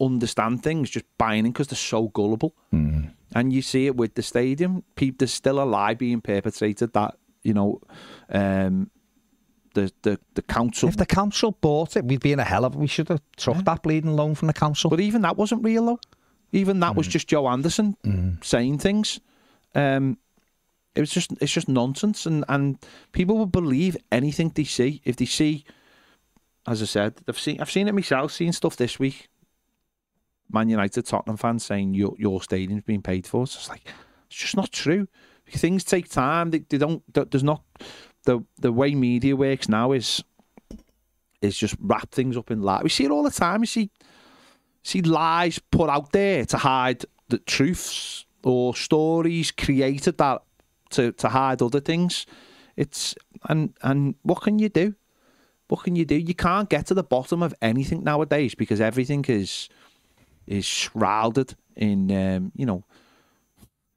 understand 0.00 0.62
things 0.62 0.90
just 0.90 1.06
buying 1.18 1.46
in 1.46 1.52
because 1.52 1.68
they're 1.68 1.76
so 1.76 2.08
gullible. 2.08 2.54
Mm. 2.72 3.12
And 3.34 3.52
you 3.52 3.62
see 3.62 3.86
it 3.86 3.96
with 3.96 4.14
the 4.14 4.22
stadium. 4.22 4.82
People, 4.94 5.16
there's 5.18 5.32
still 5.32 5.60
a 5.60 5.64
lie 5.64 5.94
being 5.94 6.20
perpetrated 6.20 6.92
that 6.92 7.16
you 7.42 7.54
know, 7.54 7.80
um, 8.30 8.90
the 9.74 9.92
the 10.02 10.18
the 10.34 10.42
council. 10.42 10.88
If 10.88 10.96
the 10.96 11.06
council 11.06 11.52
bought 11.52 11.96
it, 11.96 12.04
we'd 12.04 12.20
be 12.20 12.32
in 12.32 12.40
a 12.40 12.44
hell 12.44 12.64
of. 12.64 12.74
We 12.76 12.86
should 12.86 13.08
have 13.08 13.20
took 13.36 13.64
that 13.64 13.82
bleeding 13.82 14.16
loan 14.16 14.34
from 14.34 14.46
the 14.48 14.54
council. 14.54 14.90
But 14.90 15.00
even 15.00 15.22
that 15.22 15.36
wasn't 15.36 15.64
real 15.64 15.86
though. 15.86 16.00
Even 16.52 16.80
that 16.80 16.92
Mm. 16.92 16.96
was 16.96 17.06
just 17.08 17.28
Joe 17.28 17.46
Anderson 17.48 17.96
saying 18.42 18.78
things. 18.78 19.20
Um, 19.74 20.18
it 20.94 21.00
was 21.00 21.10
just 21.10 21.32
it's 21.40 21.52
just 21.52 21.68
nonsense, 21.68 22.26
and 22.26 22.44
and 22.48 22.78
people 23.12 23.36
will 23.36 23.46
believe 23.46 23.96
anything 24.10 24.50
they 24.54 24.64
see 24.64 25.02
if 25.04 25.16
they 25.16 25.26
see. 25.26 25.64
As 26.66 26.82
I 26.82 26.86
said, 26.86 27.14
I've 27.28 27.38
seen 27.38 27.60
I've 27.60 27.70
seen 27.70 27.86
it 27.86 27.94
myself. 27.94 28.32
Seen 28.32 28.52
stuff 28.52 28.76
this 28.76 28.98
week. 28.98 29.28
Man 30.50 30.68
United, 30.68 31.06
Tottenham 31.06 31.36
fans 31.36 31.64
saying 31.64 31.94
your 31.94 32.14
your 32.18 32.42
stadium's 32.42 32.84
being 32.84 33.02
paid 33.02 33.26
for. 33.26 33.46
So 33.46 33.58
it's 33.58 33.68
like 33.68 33.82
it's 34.26 34.36
just 34.36 34.56
not 34.56 34.72
true. 34.72 35.08
Things 35.48 35.84
take 35.84 36.08
time. 36.08 36.50
They, 36.50 36.58
they 36.58 36.78
don't. 36.78 37.02
There's 37.12 37.44
not 37.44 37.62
the 38.24 38.40
the 38.58 38.72
way 38.72 38.94
media 38.94 39.36
works 39.36 39.68
now 39.68 39.92
is 39.92 40.22
is 41.42 41.56
just 41.56 41.76
wrap 41.80 42.10
things 42.10 42.36
up 42.36 42.50
in 42.50 42.62
lies. 42.62 42.82
We 42.82 42.88
see 42.88 43.04
it 43.04 43.10
all 43.10 43.22
the 43.22 43.30
time. 43.30 43.60
We 43.60 43.66
see 43.66 43.90
see 44.82 45.02
lies 45.02 45.58
put 45.58 45.90
out 45.90 46.12
there 46.12 46.44
to 46.46 46.58
hide 46.58 47.04
the 47.28 47.38
truths 47.38 48.24
or 48.44 48.76
stories 48.76 49.50
created 49.50 50.18
that 50.18 50.42
to, 50.90 51.12
to 51.12 51.28
hide 51.28 51.60
other 51.62 51.80
things. 51.80 52.26
It's 52.76 53.14
and 53.48 53.74
and 53.82 54.14
what 54.22 54.42
can 54.42 54.58
you 54.58 54.68
do? 54.68 54.94
What 55.68 55.82
can 55.82 55.96
you 55.96 56.04
do? 56.04 56.14
You 56.14 56.34
can't 56.34 56.68
get 56.68 56.86
to 56.86 56.94
the 56.94 57.02
bottom 57.02 57.42
of 57.42 57.54
anything 57.60 58.04
nowadays 58.04 58.54
because 58.54 58.80
everything 58.80 59.24
is 59.26 59.68
is 60.46 60.64
shrouded 60.64 61.54
in 61.76 62.10
um, 62.10 62.52
you 62.54 62.66
know. 62.66 62.84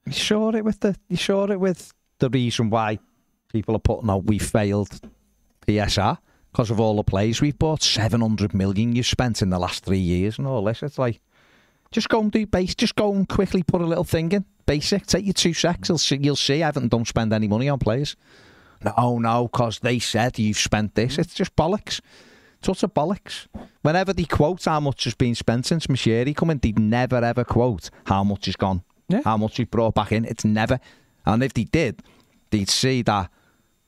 You 0.06 0.12
sure 0.12 0.56
it 0.56 0.64
with 0.64 0.80
the 0.80 0.96
you 1.08 1.16
sure 1.16 1.50
it 1.52 1.60
with 1.60 1.92
the 2.18 2.30
reason 2.30 2.70
why 2.70 2.98
people 3.52 3.76
are 3.76 3.80
putting 3.80 4.10
out 4.10 4.24
we 4.24 4.38
failed 4.38 5.00
PSR 5.66 6.18
because 6.50 6.70
of 6.70 6.80
all 6.80 6.96
the 6.96 7.04
plays 7.04 7.40
we've 7.40 7.58
bought, 7.58 7.82
seven 7.82 8.20
hundred 8.20 8.54
million 8.54 8.94
you 8.94 9.02
spent 9.02 9.42
in 9.42 9.50
the 9.50 9.58
last 9.58 9.84
three 9.84 9.98
years 9.98 10.38
and 10.38 10.46
all 10.46 10.64
this. 10.64 10.82
It's 10.82 10.98
like 10.98 11.20
just 11.92 12.08
go 12.08 12.20
and 12.20 12.30
do 12.30 12.46
base. 12.46 12.74
Just 12.74 12.94
go 12.96 13.12
and 13.12 13.28
quickly 13.28 13.62
put 13.62 13.80
a 13.80 13.86
little 13.86 14.04
thing 14.04 14.32
in. 14.32 14.44
Basic. 14.66 15.06
Take 15.06 15.24
you 15.24 15.32
two 15.32 15.54
secs. 15.54 15.88
You'll 15.88 15.98
see. 15.98 16.18
You'll 16.20 16.36
see. 16.36 16.62
Everton 16.62 16.88
don't 16.88 17.06
spend 17.06 17.32
any 17.32 17.48
money 17.48 17.68
on 17.68 17.78
players. 17.78 18.16
No, 18.84 19.18
no, 19.18 19.48
because 19.48 19.80
they 19.80 19.98
said 19.98 20.38
you've 20.38 20.56
spent 20.56 20.94
this. 20.94 21.18
It's 21.18 21.34
just 21.34 21.54
bollocks. 21.56 22.00
Utter 22.68 22.88
bollocks. 22.88 23.46
Whenever 23.82 24.12
they 24.12 24.24
quote 24.24 24.64
how 24.64 24.80
much 24.80 25.04
has 25.04 25.14
been 25.14 25.34
spent 25.34 25.66
since 25.66 25.86
Moshiri 25.86 26.34
come 26.36 26.50
in, 26.50 26.58
they 26.58 26.72
never 26.72 27.16
ever 27.16 27.44
quote 27.44 27.90
how 28.06 28.22
much 28.22 28.46
is 28.48 28.56
gone. 28.56 28.82
Yeah. 29.08 29.22
How 29.24 29.36
much 29.36 29.56
he 29.56 29.64
brought 29.64 29.94
back 29.94 30.12
in. 30.12 30.24
It's 30.24 30.44
never. 30.44 30.78
And 31.26 31.42
if 31.42 31.52
they 31.54 31.64
did, 31.64 32.02
they'd 32.50 32.68
see 32.70 33.02
that 33.02 33.30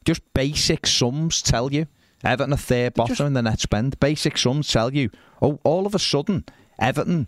just 0.05 0.23
basic 0.35 0.87
sums 0.87 1.43
tell 1.43 1.73
you 1.73 1.87
Everton 2.25 2.53
are 2.53 2.57
third 2.57 2.95
bottom 2.95 3.15
just- 3.17 3.21
in 3.27 3.33
the 3.35 3.43
net 3.43 3.61
spend. 3.61 3.99
Basic 4.01 4.37
sums 4.39 4.69
tell 4.69 4.93
you, 4.95 5.11
oh, 5.41 5.61
all 5.65 5.87
of 5.87 5.95
a 5.95 5.99
sudden, 5.99 6.45
Everton 6.79 7.27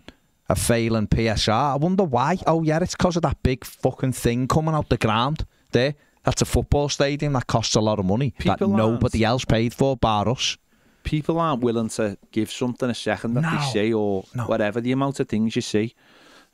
are 0.49 0.55
failing 0.55 1.07
PSR. 1.07 1.73
I 1.73 1.75
wonder 1.75 2.03
why. 2.03 2.37
Oh, 2.47 2.63
yeah, 2.63 2.79
it's 2.81 2.95
because 2.95 3.15
of 3.15 3.21
that 3.23 3.41
big 3.43 3.63
fucking 3.65 4.13
thing 4.13 4.47
coming 4.47 4.73
out 4.75 4.89
the 4.89 4.97
ground 4.97 5.45
there. 5.71 5.95
That's 6.23 6.41
a 6.41 6.45
football 6.45 6.89
stadium 6.89 7.33
that 7.33 7.47
costs 7.47 7.75
a 7.75 7.81
lot 7.81 7.99
of 7.99 8.05
money 8.05 8.33
that 8.45 8.59
People 8.59 8.73
aren't- 8.73 8.93
nobody 8.93 9.23
else 9.23 9.45
paid 9.45 9.73
for, 9.73 9.95
bar 9.97 10.27
us. 10.29 10.57
People 11.05 11.39
aren't 11.39 11.61
willing 11.63 11.87
to 11.89 12.17
give 12.31 12.51
something 12.51 12.89
a 12.89 12.93
second 12.93 13.35
that 13.35 13.41
No. 13.41 13.51
they 13.51 13.63
see 13.71 13.93
or 13.93 14.25
No. 14.35 14.43
whatever 14.47 14.81
the 14.81 14.91
amount 14.91 15.19
of 15.21 15.29
things 15.29 15.55
you 15.55 15.61
see. 15.61 15.93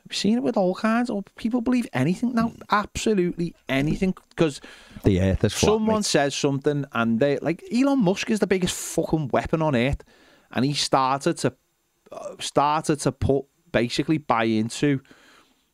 We've 0.08 0.16
seen 0.16 0.36
it 0.38 0.42
with 0.42 0.56
all 0.56 0.74
kinds. 0.74 1.10
Or 1.10 1.22
people 1.36 1.60
believe 1.60 1.86
anything 1.92 2.34
now, 2.34 2.52
absolutely 2.70 3.54
anything. 3.68 4.14
Because 4.30 4.60
The 5.04 5.20
earth 5.20 5.42
is 5.44 5.54
someone 5.54 5.96
mate. 5.98 6.04
says 6.04 6.34
something, 6.34 6.84
and 6.92 7.18
they 7.18 7.38
like 7.38 7.62
Elon 7.72 8.00
Musk 8.00 8.30
is 8.30 8.38
the 8.40 8.46
biggest 8.46 8.74
fucking 8.76 9.30
weapon 9.32 9.62
on 9.62 9.74
earth, 9.74 10.02
and 10.52 10.64
he 10.64 10.74
started 10.74 11.36
to 11.38 11.54
uh, 12.12 12.34
started 12.40 13.00
to 13.00 13.10
put 13.12 13.44
basically 13.72 14.18
buy 14.18 14.44
into 14.44 15.00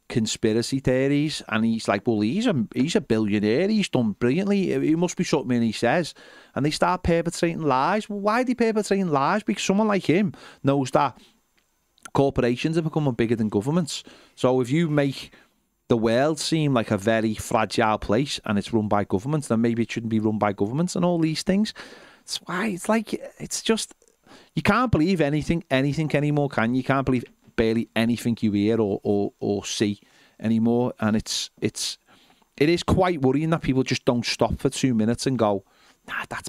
conspiracy 0.09 0.81
theories, 0.81 1.43
and 1.49 1.65
he's 1.65 1.89
like, 1.89 2.07
well, 2.07 2.21
he's 2.21 2.47
a 2.47 2.67
he's 2.75 2.97
a 2.97 3.01
billionaire, 3.01 3.69
he's 3.69 3.89
done 3.89 4.13
brilliantly. 4.13 4.73
It 4.73 4.99
must 4.99 5.17
be 5.17 5.25
something 5.25 5.63
he 5.63 5.73
says, 5.73 6.15
and 6.55 6.65
they 6.65 6.71
start 6.71 7.03
perpetrating 7.03 7.63
lies. 7.63 8.09
Well, 8.09 8.21
why 8.21 8.41
are 8.41 8.45
they 8.45 8.55
perpetrating 8.55 9.09
lies? 9.09 9.43
Because 9.43 9.63
someone 9.63 9.89
like 9.89 10.05
him 10.05 10.33
knows 10.63 10.91
that 10.93 11.19
corporations 12.15 12.79
are 12.79 12.83
becoming 12.83 13.15
bigger 13.15 13.37
than 13.37 13.49
governments. 13.49 14.03
So 14.35 14.61
if 14.61 14.71
you 14.71 14.89
make 14.89 15.31
the 15.89 15.97
world 15.97 16.39
seem 16.39 16.75
like 16.75 16.91
a 16.91 16.99
very 16.99 17.35
fragile 17.35 17.99
place 17.99 18.41
and 18.45 18.59
it's 18.59 18.73
run 18.73 18.89
by 18.89 19.05
governments, 19.05 19.49
then 19.49 19.61
maybe 19.61 19.83
it 19.83 19.91
shouldn't 19.91 20.11
be 20.11 20.21
run 20.21 20.39
by 20.39 20.53
governments 20.53 20.97
and 20.97 21.05
all 21.05 21.19
these 21.19 21.43
things. 21.43 21.75
That's 22.21 22.39
why 22.39 22.69
it's 22.69 22.89
like 22.89 23.15
it's 23.39 23.63
just 23.63 23.95
you 24.55 24.63
can't 24.63 24.93
believe 24.93 25.21
anything 25.21 25.65
anything 25.71 26.15
anymore, 26.15 26.49
can 26.49 26.75
you? 26.75 26.79
You 26.79 26.85
can't 26.85 27.07
believe 27.07 27.25
barely 27.59 27.91
anything 27.95 28.39
you 28.41 28.53
hear 28.53 28.81
or, 28.81 29.01
or, 29.03 29.33
or 29.41 29.65
see 29.67 30.01
anymore. 30.41 30.95
And 30.99 31.15
it's 31.15 31.51
it's 31.61 31.99
it 32.57 32.71
is 32.71 32.83
quite 32.83 33.21
worrying 33.21 33.51
that 33.51 33.61
people 33.61 33.83
just 33.83 34.05
don't 34.07 34.25
stop 34.25 34.59
for 34.59 34.71
two 34.71 34.95
minutes 34.95 35.27
and 35.27 35.39
go, 35.39 35.65
nah, 36.07 36.25
that's 36.31 36.49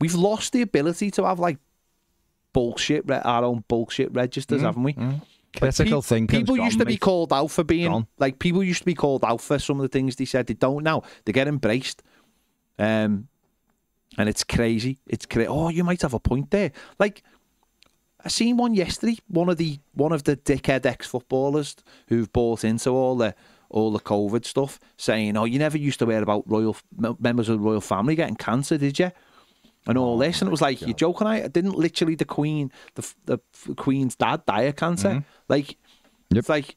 we've 0.00 0.14
lost 0.16 0.52
the 0.52 0.62
ability 0.62 1.10
to 1.12 1.24
have 1.24 1.38
like 1.38 1.58
bullshit 2.52 3.04
re- 3.06 3.20
our 3.24 3.44
own 3.44 3.62
bullshit 3.68 4.12
registers, 4.12 4.62
haven't 4.62 4.82
we? 4.82 4.94
Like, 4.94 5.20
Critical 5.74 6.02
pe- 6.02 6.06
thinking's 6.08 6.42
People 6.42 6.58
used 6.64 6.78
to 6.80 6.84
be 6.84 6.98
called 6.98 7.32
out 7.32 7.50
for 7.50 7.64
being 7.64 7.90
Gone. 7.90 8.06
like 8.18 8.38
people 8.38 8.62
used 8.62 8.80
to 8.80 8.84
be 8.84 8.94
called 8.94 9.24
out 9.24 9.40
for 9.40 9.58
some 9.58 9.78
of 9.78 9.82
the 9.82 9.88
things 9.88 10.16
they 10.16 10.26
said 10.26 10.46
they 10.46 10.54
don't 10.54 10.82
now. 10.82 11.02
They 11.24 11.32
get 11.32 11.48
embraced. 11.48 12.02
Um 12.78 13.28
and 14.18 14.28
it's 14.28 14.44
crazy. 14.44 14.98
It's 15.06 15.26
crazy. 15.26 15.48
Oh, 15.48 15.68
you 15.70 15.84
might 15.84 16.02
have 16.02 16.14
a 16.14 16.20
point 16.20 16.50
there. 16.50 16.72
Like 16.98 17.22
I 18.26 18.28
seen 18.28 18.56
one 18.56 18.74
yesterday. 18.74 19.16
One 19.28 19.48
of 19.48 19.56
the 19.56 19.78
one 19.94 20.12
of 20.12 20.24
the 20.24 20.36
dickhead 20.36 20.84
ex 20.84 21.06
footballers 21.06 21.76
who've 22.08 22.30
bought 22.32 22.64
into 22.64 22.90
all 22.90 23.16
the 23.16 23.34
all 23.70 23.90
the 23.92 24.00
COVID 24.00 24.44
stuff, 24.44 24.78
saying, 24.96 25.36
"Oh, 25.36 25.44
you 25.44 25.58
never 25.58 25.78
used 25.78 25.98
to 26.00 26.06
hear 26.08 26.22
about 26.22 26.42
royal 26.48 26.76
members 27.18 27.48
of 27.48 27.58
the 27.58 27.64
royal 27.64 27.80
family 27.80 28.14
getting 28.14 28.36
cancer, 28.36 28.76
did 28.78 28.98
you?" 28.98 29.10
And 29.88 29.96
all 29.96 30.16
oh 30.16 30.18
this, 30.18 30.40
and 30.42 30.48
it 30.48 30.50
was 30.50 30.60
like, 30.60 30.80
"You're 30.80 30.92
joking." 30.94 31.26
I 31.26 31.46
didn't 31.48 31.76
literally 31.78 32.16
the 32.16 32.24
Queen, 32.24 32.70
the 32.96 33.14
the 33.26 33.38
Queen's 33.76 34.16
dad 34.16 34.44
die 34.46 34.62
of 34.62 34.76
cancer. 34.76 35.08
Mm-hmm. 35.10 35.20
Like, 35.48 35.76
Yep. 36.30 36.38
it's 36.40 36.48
like 36.48 36.76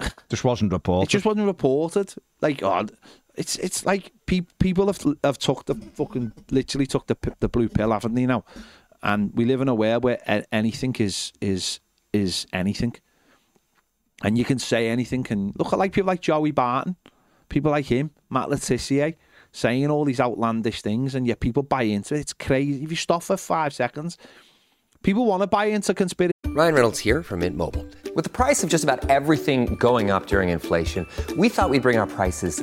Just 0.28 0.42
wasn't 0.44 0.72
reported. 0.72 1.08
it 1.08 1.12
just 1.12 1.24
wasn't 1.24 1.46
reported. 1.46 2.12
Like, 2.40 2.62
oh, 2.64 2.86
it's 3.36 3.56
it's 3.56 3.86
like 3.86 4.10
pe- 4.26 4.46
people 4.58 4.86
have 4.88 5.00
have 5.22 5.38
took 5.38 5.64
the 5.66 5.76
fucking 5.76 6.32
literally 6.50 6.86
took 6.86 7.06
the 7.06 7.16
the 7.38 7.48
blue 7.48 7.68
pill, 7.68 7.92
haven't 7.92 8.14
they? 8.14 8.26
Now, 8.26 8.44
and 9.02 9.32
we 9.34 9.44
live 9.44 9.60
in 9.60 9.68
a 9.68 9.74
world 9.74 10.04
where 10.04 10.18
anything 10.52 10.94
is 10.98 11.32
is 11.40 11.80
is 12.12 12.46
anything, 12.52 12.94
and 14.22 14.38
you 14.38 14.44
can 14.44 14.58
say 14.58 14.88
anything. 14.88 15.26
And 15.30 15.52
look 15.58 15.72
at 15.72 15.78
like 15.78 15.92
people 15.92 16.08
like 16.08 16.20
Joey 16.20 16.50
Barton, 16.50 16.96
people 17.48 17.70
like 17.70 17.86
him, 17.86 18.10
Matt 18.30 18.50
Le 18.50 18.56
Tissier, 18.56 19.16
saying 19.52 19.90
all 19.90 20.04
these 20.04 20.20
outlandish 20.20 20.82
things, 20.82 21.14
and 21.14 21.26
yet 21.26 21.40
people 21.40 21.62
buy 21.62 21.82
into 21.82 22.14
it. 22.14 22.20
It's 22.20 22.32
crazy. 22.32 22.82
If 22.82 22.90
you 22.90 22.96
stop 22.96 23.22
for 23.22 23.36
five 23.36 23.72
seconds, 23.72 24.18
people 25.02 25.26
want 25.26 25.42
to 25.42 25.46
buy 25.46 25.66
into 25.66 25.94
conspiracy. 25.94 26.32
Ryan 26.48 26.74
Reynolds 26.74 26.98
here 26.98 27.22
from 27.22 27.40
Mint 27.40 27.56
Mobile. 27.56 27.86
With 28.14 28.24
the 28.24 28.30
price 28.30 28.62
of 28.62 28.68
just 28.68 28.84
about 28.84 29.08
everything 29.08 29.74
going 29.76 30.10
up 30.10 30.26
during 30.26 30.50
inflation, 30.50 31.06
we 31.38 31.48
thought 31.48 31.70
we'd 31.70 31.82
bring 31.82 31.96
our 31.96 32.06
prices 32.06 32.62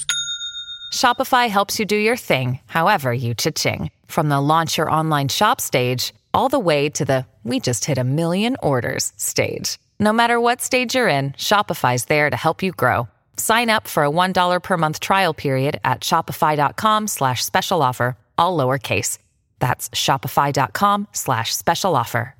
Shopify 0.91 1.49
helps 1.49 1.79
you 1.79 1.85
do 1.85 1.95
your 1.95 2.17
thing, 2.17 2.59
however 2.67 3.11
you 3.11 3.33
cha-ching. 3.33 3.89
From 4.05 4.29
the 4.29 4.39
launch 4.39 4.77
your 4.77 4.91
online 4.91 5.29
shop 5.29 5.59
stage, 5.59 6.13
all 6.33 6.49
the 6.49 6.59
way 6.59 6.89
to 6.89 7.03
the 7.03 7.25
we 7.43 7.59
just 7.59 7.85
hit 7.85 7.97
a 7.97 8.03
million 8.03 8.55
orders 8.61 9.11
stage. 9.17 9.79
No 9.99 10.13
matter 10.13 10.39
what 10.39 10.61
stage 10.61 10.93
you're 10.93 11.07
in, 11.07 11.31
Shopify's 11.31 12.05
there 12.05 12.29
to 12.29 12.37
help 12.37 12.61
you 12.61 12.71
grow. 12.71 13.07
Sign 13.37 13.69
up 13.71 13.87
for 13.87 14.03
a 14.03 14.09
$1 14.09 14.61
per 14.61 14.77
month 14.77 14.99
trial 14.99 15.33
period 15.33 15.79
at 15.83 16.01
shopify.com 16.01 17.07
slash 17.07 17.43
special 17.43 17.81
offer, 17.81 18.15
all 18.37 18.55
lowercase. 18.55 19.17
That's 19.59 19.89
shopify.com 19.89 21.07
slash 21.13 21.55
special 21.55 21.95
offer. 21.95 22.35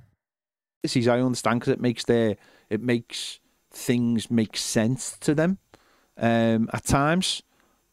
policies, 0.84 1.08
I 1.08 1.20
understand 1.20 1.60
because 1.60 1.74
it 1.74 1.80
makes 1.82 2.04
their 2.06 2.36
it 2.70 2.82
makes 2.82 3.40
things 3.72 4.32
make 4.32 4.58
sense 4.58 5.18
to 5.20 5.36
them 5.36 5.60
um, 6.18 6.70
at 6.74 6.86
times. 6.86 7.44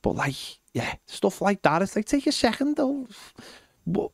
But 0.02 0.16
like, 0.16 0.36
yeah, 0.72 0.94
stuff 1.06 1.40
like 1.40 1.62
that. 1.62 1.82
It's 1.82 1.96
like 1.96 2.06
take 2.06 2.26
a 2.26 2.32
second 2.32 2.76
though. 2.76 3.06
What 3.84 4.12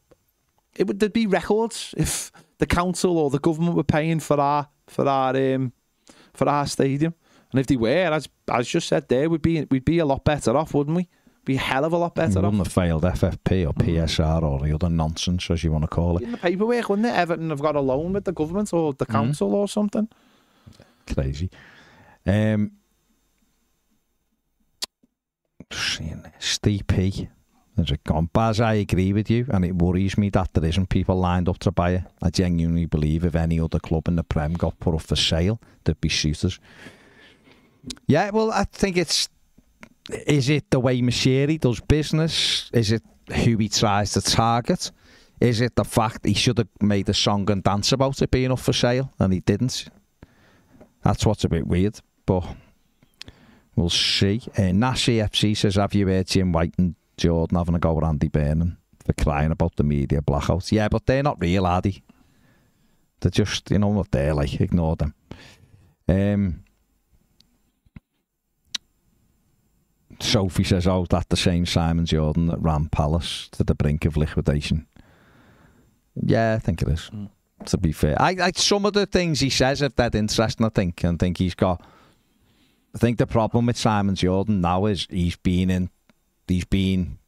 it 0.76 0.86
would 0.86 1.00
there'd 1.00 1.12
be 1.12 1.26
records 1.26 1.94
if 1.96 2.32
the 2.58 2.66
council 2.66 3.18
or 3.18 3.30
the 3.30 3.38
government 3.38 3.76
were 3.76 3.84
paying 3.84 4.20
for 4.20 4.40
our 4.40 4.68
for 4.86 5.06
our 5.08 5.36
um, 5.36 5.72
for 6.32 6.48
our 6.48 6.66
stadium, 6.66 7.14
and 7.52 7.60
if 7.60 7.66
they 7.66 7.76
were, 7.76 8.12
as 8.12 8.28
as 8.50 8.68
just 8.68 8.88
said 8.88 9.08
there, 9.08 9.28
we'd 9.28 9.42
be 9.42 9.64
we'd 9.70 9.84
be 9.84 9.98
a 9.98 10.06
lot 10.06 10.24
better 10.24 10.56
off, 10.56 10.74
wouldn't 10.74 10.96
we? 10.96 11.08
Be 11.44 11.56
a 11.56 11.58
hell 11.58 11.84
of 11.84 11.92
a 11.92 11.98
lot 11.98 12.14
better 12.14 12.38
off. 12.38 12.44
wouldn't 12.44 12.66
have 12.66 12.72
failed 12.72 13.02
FFP 13.02 13.68
or 13.68 13.74
PSR 13.74 14.42
or 14.42 14.60
the 14.60 14.74
other 14.74 14.88
nonsense, 14.88 15.50
as 15.50 15.62
you 15.62 15.70
want 15.70 15.82
to 15.82 15.88
call 15.88 16.16
it. 16.16 16.22
in 16.22 16.32
the 16.32 16.38
paperwork, 16.38 16.88
wouldn't 16.88 17.06
it? 17.06 17.14
Everton 17.14 17.50
have 17.50 17.60
got 17.60 17.76
a 17.76 17.80
loan 17.80 18.14
with 18.14 18.24
the 18.24 18.32
government 18.32 18.72
or 18.72 18.94
the 18.94 19.04
council 19.04 19.54
or 19.54 19.68
something. 19.68 20.08
Crazy. 21.12 21.50
Um, 22.24 22.72
P. 26.86 27.28
There's 27.76 27.90
a 27.90 27.96
gone. 27.98 28.30
Baz, 28.32 28.60
I 28.60 28.74
agree 28.74 29.12
with 29.12 29.28
you, 29.28 29.46
and 29.50 29.64
it 29.64 29.74
worries 29.74 30.16
me 30.16 30.30
that 30.30 30.54
there 30.54 30.64
isn't 30.64 30.90
people 30.90 31.18
lined 31.18 31.48
up 31.48 31.58
to 31.60 31.72
buy 31.72 31.90
it. 31.90 32.02
I 32.22 32.30
genuinely 32.30 32.86
believe 32.86 33.24
if 33.24 33.34
any 33.34 33.58
other 33.58 33.80
club 33.80 34.06
in 34.06 34.16
the 34.16 34.22
Prem 34.22 34.54
got 34.54 34.78
put 34.78 34.94
up 34.94 35.02
for 35.02 35.16
sale, 35.16 35.60
there'd 35.82 36.00
be 36.00 36.08
shooters. 36.08 36.60
Yeah, 38.06 38.30
well, 38.30 38.52
I 38.52 38.64
think 38.64 38.96
it's. 38.96 39.28
Is 40.26 40.50
it 40.50 40.70
the 40.70 40.78
way 40.78 41.00
Moshiri 41.00 41.58
does 41.58 41.80
business? 41.80 42.70
Is 42.72 42.92
it 42.92 43.02
who 43.32 43.56
he 43.56 43.68
tries 43.68 44.12
to 44.12 44.20
target? 44.20 44.92
Is 45.40 45.60
it 45.60 45.74
the 45.74 45.84
fact 45.84 46.26
he 46.26 46.34
should 46.34 46.58
have 46.58 46.68
made 46.80 47.08
a 47.08 47.14
song 47.14 47.50
and 47.50 47.62
dance 47.62 47.90
about 47.92 48.22
it 48.22 48.30
being 48.30 48.52
up 48.52 48.60
for 48.60 48.72
sale 48.72 49.12
and 49.18 49.32
he 49.32 49.40
didn't? 49.40 49.86
That's 51.02 51.26
what's 51.26 51.44
a 51.44 51.48
bit 51.48 51.66
weird, 51.66 52.00
but 52.26 52.46
we'll 53.76 53.90
see. 53.90 54.42
Uh, 54.56 54.72
Nash 54.72 55.06
FC 55.06 55.56
says, 55.56 55.76
Have 55.76 55.94
you 55.94 56.06
heard 56.06 56.26
Jim 56.26 56.52
White 56.52 56.74
and 56.78 56.94
Jordan 57.16 57.58
having 57.58 57.74
a 57.74 57.78
go 57.78 57.96
at 57.98 58.04
Andy 58.04 58.28
Burnham 58.28 58.78
for 59.04 59.12
crying 59.12 59.52
about 59.52 59.76
the 59.76 59.84
media 59.84 60.20
blackouts? 60.20 60.72
Yeah, 60.72 60.88
but 60.88 61.06
they're 61.06 61.22
not 61.22 61.40
real, 61.40 61.66
are 61.66 61.80
they? 61.80 62.02
They're 63.20 63.30
just, 63.30 63.70
you 63.70 63.78
know 63.78 63.88
what 63.88 64.10
they're 64.10 64.34
like, 64.34 64.60
ignore 64.60 64.96
them. 64.96 65.14
Um, 66.08 66.64
Sophie 70.20 70.64
says, 70.64 70.86
Oh, 70.86 71.06
that 71.10 71.28
the 71.28 71.36
same 71.36 71.66
Simon 71.66 72.06
Jordan 72.06 72.46
that 72.46 72.60
ran 72.60 72.88
Palace 72.88 73.48
to 73.52 73.64
the 73.64 73.74
brink 73.74 74.04
of 74.04 74.16
liquidation. 74.16 74.86
Yeah, 76.14 76.54
I 76.54 76.58
think 76.58 76.82
it 76.82 76.88
is. 76.88 77.10
Mm. 77.12 77.30
To 77.66 77.78
be 77.78 77.92
fair, 77.92 78.20
I, 78.20 78.36
I 78.40 78.52
some 78.54 78.84
of 78.84 78.92
the 78.92 79.06
things 79.06 79.40
he 79.40 79.48
says 79.48 79.82
are 79.82 79.88
dead 79.88 80.14
interesting. 80.14 80.66
I 80.66 80.68
think, 80.68 81.02
and 81.02 81.18
think 81.18 81.38
he's 81.38 81.54
got. 81.54 81.82
I 82.94 82.98
think 82.98 83.18
the 83.18 83.26
problem 83.26 83.66
with 83.66 83.76
Simon 83.76 84.14
Jordan 84.14 84.60
now 84.60 84.86
is 84.86 85.06
he's 85.10 85.36
been 85.36 85.70
in, 85.70 85.90
he's 86.46 86.64
been 86.64 87.18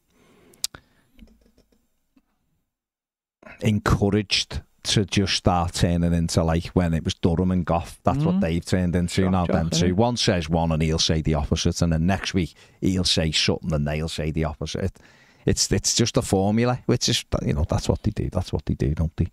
encouraged 3.61 4.61
to 4.83 5.03
just 5.05 5.33
start 5.33 5.73
turning 5.73 6.13
into 6.13 6.41
like 6.43 6.67
when 6.67 6.93
it 6.93 7.03
was 7.03 7.13
Durham 7.15 7.51
and 7.51 7.65
Gough. 7.65 7.99
That's 8.03 8.19
mm. 8.19 8.25
what 8.25 8.39
they've 8.39 8.63
turned 8.63 8.95
into 8.95 9.29
now. 9.29 9.45
Then 9.45 9.69
too. 9.69 9.93
One 9.93 10.15
says 10.15 10.47
one 10.47 10.71
and 10.71 10.81
he'll 10.81 10.99
say 10.99 11.21
the 11.21 11.33
opposite, 11.33 11.81
and 11.81 11.91
then 11.91 12.05
next 12.05 12.33
week 12.33 12.53
he'll 12.79 13.03
say 13.03 13.31
something 13.31 13.73
and 13.73 13.85
they'll 13.85 14.07
say 14.07 14.31
the 14.31 14.45
opposite. 14.45 14.97
It's 15.45 15.69
it's 15.71 15.95
just 15.95 16.15
a 16.15 16.21
formula, 16.21 16.79
which 16.85 17.09
is 17.09 17.25
you 17.45 17.53
know 17.53 17.65
that's 17.67 17.89
what 17.89 18.03
they 18.03 18.11
do. 18.11 18.29
That's 18.29 18.53
what 18.53 18.65
they 18.65 18.75
do, 18.75 18.95
don't 18.95 19.15
they? 19.17 19.27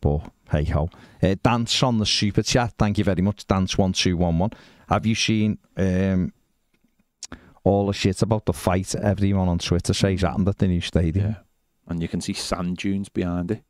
But 0.00 0.20
hey 0.50 0.64
ho. 0.64 0.88
Uh, 1.22 1.34
Dance 1.42 1.82
on 1.82 1.98
the 1.98 2.06
super 2.06 2.42
chat. 2.42 2.72
Thank 2.78 2.96
you 2.98 3.04
very 3.04 3.22
much. 3.22 3.46
Dance 3.46 3.76
one 3.76 3.92
two 3.92 4.16
one 4.16 4.38
one. 4.38 4.50
Have 4.88 5.06
you 5.06 5.14
seen 5.14 5.58
um, 5.76 6.32
all 7.62 7.86
the 7.86 7.92
shit 7.92 8.22
about 8.22 8.46
the 8.46 8.52
fight 8.52 8.94
everyone 8.94 9.48
on 9.48 9.58
Twitter 9.58 9.94
says 9.94 10.22
happened 10.22 10.48
at 10.48 10.58
the 10.58 10.68
new 10.68 10.80
stadium? 10.80 11.26
Yeah. 11.26 11.34
And 11.86 12.00
you 12.02 12.08
can 12.08 12.20
see 12.20 12.32
sand 12.32 12.78
dunes 12.78 13.08
behind 13.08 13.50
it. 13.50 13.62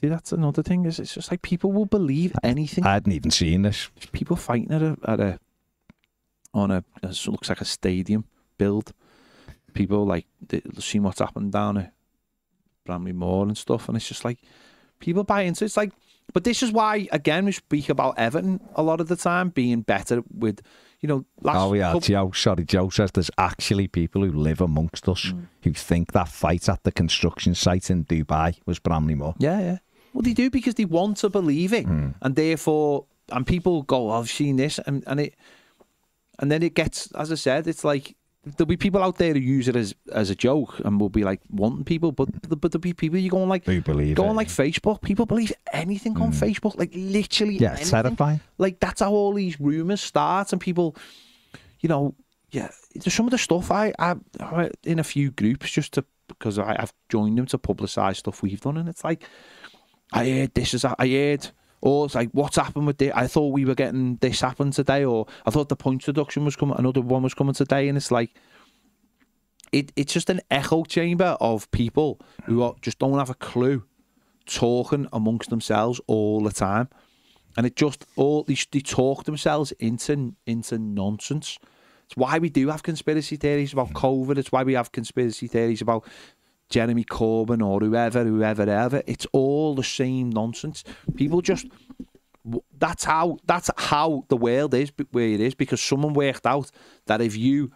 See, 0.00 0.08
that's 0.08 0.32
another 0.32 0.62
thing. 0.62 0.86
Is 0.86 0.98
it's 0.98 1.14
just 1.14 1.30
like 1.30 1.42
people 1.42 1.72
will 1.72 1.86
believe 1.86 2.34
anything. 2.42 2.84
I 2.84 2.94
hadn't 2.94 3.12
even 3.12 3.30
seen 3.30 3.62
this. 3.62 3.90
People 4.12 4.36
fighting 4.36 4.72
at 4.72 4.82
a 4.82 4.96
at 5.04 5.20
a 5.20 5.38
on 6.54 6.70
a 6.70 6.84
it 7.02 7.26
looks 7.28 7.48
like 7.48 7.60
a 7.60 7.66
stadium 7.66 8.24
build. 8.58 8.92
People 9.74 10.04
like 10.06 10.26
they 10.48 10.62
see 10.78 10.98
what's 10.98 11.20
happened 11.20 11.52
down 11.52 11.76
at 11.76 11.92
Bramley-Moore 12.86 13.46
and 13.46 13.58
stuff, 13.58 13.88
and 13.88 13.96
it's 13.96 14.08
just 14.08 14.24
like 14.24 14.38
people 14.98 15.22
buy 15.22 15.42
into. 15.42 15.64
It. 15.64 15.66
It's 15.66 15.76
like, 15.76 15.92
but 16.32 16.44
this 16.44 16.62
is 16.62 16.72
why 16.72 17.08
again 17.12 17.44
we 17.44 17.52
speak 17.52 17.88
about 17.88 18.18
Everton 18.18 18.60
a 18.74 18.82
lot 18.82 19.00
of 19.00 19.08
the 19.08 19.16
time 19.16 19.50
being 19.50 19.82
better 19.82 20.22
with. 20.32 20.60
You 21.02 21.08
know, 21.08 21.24
last 21.40 21.56
oh 21.56 21.72
yeah, 21.72 21.92
couple... 21.92 22.00
Joe. 22.00 22.30
Sorry, 22.32 22.62
Joe 22.62 22.90
says 22.90 23.12
there's 23.12 23.30
actually 23.38 23.88
people 23.88 24.22
who 24.22 24.32
live 24.32 24.60
amongst 24.60 25.08
us 25.08 25.32
mm. 25.32 25.46
who 25.62 25.72
think 25.72 26.12
that 26.12 26.28
fight 26.28 26.68
at 26.68 26.84
the 26.84 26.92
construction 26.92 27.54
site 27.54 27.88
in 27.88 28.04
Dubai 28.04 28.58
was 28.66 28.78
Bramley-Moore. 28.78 29.34
Yeah, 29.38 29.60
yeah. 29.60 29.78
Well, 30.12 30.20
they 30.20 30.34
do 30.34 30.50
because 30.50 30.74
they 30.74 30.84
want 30.84 31.16
to 31.18 31.30
believe 31.30 31.72
it, 31.72 31.86
mm. 31.86 32.14
and 32.20 32.36
therefore, 32.36 33.06
and 33.32 33.46
people 33.46 33.82
go, 33.82 34.10
oh, 34.10 34.20
"I've 34.20 34.28
seen 34.28 34.56
this," 34.56 34.78
and 34.80 35.02
and 35.06 35.20
it, 35.20 35.36
and 36.38 36.52
then 36.52 36.62
it 36.62 36.74
gets, 36.74 37.10
as 37.12 37.32
I 37.32 37.36
said, 37.36 37.66
it's 37.66 37.82
like 37.82 38.14
there'll 38.44 38.66
be 38.66 38.76
people 38.76 39.02
out 39.02 39.18
there 39.18 39.34
who 39.34 39.40
use 39.40 39.68
it 39.68 39.76
as 39.76 39.94
as 40.12 40.30
a 40.30 40.34
joke 40.34 40.80
and 40.84 41.00
will 41.00 41.10
be 41.10 41.24
like 41.24 41.40
wanting 41.50 41.84
people, 41.84 42.12
but 42.12 42.28
but 42.60 42.72
there'll 42.72 42.80
be 42.80 42.92
people 42.92 43.18
you 43.18 43.30
go 43.30 43.42
on 43.42 43.48
like 43.48 43.64
who 43.64 43.80
believe 43.80 44.16
go 44.16 44.26
on 44.26 44.36
like 44.36 44.48
Facebook. 44.48 45.02
People 45.02 45.26
believe 45.26 45.52
anything 45.72 46.14
mm. 46.14 46.22
on 46.22 46.32
Facebook, 46.32 46.78
like 46.78 46.90
literally. 46.94 47.56
Yeah, 47.56 47.72
anything. 47.72 47.88
terrifying. 47.88 48.40
Like 48.58 48.80
that's 48.80 49.00
how 49.00 49.12
all 49.12 49.34
these 49.34 49.60
rumors 49.60 50.00
start, 50.00 50.52
and 50.52 50.60
people, 50.60 50.96
you 51.80 51.88
know, 51.88 52.14
yeah. 52.50 52.70
There's 52.94 53.14
some 53.14 53.26
of 53.26 53.30
the 53.30 53.38
stuff 53.38 53.70
I 53.70 53.92
I 53.98 54.16
I'm 54.40 54.70
in 54.84 54.98
a 54.98 55.04
few 55.04 55.30
groups 55.30 55.70
just 55.70 55.92
to 55.94 56.04
because 56.28 56.58
I, 56.58 56.76
I've 56.78 56.92
joined 57.08 57.36
them 57.36 57.46
to 57.46 57.58
publicise 57.58 58.16
stuff 58.16 58.42
we've 58.42 58.60
done, 58.60 58.76
and 58.78 58.88
it's 58.88 59.04
like 59.04 59.24
I 60.12 60.28
heard 60.28 60.54
this 60.54 60.74
is 60.74 60.84
I 60.84 60.94
heard 60.98 61.50
or 61.80 62.06
it's 62.06 62.14
like 62.14 62.30
what's 62.32 62.56
happened 62.56 62.86
with 62.86 62.98
this? 62.98 63.12
I 63.14 63.26
thought 63.26 63.48
we 63.48 63.64
were 63.64 63.74
getting 63.74 64.16
this 64.16 64.40
happen 64.40 64.70
today, 64.70 65.04
or 65.04 65.26
I 65.46 65.50
thought 65.50 65.68
the 65.68 65.76
point 65.76 66.04
deduction 66.04 66.44
was 66.44 66.56
coming, 66.56 66.76
another 66.78 67.00
one 67.00 67.22
was 67.22 67.34
coming 67.34 67.54
today, 67.54 67.88
and 67.88 67.96
it's 67.96 68.10
like 68.10 68.34
it 69.72 69.92
it's 69.96 70.12
just 70.12 70.30
an 70.30 70.40
echo 70.50 70.84
chamber 70.84 71.36
of 71.40 71.70
people 71.70 72.20
who 72.44 72.62
are, 72.62 72.74
just 72.82 72.98
don't 72.98 73.18
have 73.18 73.30
a 73.30 73.34
clue, 73.34 73.84
talking 74.46 75.08
amongst 75.12 75.50
themselves 75.50 76.00
all 76.06 76.42
the 76.42 76.52
time, 76.52 76.88
and 77.56 77.66
it 77.66 77.76
just 77.76 78.04
all 78.16 78.42
they, 78.44 78.56
they 78.72 78.80
talk 78.80 79.24
themselves 79.24 79.72
into 79.72 80.34
into 80.46 80.78
nonsense. 80.78 81.58
It's 82.06 82.16
why 82.16 82.38
we 82.38 82.50
do 82.50 82.68
have 82.68 82.82
conspiracy 82.82 83.36
theories 83.36 83.72
about 83.72 83.92
COVID. 83.92 84.36
It's 84.36 84.50
why 84.50 84.64
we 84.64 84.74
have 84.74 84.90
conspiracy 84.90 85.46
theories 85.46 85.80
about 85.80 86.04
Jeremy 86.70 87.04
Corbyn 87.04 87.64
or 87.64 87.80
whoever, 87.80 88.24
whoever, 88.24 88.62
ever. 88.62 89.02
It's 89.06 89.26
all 89.32 89.74
the 89.74 89.84
same 89.84 90.30
nonsense. 90.30 90.84
People 91.16 91.42
just 91.42 91.66
that's 92.78 93.04
how 93.04 93.36
that's 93.44 93.70
how 93.76 94.24
the 94.28 94.36
world 94.36 94.72
is 94.72 94.92
where 95.10 95.28
it 95.28 95.40
is 95.40 95.54
because 95.54 95.80
someone 95.80 96.14
worked 96.14 96.46
out 96.46 96.70
that 97.06 97.20
if 97.20 97.36
you 97.36 97.70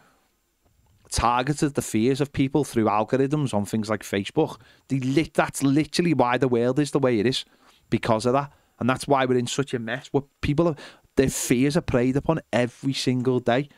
targeted 1.11 1.75
the 1.75 1.83
fears 1.83 2.21
of 2.21 2.33
people 2.33 2.65
through 2.65 2.87
algorithms 2.87 3.53
on 3.53 3.65
things 3.65 3.91
like 3.91 4.03
Facebook, 4.03 4.59
they 4.89 4.99
lit, 5.01 5.35
that's 5.35 5.63
literally 5.63 6.15
why 6.15 6.39
the 6.39 6.49
world 6.49 6.79
is 6.79 6.93
the 6.93 6.99
way 6.99 7.19
it 7.19 7.27
is 7.27 7.45
because 7.91 8.27
of 8.27 8.33
that, 8.33 8.53
and 8.81 8.89
that's 8.89 9.07
why 9.07 9.25
we're 9.25 9.39
in 9.39 9.47
such 9.47 9.75
a 9.75 9.79
mess. 9.79 10.09
Where 10.13 10.25
people 10.41 10.69
are 10.69 10.77
their 11.17 11.29
fears 11.29 11.77
are 11.77 11.83
preyed 11.83 12.17
upon 12.17 12.41
every 12.53 12.93
single 12.93 13.41
day. 13.41 13.69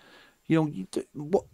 You 0.47 0.65
know, 0.65 1.03
What 1.13 1.45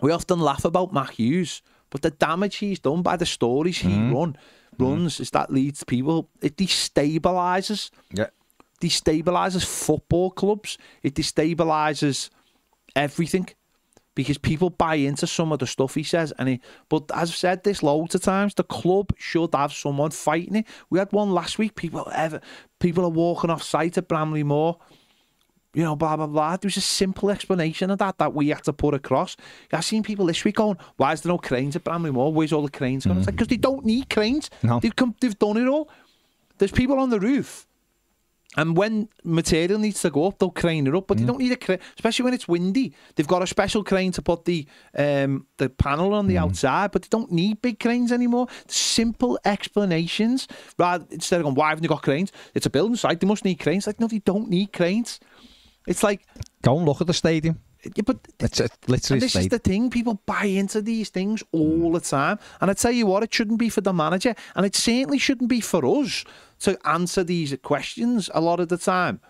we 0.00 0.10
often 0.10 0.40
laugh 0.40 0.64
about 0.64 0.92
Matt 0.92 1.10
Hughes 1.10 1.62
but 1.90 2.02
the 2.02 2.10
damage 2.10 2.56
he's 2.56 2.78
done 2.78 3.02
by 3.02 3.16
the 3.16 3.26
stories 3.26 3.78
he 3.78 3.88
mm. 3.88 4.14
run 4.14 4.36
runs 4.78 5.16
mm. 5.16 5.20
is 5.20 5.30
that 5.30 5.52
leads 5.52 5.84
people. 5.84 6.28
It 6.42 6.56
destabilizes. 6.56 7.90
Yeah. 8.12 8.28
Destabilizes 8.80 9.64
football 9.64 10.30
clubs. 10.30 10.78
It 11.02 11.14
destabilizes 11.14 12.30
everything 12.94 13.48
because 14.14 14.38
people 14.38 14.70
buy 14.70 14.96
into 14.96 15.26
some 15.26 15.52
of 15.52 15.60
the 15.60 15.66
stuff 15.66 15.94
he 15.94 16.02
says. 16.02 16.32
And 16.38 16.48
he, 16.48 16.60
but 16.88 17.04
as 17.14 17.30
I've 17.30 17.36
said 17.36 17.62
this 17.62 17.82
loads 17.82 18.14
of 18.14 18.22
times, 18.22 18.54
the 18.54 18.64
club 18.64 19.12
should 19.16 19.54
have 19.54 19.72
someone 19.72 20.10
fighting 20.10 20.56
it. 20.56 20.66
We 20.90 20.98
had 20.98 21.12
one 21.12 21.30
last 21.30 21.58
week. 21.58 21.76
People 21.76 22.10
ever 22.12 22.40
people 22.80 23.04
are 23.04 23.10
walking 23.10 23.50
off 23.50 23.62
site 23.62 23.96
at 23.96 24.08
Bramley-Moore 24.08 24.78
you 25.76 25.84
know, 25.84 25.94
blah, 25.94 26.16
blah, 26.16 26.26
blah. 26.26 26.56
There 26.56 26.68
was 26.68 26.78
a 26.78 26.80
simple 26.80 27.30
explanation 27.30 27.90
of 27.90 27.98
that 27.98 28.16
that 28.16 28.32
we 28.32 28.48
had 28.48 28.64
to 28.64 28.72
put 28.72 28.94
across. 28.94 29.36
I've 29.70 29.84
seen 29.84 30.02
people 30.02 30.24
this 30.24 30.42
week 30.42 30.56
going, 30.56 30.78
why 30.96 31.12
is 31.12 31.20
there 31.20 31.30
no 31.30 31.36
cranes 31.36 31.76
at 31.76 31.84
Bramley-Moore? 31.84 32.32
Where's 32.32 32.50
all 32.50 32.62
the 32.62 32.70
cranes 32.70 33.04
going? 33.04 33.16
Mm. 33.16 33.20
It's 33.20 33.26
like, 33.28 33.36
because 33.36 33.48
they 33.48 33.58
don't 33.58 33.84
need 33.84 34.08
cranes. 34.08 34.48
No. 34.62 34.80
They've, 34.80 34.96
come, 34.96 35.14
they've 35.20 35.38
done 35.38 35.58
it 35.58 35.68
all. 35.68 35.90
There's 36.56 36.72
people 36.72 36.98
on 36.98 37.10
the 37.10 37.20
roof. 37.20 37.66
And 38.56 38.74
when 38.74 39.10
material 39.22 39.78
needs 39.78 40.00
to 40.00 40.08
go 40.08 40.28
up, 40.28 40.38
they'll 40.38 40.50
crane 40.50 40.86
it 40.86 40.94
up. 40.94 41.08
But 41.08 41.18
mm. 41.18 41.20
they 41.20 41.26
don't 41.26 41.40
need 41.40 41.52
a 41.52 41.56
crane, 41.56 41.80
especially 41.96 42.24
when 42.24 42.32
it's 42.32 42.48
windy. 42.48 42.94
They've 43.14 43.26
got 43.26 43.42
a 43.42 43.46
special 43.46 43.84
crane 43.84 44.12
to 44.12 44.22
put 44.22 44.46
the 44.46 44.66
um, 44.96 45.46
the 45.58 45.68
panel 45.68 46.14
on 46.14 46.26
the 46.26 46.36
mm. 46.36 46.40
outside, 46.40 46.90
but 46.90 47.02
they 47.02 47.08
don't 47.10 47.30
need 47.30 47.60
big 47.60 47.78
cranes 47.78 48.12
anymore. 48.12 48.46
Simple 48.66 49.38
explanations. 49.44 50.48
Rather, 50.78 51.04
instead 51.10 51.40
of 51.40 51.42
going, 51.42 51.54
why 51.54 51.68
haven't 51.68 51.82
they 51.82 51.88
got 51.88 52.02
cranes? 52.02 52.32
It's 52.54 52.64
a 52.64 52.70
building 52.70 52.96
site. 52.96 53.20
They 53.20 53.26
must 53.26 53.44
need 53.44 53.56
cranes. 53.56 53.86
Like, 53.86 54.00
no, 54.00 54.06
they 54.06 54.20
don't 54.20 54.48
need 54.48 54.72
cranes. 54.72 55.20
It's 55.86 56.02
like 56.02 56.26
go 56.62 56.76
and 56.76 56.86
look 56.86 57.00
at 57.00 57.06
the 57.06 57.14
stadium. 57.14 57.60
Yeah, 57.94 58.02
but 58.04 58.18
it's 58.40 58.60
a, 58.60 58.68
literally. 58.88 59.20
this 59.20 59.32
stadium. 59.32 59.46
is 59.46 59.50
the 59.50 59.58
thing: 59.58 59.90
people 59.90 60.20
buy 60.26 60.44
into 60.44 60.82
these 60.82 61.08
things 61.08 61.42
all 61.52 61.92
the 61.92 62.00
time. 62.00 62.38
And 62.60 62.70
I 62.70 62.74
tell 62.74 62.90
you 62.90 63.06
what, 63.06 63.22
it 63.22 63.32
shouldn't 63.32 63.58
be 63.58 63.68
for 63.68 63.80
the 63.80 63.92
manager, 63.92 64.34
and 64.54 64.66
it 64.66 64.74
certainly 64.74 65.18
shouldn't 65.18 65.48
be 65.48 65.60
for 65.60 65.84
us 65.86 66.24
to 66.60 66.78
answer 66.86 67.22
these 67.22 67.56
questions 67.62 68.30
a 68.34 68.40
lot 68.40 68.60
of 68.60 68.68
the 68.68 68.78
time. 68.78 69.20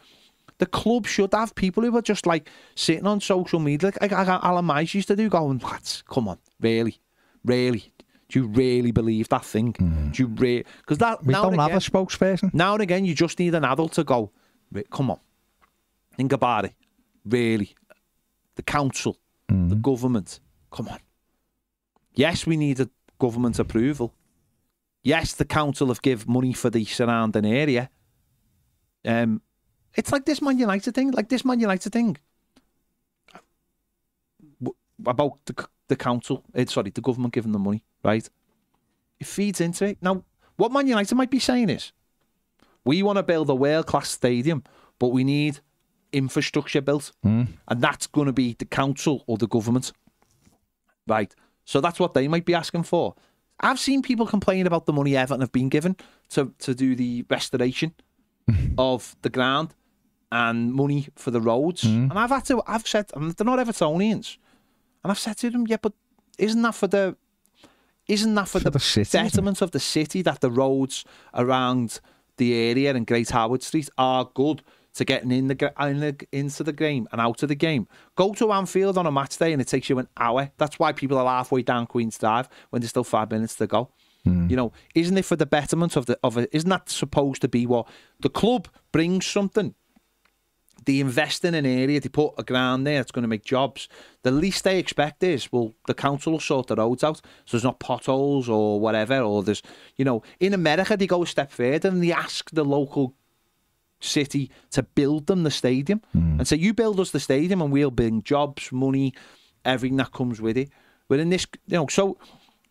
The 0.58 0.66
club 0.66 1.06
should 1.06 1.34
have 1.34 1.54
people 1.54 1.82
who 1.82 1.94
are 1.96 2.02
just 2.02 2.26
like 2.26 2.48
sitting 2.74 3.06
on 3.06 3.20
social 3.20 3.60
media, 3.60 3.92
like, 4.00 4.10
like 4.10 4.28
Alan 4.28 4.64
Myers 4.64 4.94
used 4.94 5.08
to 5.08 5.16
do, 5.16 5.28
going, 5.28 5.58
"Lads, 5.58 6.02
come 6.08 6.28
on, 6.28 6.38
really, 6.60 7.00
really." 7.44 7.92
Do 8.28 8.40
you 8.40 8.48
really 8.48 8.90
believe 8.90 9.28
that 9.28 9.44
thing? 9.44 9.72
Mm. 9.74 10.12
Do 10.12 10.22
you 10.22 10.28
really? 10.28 10.64
Because 10.78 10.98
that 10.98 11.24
we 11.24 11.32
don't 11.32 11.58
have 11.58 11.72
a 11.72 11.76
spokesperson. 11.76 12.52
Now 12.52 12.72
and 12.72 12.82
again, 12.82 13.04
you 13.04 13.14
just 13.14 13.38
need 13.38 13.54
an 13.54 13.64
adult 13.64 13.92
to 13.92 14.04
go. 14.04 14.32
Come 14.90 15.12
on, 15.12 15.20
Think 16.16 16.32
about 16.32 16.64
it. 16.64 16.74
Really. 17.24 17.74
The 18.54 18.62
council, 18.62 19.18
the 19.48 19.74
government. 19.76 20.40
Come 20.70 20.88
on. 20.88 20.98
Yes, 22.14 22.46
we 22.46 22.56
need 22.56 22.80
a 22.80 22.88
government 23.18 23.58
approval. 23.58 24.14
Yes, 25.02 25.34
the 25.34 25.44
council 25.44 25.88
have 25.88 26.00
give 26.02 26.26
money 26.26 26.52
for 26.52 26.70
the 26.70 26.84
surrounding 26.84 27.44
area. 27.44 27.90
Um, 29.04 29.42
it's 29.94 30.10
like 30.10 30.24
this 30.24 30.40
Man 30.42 30.58
United 30.58 30.94
thing. 30.94 31.10
Like 31.12 31.28
this 31.28 31.44
Man 31.44 31.60
United 31.60 31.92
thing. 31.92 32.16
W- 34.60 34.76
About 35.06 35.44
the 35.44 35.54
the 35.88 35.96
council, 35.96 36.42
eh, 36.54 36.64
sorry, 36.66 36.90
the 36.90 37.00
government 37.00 37.32
giving 37.34 37.52
the 37.52 37.58
money, 37.60 37.84
right? 38.02 38.28
It 39.20 39.26
feeds 39.26 39.60
into 39.60 39.84
it. 39.86 39.98
Now, 40.02 40.24
what 40.56 40.72
Man 40.72 40.88
United 40.88 41.14
might 41.14 41.30
be 41.30 41.38
saying 41.38 41.68
is, 41.70 41.92
we 42.84 43.02
want 43.04 43.18
to 43.18 43.22
build 43.22 43.48
a 43.50 43.54
world 43.54 43.86
class 43.86 44.08
stadium, 44.08 44.64
but 44.98 45.08
we 45.08 45.22
need 45.22 45.60
infrastructure 46.12 46.80
built, 46.80 47.12
hmm. 47.22 47.44
and 47.68 47.80
that's 47.80 48.06
going 48.06 48.26
to 48.26 48.32
be 48.32 48.54
the 48.58 48.64
council 48.64 49.24
or 49.26 49.36
the 49.36 49.46
government, 49.46 49.92
right? 51.06 51.34
So 51.64 51.80
that's 51.80 51.98
what 51.98 52.14
they 52.14 52.28
might 52.28 52.44
be 52.44 52.54
asking 52.54 52.84
for. 52.84 53.14
I've 53.60 53.80
seen 53.80 54.02
people 54.02 54.26
complain 54.26 54.66
about 54.66 54.86
the 54.86 54.92
money 54.92 55.16
Everton 55.16 55.40
have 55.40 55.52
been 55.52 55.68
given 55.68 55.96
to 56.30 56.52
to 56.58 56.74
do 56.74 56.94
the 56.94 57.24
restoration 57.30 57.94
of 58.78 59.16
the 59.22 59.30
ground 59.30 59.74
and 60.30 60.72
money 60.72 61.08
for 61.16 61.30
the 61.30 61.40
roads, 61.40 61.82
hmm. 61.82 62.10
and 62.10 62.18
I've 62.18 62.30
had 62.30 62.44
to. 62.46 62.62
I've 62.66 62.86
said 62.86 63.10
and 63.14 63.32
they're 63.32 63.44
not 63.44 63.58
Evertonians, 63.58 64.38
and 65.02 65.10
I've 65.10 65.18
said 65.18 65.38
to 65.38 65.50
them, 65.50 65.66
yeah, 65.66 65.78
but 65.80 65.92
isn't 66.38 66.62
that 66.62 66.74
for 66.74 66.86
the 66.86 67.16
isn't 68.08 68.34
that 68.34 68.48
for, 68.48 68.60
the, 68.60 68.70
the 68.70 68.78
city, 68.78 69.18
betterment 69.18 69.60
of 69.62 69.72
the 69.72 69.80
city 69.80 70.22
that 70.22 70.40
the 70.40 70.50
roads 70.50 71.04
around 71.34 72.00
the 72.36 72.54
area 72.54 72.94
and 72.94 73.06
Great 73.06 73.30
Howard 73.30 73.62
Street 73.62 73.88
are 73.98 74.30
good 74.34 74.62
to 74.96 75.04
getting 75.04 75.30
in 75.30 75.46
the, 75.46 75.72
in 75.80 76.00
the 76.00 76.26
into 76.32 76.64
the 76.64 76.72
game 76.72 77.06
and 77.12 77.20
out 77.20 77.42
of 77.42 77.48
the 77.48 77.54
game. 77.54 77.86
Go 78.16 78.32
to 78.34 78.52
Anfield 78.52 78.98
on 78.98 79.06
a 79.06 79.12
match 79.12 79.36
day 79.36 79.52
and 79.52 79.60
it 79.62 79.68
takes 79.68 79.88
you 79.88 79.98
an 79.98 80.08
hour. 80.16 80.50
That's 80.56 80.78
why 80.78 80.92
people 80.92 81.18
are 81.18 81.26
halfway 81.26 81.62
down 81.62 81.86
Queen's 81.86 82.18
Drive 82.18 82.48
when 82.70 82.80
there's 82.80 82.90
still 82.90 83.04
five 83.04 83.30
minutes 83.30 83.54
to 83.56 83.66
go. 83.66 83.90
Hmm. 84.24 84.48
You 84.48 84.56
know, 84.56 84.72
isn't 84.94 85.16
it 85.16 85.24
for 85.24 85.36
the 85.36 85.46
betterment 85.46 85.96
of 85.96 86.06
the 86.06 86.18
of 86.24 86.38
it? 86.38 86.48
Isn't 86.52 86.70
that 86.70 86.88
supposed 86.88 87.42
to 87.42 87.48
be 87.48 87.66
what 87.66 87.86
the 88.20 88.30
club 88.30 88.68
brings 88.90 89.26
something? 89.26 89.74
They 90.84 91.00
invest 91.00 91.44
in 91.44 91.54
an 91.54 91.66
area, 91.66 92.00
they 92.00 92.08
put 92.08 92.34
a 92.38 92.44
ground 92.44 92.86
there, 92.86 93.00
it's 93.00 93.10
going 93.10 93.24
to 93.24 93.28
make 93.28 93.44
jobs. 93.44 93.88
The 94.22 94.30
least 94.30 94.62
they 94.62 94.78
expect 94.78 95.22
is, 95.24 95.50
well, 95.50 95.74
the 95.86 95.94
council 95.94 96.32
will 96.32 96.40
sort 96.40 96.68
the 96.68 96.76
roads 96.76 97.02
out, 97.02 97.16
so 97.16 97.56
there's 97.56 97.64
not 97.64 97.80
potholes 97.80 98.48
or 98.48 98.78
whatever, 98.78 99.18
or 99.20 99.42
there's, 99.42 99.62
you 99.96 100.04
know, 100.04 100.22
in 100.38 100.54
America 100.54 100.96
they 100.96 101.08
go 101.08 101.24
a 101.24 101.26
step 101.26 101.50
further 101.50 101.88
and 101.88 102.04
they 102.04 102.12
ask 102.12 102.50
the 102.50 102.64
local 102.64 103.14
city 104.00 104.50
to 104.70 104.82
build 104.82 105.26
them 105.26 105.42
the 105.42 105.50
stadium 105.50 106.00
and 106.12 106.46
say, 106.46 106.56
you 106.56 106.74
build 106.74 107.00
us 107.00 107.10
the 107.10 107.20
stadium 107.20 107.62
and 107.62 107.72
we'll 107.72 107.90
bring 107.90 108.22
jobs, 108.22 108.70
money, 108.72 109.14
everything 109.64 109.96
that 109.96 110.12
comes 110.12 110.40
with 110.40 110.56
it. 110.56 110.68
But 111.08 111.20
in 111.20 111.30
this, 111.30 111.46
you 111.66 111.76
know, 111.76 111.86
so 111.88 112.18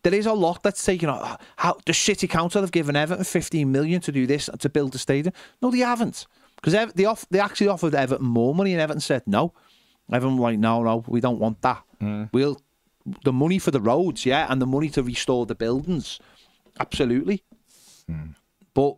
there 0.02 0.14
is 0.14 0.26
a 0.26 0.32
lot 0.32 0.62
that's 0.62 0.84
taken. 0.84 1.08
uh, 1.08 1.36
How 1.56 1.78
the 1.84 1.92
city 1.94 2.28
council 2.28 2.60
have 2.62 2.70
given 2.70 2.94
Everton 2.96 3.24
15 3.24 3.70
million 3.72 4.00
to 4.02 4.12
do 4.12 4.26
this 4.26 4.48
to 4.58 4.68
build 4.68 4.92
the 4.92 4.98
stadium? 4.98 5.32
No, 5.60 5.70
they 5.70 5.78
haven't, 5.78 6.26
because 6.56 6.92
they 6.94 7.04
off, 7.04 7.26
they 7.30 7.40
actually 7.40 7.68
offered 7.68 7.94
Everton 7.94 8.24
more 8.26 8.54
money, 8.54 8.72
and 8.72 8.80
Everton 8.80 9.00
said 9.00 9.22
no. 9.26 9.52
Everton 10.12 10.36
like, 10.36 10.58
no, 10.58 10.82
no, 10.84 11.02
we 11.08 11.20
don't 11.20 11.40
want 11.40 11.60
that. 11.62 11.82
We'll 12.32 12.60
the 13.24 13.32
money 13.32 13.58
for 13.58 13.70
the 13.72 13.80
roads, 13.80 14.24
yeah, 14.26 14.46
and 14.48 14.60
the 14.62 14.66
money 14.66 14.88
to 14.90 15.02
restore 15.02 15.46
the 15.46 15.54
buildings, 15.54 16.20
absolutely. 16.78 17.42
But 18.74 18.96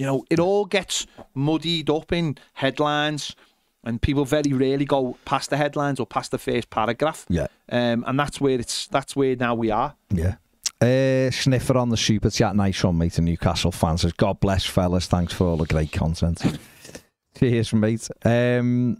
you 0.00 0.06
know, 0.06 0.24
it 0.30 0.40
all 0.40 0.64
gets 0.64 1.06
muddied 1.34 1.90
up 1.90 2.10
in 2.10 2.38
headlines, 2.54 3.36
and 3.84 4.00
people 4.00 4.24
very 4.24 4.50
rarely 4.50 4.86
go 4.86 5.18
past 5.26 5.50
the 5.50 5.58
headlines 5.58 6.00
or 6.00 6.06
past 6.06 6.30
the 6.30 6.38
first 6.38 6.70
paragraph. 6.70 7.26
Yeah. 7.28 7.48
Um, 7.70 8.04
and 8.06 8.18
that's 8.18 8.40
where 8.40 8.58
it's 8.58 8.86
that's 8.86 9.14
where 9.14 9.36
now 9.36 9.54
we 9.54 9.70
are. 9.70 9.94
Yeah. 10.08 10.36
Uh, 10.80 11.30
sniffer 11.30 11.76
on 11.76 11.90
the 11.90 11.98
super 11.98 12.30
chat. 12.30 12.56
Nice 12.56 12.82
one, 12.82 12.96
mate. 12.96 13.18
And 13.18 13.26
Newcastle 13.26 13.72
fans 13.72 14.00
says, 14.00 14.14
God 14.14 14.40
bless, 14.40 14.64
fellas. 14.64 15.06
Thanks 15.06 15.34
for 15.34 15.46
all 15.46 15.58
the 15.58 15.66
great 15.66 15.92
content. 15.92 16.42
Cheers, 17.38 17.74
mate. 17.74 18.08
Um, 18.24 18.98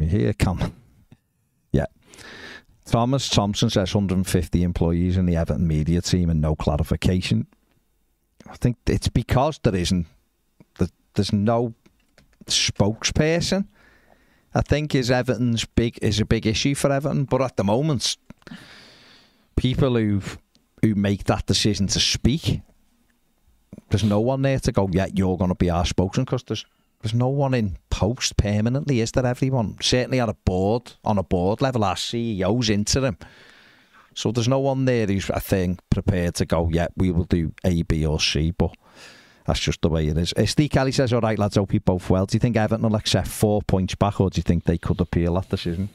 here, 0.00 0.32
come. 0.32 0.74
Yeah. 1.70 1.86
Thomas 2.86 3.28
Thompson 3.28 3.70
says 3.70 3.94
150 3.94 4.64
employees 4.64 5.16
in 5.16 5.26
the 5.26 5.36
Everton 5.36 5.68
media 5.68 6.02
team 6.02 6.28
and 6.28 6.40
no 6.40 6.56
clarification. 6.56 7.46
I 8.52 8.56
think 8.56 8.76
it's 8.86 9.08
because 9.08 9.58
there 9.62 9.74
isn't, 9.74 10.06
there- 10.78 10.88
there's 11.14 11.32
no 11.32 11.74
spokesperson. 12.46 13.66
I 14.54 14.60
think 14.60 14.94
is 14.94 15.10
Everton's 15.10 15.64
big 15.64 15.98
is 16.02 16.20
a 16.20 16.26
big 16.26 16.46
issue 16.46 16.74
for 16.74 16.92
Everton, 16.92 17.24
but 17.24 17.40
at 17.40 17.56
the 17.56 17.64
moment, 17.64 18.16
people 19.56 19.96
who 19.96 20.20
who 20.82 20.94
make 20.94 21.24
that 21.24 21.46
decision 21.46 21.86
to 21.86 22.00
speak, 22.00 22.60
there's 23.88 24.04
no 24.04 24.20
one 24.20 24.42
there 24.42 24.58
to 24.60 24.72
go. 24.72 24.88
Yeah, 24.92 25.06
you're 25.14 25.38
going 25.38 25.48
to 25.50 25.54
be 25.54 25.70
our 25.70 25.86
spokesman 25.86 26.24
because 26.26 26.42
there's 26.44 26.66
there's 27.00 27.14
no 27.14 27.28
one 27.28 27.54
in 27.54 27.78
post 27.88 28.36
permanently, 28.36 29.00
is 29.00 29.12
there? 29.12 29.24
Everyone 29.26 29.76
certainly 29.80 30.20
at 30.20 30.28
a 30.28 30.34
board 30.44 30.92
on 31.04 31.16
a 31.18 31.22
board 31.22 31.62
level, 31.62 31.82
our 31.84 31.94
CEO's 31.96 32.68
interim. 32.68 33.16
So 34.14 34.32
there's 34.32 34.48
no 34.48 34.58
one 34.58 34.84
there 34.84 35.06
who's 35.06 35.30
I 35.30 35.38
think 35.38 35.80
prepared 35.90 36.34
to 36.36 36.46
go. 36.46 36.68
Yeah, 36.70 36.88
we 36.96 37.10
will 37.10 37.24
do 37.24 37.52
A, 37.64 37.82
B, 37.82 38.04
or 38.06 38.20
C, 38.20 38.50
but. 38.50 38.74
That's 39.44 39.58
just 39.58 39.82
the 39.82 39.88
way 39.88 40.06
it 40.06 40.16
is. 40.16 40.32
Uh, 40.34 40.46
Steve 40.46 40.70
Kelly 40.70 40.92
says, 40.92 41.12
all 41.12 41.20
right, 41.20 41.36
lads, 41.36 41.56
hope 41.56 41.74
you 41.74 41.80
both 41.80 42.08
well. 42.08 42.26
Do 42.26 42.36
you 42.36 42.38
think 42.38 42.56
Everton 42.56 42.88
will 42.88 42.94
accept 42.94 43.26
four 43.26 43.60
points 43.60 43.96
back 43.96 44.20
or 44.20 44.30
do 44.30 44.38
you 44.38 44.42
think 44.44 44.62
they 44.62 44.78
could 44.78 45.00
appeal 45.00 45.34
that 45.34 45.48
decision? 45.48 45.88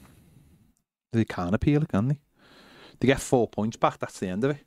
They 1.13 1.24
can't 1.24 1.55
appeal 1.55 1.82
it, 1.84 1.88
can 1.88 2.09
they? 2.09 2.20
They 2.99 3.07
get 3.07 3.22
four 3.22 3.47
points 3.47 3.78
back. 3.78 3.99
That's 3.99 4.20
the 4.20 4.28
end 4.28 4.43
of 4.43 4.51
it. 4.51 4.57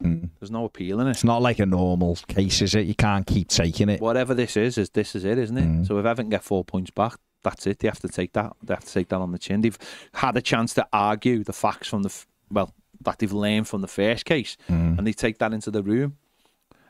There's 0.00 0.50
no 0.50 0.64
appeal 0.64 1.00
in 1.00 1.06
it. 1.06 1.10
It's 1.12 1.22
not 1.24 1.40
like 1.40 1.60
a 1.60 1.66
normal 1.66 2.16
case, 2.26 2.60
is 2.62 2.74
it? 2.74 2.86
You 2.86 2.96
can't 2.96 3.26
keep 3.26 3.48
taking 3.48 3.88
it. 3.88 4.00
Whatever 4.00 4.34
this 4.34 4.56
is, 4.56 4.76
is 4.76 4.90
this 4.90 5.14
is 5.14 5.24
it, 5.24 5.38
isn't 5.38 5.56
it? 5.56 5.86
So 5.86 5.96
if 5.98 6.04
Everton 6.04 6.28
get 6.28 6.42
four 6.42 6.64
points 6.64 6.90
back, 6.90 7.14
that's 7.44 7.66
it. 7.66 7.78
They 7.78 7.86
have 7.88 8.00
to 8.00 8.08
take 8.08 8.32
that. 8.32 8.52
They 8.62 8.74
have 8.74 8.84
to 8.84 8.92
take 8.92 9.08
that 9.10 9.20
on 9.20 9.30
the 9.32 9.38
chin. 9.38 9.60
They've 9.60 9.78
had 10.14 10.36
a 10.36 10.42
chance 10.42 10.74
to 10.74 10.86
argue 10.92 11.44
the 11.44 11.52
facts 11.52 11.88
from 11.88 12.02
the 12.02 12.08
f- 12.08 12.26
well 12.50 12.74
that 13.06 13.18
they've 13.18 13.32
learned 13.32 13.66
from 13.66 13.80
the 13.80 13.88
first 13.88 14.24
case, 14.26 14.56
and 14.68 15.06
they 15.06 15.12
take 15.14 15.38
that 15.38 15.52
into 15.52 15.70
the 15.70 15.82
room. 15.82 16.16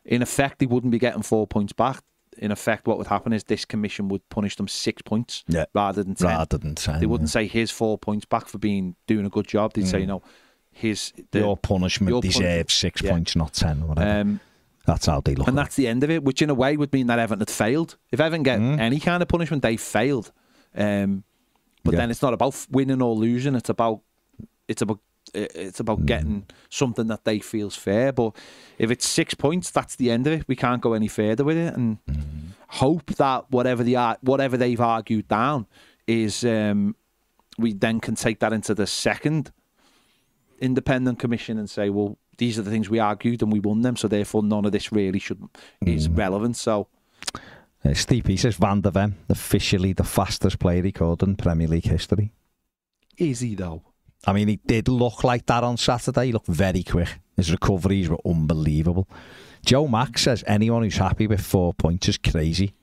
In 0.05 0.21
effect, 0.23 0.59
they 0.59 0.67
wouldn't 0.67 0.91
be 0.91 0.99
getting 0.99 1.23
four 1.23 1.47
points 1.47 1.73
back. 1.73 2.03
In 2.39 2.51
effect, 2.53 2.87
what 2.87 2.99
would 2.99 3.07
happen 3.07 3.33
is 3.33 3.45
this 3.45 3.65
commission 3.65 4.09
would 4.09 4.29
punish 4.29 4.57
them 4.57 4.69
six 4.69 5.01
points 5.03 5.43
Yeah. 5.49 5.65
rather 5.75 6.03
than 6.05 6.15
ten. 6.17 6.29
Rather 6.29 6.59
than 6.59 6.75
10. 6.75 7.01
They 7.01 7.07
wouldn't 7.07 7.31
say 7.31 7.47
here's 7.47 7.71
four 7.71 7.97
points 7.97 8.27
back 8.27 8.47
for 8.47 8.59
being 8.59 8.95
doing 9.07 9.25
a 9.25 9.31
good 9.31 9.49
job. 9.49 9.73
They'd 9.73 9.87
say 9.89 10.05
no, 10.05 10.23
here's 10.71 11.13
the, 11.31 11.39
your 11.39 11.57
punishment 11.57 12.11
your 12.11 12.21
deserves 12.21 12.43
punishment. 12.43 12.71
six 12.71 13.03
Yeah. 13.03 13.13
points, 13.13 13.37
not 13.37 13.55
10 13.55 13.89
whatever. 13.89 14.21
Um, 14.21 14.41
that's 14.85 15.07
how 15.07 15.21
they 15.23 15.35
look. 15.35 15.49
and 15.49 15.59
at 15.59 15.63
that's 15.63 15.77
the 15.77 15.89
end 15.89 16.05
of 16.05 16.11
it, 16.11 16.23
which 16.25 16.43
in 16.43 16.51
a 16.51 16.55
way 16.55 16.77
would 16.77 16.93
mean 16.93 17.07
that 17.07 17.19
Everton 17.19 17.41
had 17.41 17.51
failed. 17.51 17.97
If 18.13 18.21
Everton 18.21 18.43
get 18.43 18.61
any 18.61 19.01
kind 19.01 19.23
of 19.23 19.29
punishment, 19.29 19.63
they 19.63 19.77
failed. 19.79 20.31
Um, 20.77 21.25
but 21.85 21.95
Yeah. 21.95 22.01
then 22.01 22.11
it's 22.11 22.21
not 22.23 22.35
about 22.35 22.55
winning 22.71 23.01
or 23.03 23.15
losing. 23.15 23.55
It's 23.55 23.71
about 23.71 24.01
it's 24.69 24.83
about 24.83 25.01
it's 25.37 25.81
about 25.81 26.07
getting 26.07 26.47
something 26.71 27.07
that 27.09 27.25
they 27.25 27.39
feels 27.39 27.77
fair. 27.77 28.13
But 28.13 28.37
if 28.79 28.91
it's 28.91 29.07
six 29.07 29.35
points, 29.35 29.71
that's 29.71 29.97
the 29.97 30.11
end 30.11 30.27
of 30.27 30.33
it. 30.33 30.49
We 30.49 30.57
can't 30.57 30.81
go 30.81 30.95
any 30.95 31.09
further 31.09 31.45
with 31.45 31.57
it, 31.57 31.75
and 31.75 31.99
hope 32.69 33.07
that 33.17 33.51
whatever 33.51 33.85
the 33.85 34.17
whatever 34.23 34.57
they've 34.57 34.81
argued 34.81 35.29
down 35.29 35.67
is 36.07 36.45
um, 36.45 36.97
we 37.59 37.73
then 37.73 38.01
can 38.01 38.15
take 38.15 38.39
that 38.41 38.53
into 38.53 38.75
the 38.75 38.87
second 38.87 39.53
independent 40.61 41.19
commission 41.19 41.59
and 41.59 41.69
say, 41.69 41.91
well, 41.91 42.17
these 42.39 42.59
are 42.59 42.63
the 42.63 42.71
things 42.71 42.89
we 42.89 42.99
argued 42.99 43.43
and 43.43 43.53
we 43.53 43.61
won 43.61 43.83
them, 43.83 43.97
so 43.97 44.09
therefore 44.09 44.43
none 44.43 44.65
of 44.65 44.73
this 44.73 44.93
really 44.93 45.19
should 45.19 45.43
is 45.85 46.09
relevant. 46.09 46.57
So 46.57 46.89
Uh, 47.85 47.95
Steve 47.95 48.27
he 48.27 48.37
says 48.37 48.57
Van 48.57 48.81
der 48.81 48.91
Ven, 48.91 49.17
officially 49.29 49.93
the 49.93 50.05
fastest 50.05 50.59
player 50.59 50.83
recorded 50.83 51.29
in 51.29 51.37
Premier 51.37 51.69
League 51.69 51.87
history. 51.87 52.33
is 53.17 53.41
he 53.41 53.55
though? 53.55 53.83
I 54.27 54.33
mean, 54.33 54.49
he 54.49 54.57
did 54.67 54.89
look 54.89 55.23
like 55.25 55.47
that 55.47 55.63
on 55.63 55.77
Saturday. 55.77 56.27
He 56.27 56.33
looked 56.33 56.49
very 56.49 56.83
quick. 56.83 57.21
His 57.37 57.51
recoveries 57.53 58.09
were 58.09 58.19
unbelievable. 58.27 59.09
Joe 59.65 59.87
Mack 59.87 60.19
says 60.19 60.43
anyone 60.47 60.83
who's 60.83 60.97
happy 60.97 61.27
with 61.27 61.41
four 61.41 61.73
points 61.75 62.09
is 62.09 62.19
crazy. 62.19 62.75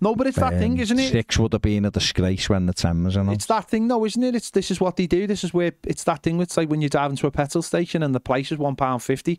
No, 0.00 0.14
but 0.14 0.26
it's 0.26 0.38
that 0.38 0.54
Um, 0.54 0.58
thing, 0.58 0.78
isn't 0.78 0.98
it? 0.98 1.10
Six 1.12 1.38
would 1.38 1.52
have 1.52 1.62
been 1.62 1.84
a 1.84 1.90
disgrace 1.90 2.48
when 2.48 2.66
the 2.66 2.72
10 2.72 3.04
was 3.04 3.16
on. 3.16 3.28
It's 3.28 3.46
that 3.46 3.68
thing, 3.68 3.88
though, 3.88 4.04
isn't 4.04 4.22
it? 4.22 4.34
It's 4.34 4.50
this 4.50 4.70
is 4.70 4.80
what 4.80 4.96
they 4.96 5.06
do. 5.06 5.26
This 5.26 5.44
is 5.44 5.52
where 5.54 5.72
it's 5.84 6.04
that 6.04 6.22
thing. 6.22 6.40
It's 6.40 6.56
like 6.56 6.68
when 6.70 6.80
you 6.80 6.88
drive 6.88 7.10
into 7.10 7.26
a 7.26 7.30
petrol 7.30 7.62
station 7.62 8.02
and 8.02 8.14
the 8.14 8.20
price 8.20 8.50
is 8.50 8.58
one 8.58 8.74
pound 8.74 9.02
fifty, 9.02 9.38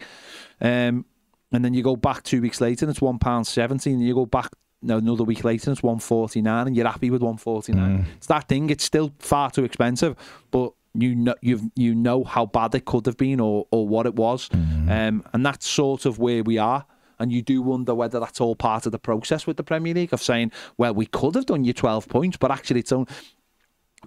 um, 0.62 1.06
and 1.52 1.66
then 1.66 1.74
you 1.74 1.82
go 1.84 1.96
back 1.96 2.24
two 2.24 2.42
weeks 2.42 2.62
later 2.62 2.86
and 2.86 2.92
it's 2.92 3.02
one 3.02 3.20
pound 3.20 3.48
seventy, 3.48 3.92
and 3.92 4.02
you 4.02 4.14
go 4.14 4.26
back 4.26 4.52
no, 4.82 4.98
another 4.98 5.24
week 5.24 5.44
later 5.44 5.70
and 5.70 5.78
it's 5.78 5.84
one 5.84 6.00
forty 6.00 6.42
nine, 6.42 6.68
and 6.68 6.76
you're 6.76 6.88
happy 6.88 7.10
with 7.10 7.22
one 7.24 7.38
forty 7.38 7.74
nine. 7.74 8.06
It's 8.18 8.28
that 8.28 8.48
thing. 8.48 8.70
It's 8.70 8.84
still 8.84 9.12
far 9.20 9.50
too 9.52 9.66
expensive, 9.66 10.16
but 10.52 10.72
you 10.98 11.16
know 11.16 11.36
you 11.42 11.72
you 11.76 11.94
know 11.94 12.24
how 12.24 12.46
bad 12.46 12.74
it 12.76 12.86
could 12.86 13.06
have 13.06 13.18
been 13.18 13.40
or 13.40 13.68
or 13.72 13.88
what 13.88 14.06
it 14.06 14.16
was, 14.16 14.50
um, 14.54 15.24
and 15.34 15.46
that's 15.46 15.68
sort 15.68 16.06
of 16.06 16.20
where 16.20 16.44
we 16.44 16.58
are. 16.58 16.86
And 17.20 17.32
you 17.32 17.42
do 17.42 17.64
wonder 17.64 17.96
whether 17.96 18.20
that's 18.20 18.40
all 18.40 18.56
part 18.56 18.86
of 18.86 18.92
the 18.92 19.00
process 19.00 19.48
with 19.48 19.58
the 19.58 19.64
Premier 19.64 19.94
League 19.94 20.14
of 20.14 20.22
saying, 20.22 20.52
well, 20.78 20.94
we 20.94 21.08
could 21.08 21.34
have 21.34 21.48
done 21.48 21.64
you 21.64 21.74
12 21.74 22.08
points, 22.08 22.38
but 22.38 22.52
actually 22.52 22.82
it's 22.82 22.92
only. 22.92 23.08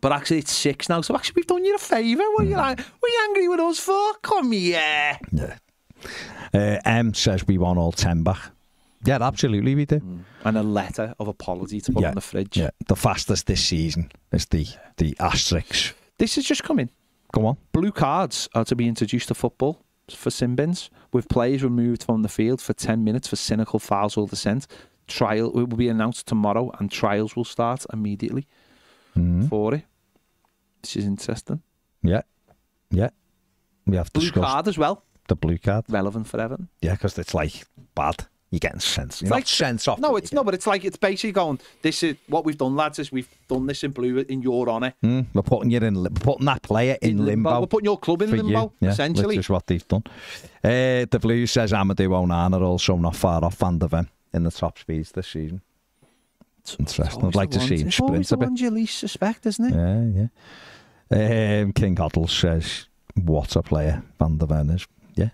But 0.00 0.12
actually, 0.12 0.38
it's 0.38 0.52
six 0.52 0.88
now. 0.88 1.00
So 1.00 1.16
actually, 1.16 1.34
we've 1.36 1.46
done 1.48 1.64
you 1.64 1.74
a 1.74 1.78
favour. 1.78 2.22
What 2.34 2.44
are 2.44 2.48
you 2.48 2.56
like? 2.56 2.78
What 2.78 3.10
are 3.10 3.12
you 3.12 3.26
angry 3.28 3.48
with 3.48 3.58
us 3.58 3.80
for? 3.80 4.14
Come 4.22 4.52
here. 4.52 5.18
Yeah. 5.32 5.58
Uh, 6.54 6.78
M 6.84 7.12
says 7.12 7.46
we 7.46 7.58
want 7.58 7.78
all 7.78 7.92
10 7.92 8.22
back. 8.22 8.52
Yeah, 9.04 9.18
absolutely 9.20 9.74
we 9.74 9.86
do. 9.86 10.00
And 10.44 10.58
a 10.58 10.62
letter 10.62 11.14
of 11.18 11.28
apology 11.28 11.80
to 11.80 11.92
put 11.92 12.02
yeah, 12.02 12.10
on 12.10 12.14
the 12.14 12.20
fridge. 12.20 12.56
Yeah, 12.56 12.70
the 12.86 12.96
fastest 12.96 13.46
this 13.46 13.64
season 13.64 14.12
is 14.32 14.46
the 14.46 14.66
the 14.98 15.16
asterisks. 15.18 15.94
This 16.20 16.36
is 16.38 16.44
just 16.44 16.62
coming. 16.62 16.90
Go 17.32 17.46
on. 17.46 17.56
Blue 17.72 17.92
cards 17.92 18.46
are 18.54 18.64
to 18.66 18.76
be 18.76 18.86
introduced 18.86 19.28
to 19.28 19.34
football 19.34 19.82
for 20.10 20.30
sin 20.30 20.54
bins, 20.54 20.90
with 21.12 21.28
players 21.28 21.62
removed 21.64 22.02
from 22.02 22.20
the 22.22 22.28
field 22.28 22.60
for 22.60 22.74
10 22.74 23.02
minutes 23.02 23.26
for 23.28 23.36
cynical 23.36 23.78
fouls 23.78 24.16
or 24.18 24.26
dissent. 24.28 24.66
Trial 25.06 25.50
will 25.50 25.66
be 25.66 25.88
announced 25.88 26.26
tomorrow, 26.26 26.70
and 26.78 26.90
trials 26.90 27.34
will 27.36 27.44
start 27.46 27.86
immediately 27.92 28.46
Mm. 29.16 29.48
for 29.48 29.74
it. 29.74 29.84
This 30.82 30.96
is 30.96 31.04
interesting. 31.06 31.62
Yeah, 32.02 32.22
yeah. 32.90 33.10
We 33.86 33.96
have 33.96 34.12
Blue 34.12 34.30
card 34.30 34.68
as 34.68 34.76
well, 34.78 35.04
the 35.28 35.36
blue 35.36 35.58
card. 35.58 35.84
relevant 35.88 36.26
for 36.26 36.38
Everton. 36.40 36.68
Yeah, 36.82 36.92
because 36.92 37.18
it's 37.18 37.34
like 37.34 37.66
bad. 37.94 38.26
You're 38.50 38.58
getting 38.58 38.80
sense. 38.80 39.22
You're 39.22 39.30
like- 39.30 39.46
sense 39.46 39.86
off. 39.86 40.00
No, 40.00 40.16
it, 40.16 40.24
it's 40.24 40.32
no, 40.32 40.42
but 40.42 40.54
it's 40.54 40.66
like 40.66 40.84
it's 40.84 40.96
basically 40.96 41.30
going. 41.30 41.60
This 41.82 42.02
is 42.02 42.16
what 42.26 42.44
we've 42.44 42.58
done, 42.58 42.74
lads. 42.74 42.98
Is 42.98 43.12
we've 43.12 43.28
done 43.48 43.66
this 43.66 43.84
in 43.84 43.92
blue 43.92 44.18
in 44.28 44.42
your 44.42 44.68
honour. 44.68 44.92
Mm, 45.04 45.26
we're 45.32 45.42
putting 45.42 45.70
you 45.70 45.78
in. 45.78 46.02
We're 46.02 46.08
putting 46.10 46.46
that 46.46 46.62
player 46.62 46.98
in, 47.00 47.24
limbo. 47.24 47.60
We're 47.60 47.66
putting 47.68 47.84
your 47.84 47.98
club 47.98 48.22
in 48.22 48.30
limbo, 48.32 48.72
you. 48.80 48.88
Essentially. 48.88 49.36
Which 49.36 49.46
is 49.46 49.50
what 49.50 49.66
they've 49.68 49.86
done. 49.86 50.02
Uh, 50.64 51.06
the 51.08 51.18
Blues 51.20 51.52
says 51.52 51.70
Amadou 51.72 52.08
Onana 52.08 52.60
also 52.60 52.96
not 52.96 53.14
far 53.14 53.44
off 53.44 53.54
Van 53.58 53.78
der 53.78 53.86
Ven 53.86 54.08
in 54.34 54.42
the 54.42 54.50
top 54.50 54.78
speeds 54.78 55.12
this 55.12 55.28
season. 55.28 55.60
It's 56.58 56.74
interesting. 56.78 57.24
I'd 57.26 57.34
like 57.36 57.50
to 57.52 57.60
see 57.60 57.78
him 57.78 57.86
It's 57.88 57.96
sprint 57.96 58.26
the 58.28 58.34
a 58.34 58.38
bit. 58.38 58.48
ones 58.48 58.60
you 58.60 58.70
least 58.70 58.98
suspect, 58.98 59.46
isn't 59.46 59.64
it? 59.72 59.74
Yeah, 59.74 60.28
yeah. 61.12 61.62
Um, 61.62 61.72
King 61.72 61.94
Hoddle 61.96 62.28
says, 62.28 62.86
what 63.14 63.54
a 63.56 63.62
player 63.62 64.02
Van 64.18 64.38
der 64.38 64.46
Ven 64.46 64.70
is. 64.70 64.86
Yeah. 65.14 65.30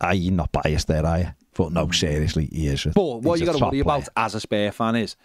Are 0.00 0.14
you 0.14 0.30
not 0.32 0.52
biased 0.52 0.88
there, 0.88 1.06
are 1.06 1.18
you? 1.20 1.28
But 1.58 1.72
no, 1.72 1.90
seriously, 1.90 2.48
he 2.52 2.68
is. 2.68 2.86
A, 2.86 2.90
But 2.90 3.22
what 3.22 3.40
you 3.40 3.44
got 3.46 3.56
to 3.56 3.64
worry 3.64 3.70
player. 3.70 3.82
about 3.82 4.08
as 4.16 4.34
a 4.36 4.40
Spurs 4.40 4.74
fan 4.74 4.94
is 4.94 5.16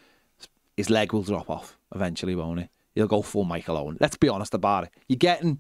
his 0.76 0.90
leg 0.90 1.14
will 1.14 1.22
drop 1.22 1.48
off 1.50 1.78
eventually, 1.94 2.34
won't 2.36 2.60
it? 2.62 2.70
He'll 2.96 3.08
go 3.08 3.22
full 3.22 3.44
Michael 3.44 3.78
Owen. 3.78 3.98
Let's 4.02 4.18
be 4.18 4.30
honest 4.30 4.56
about 4.56 4.86
it. 4.86 4.90
You're 5.08 5.18
getting 5.18 5.60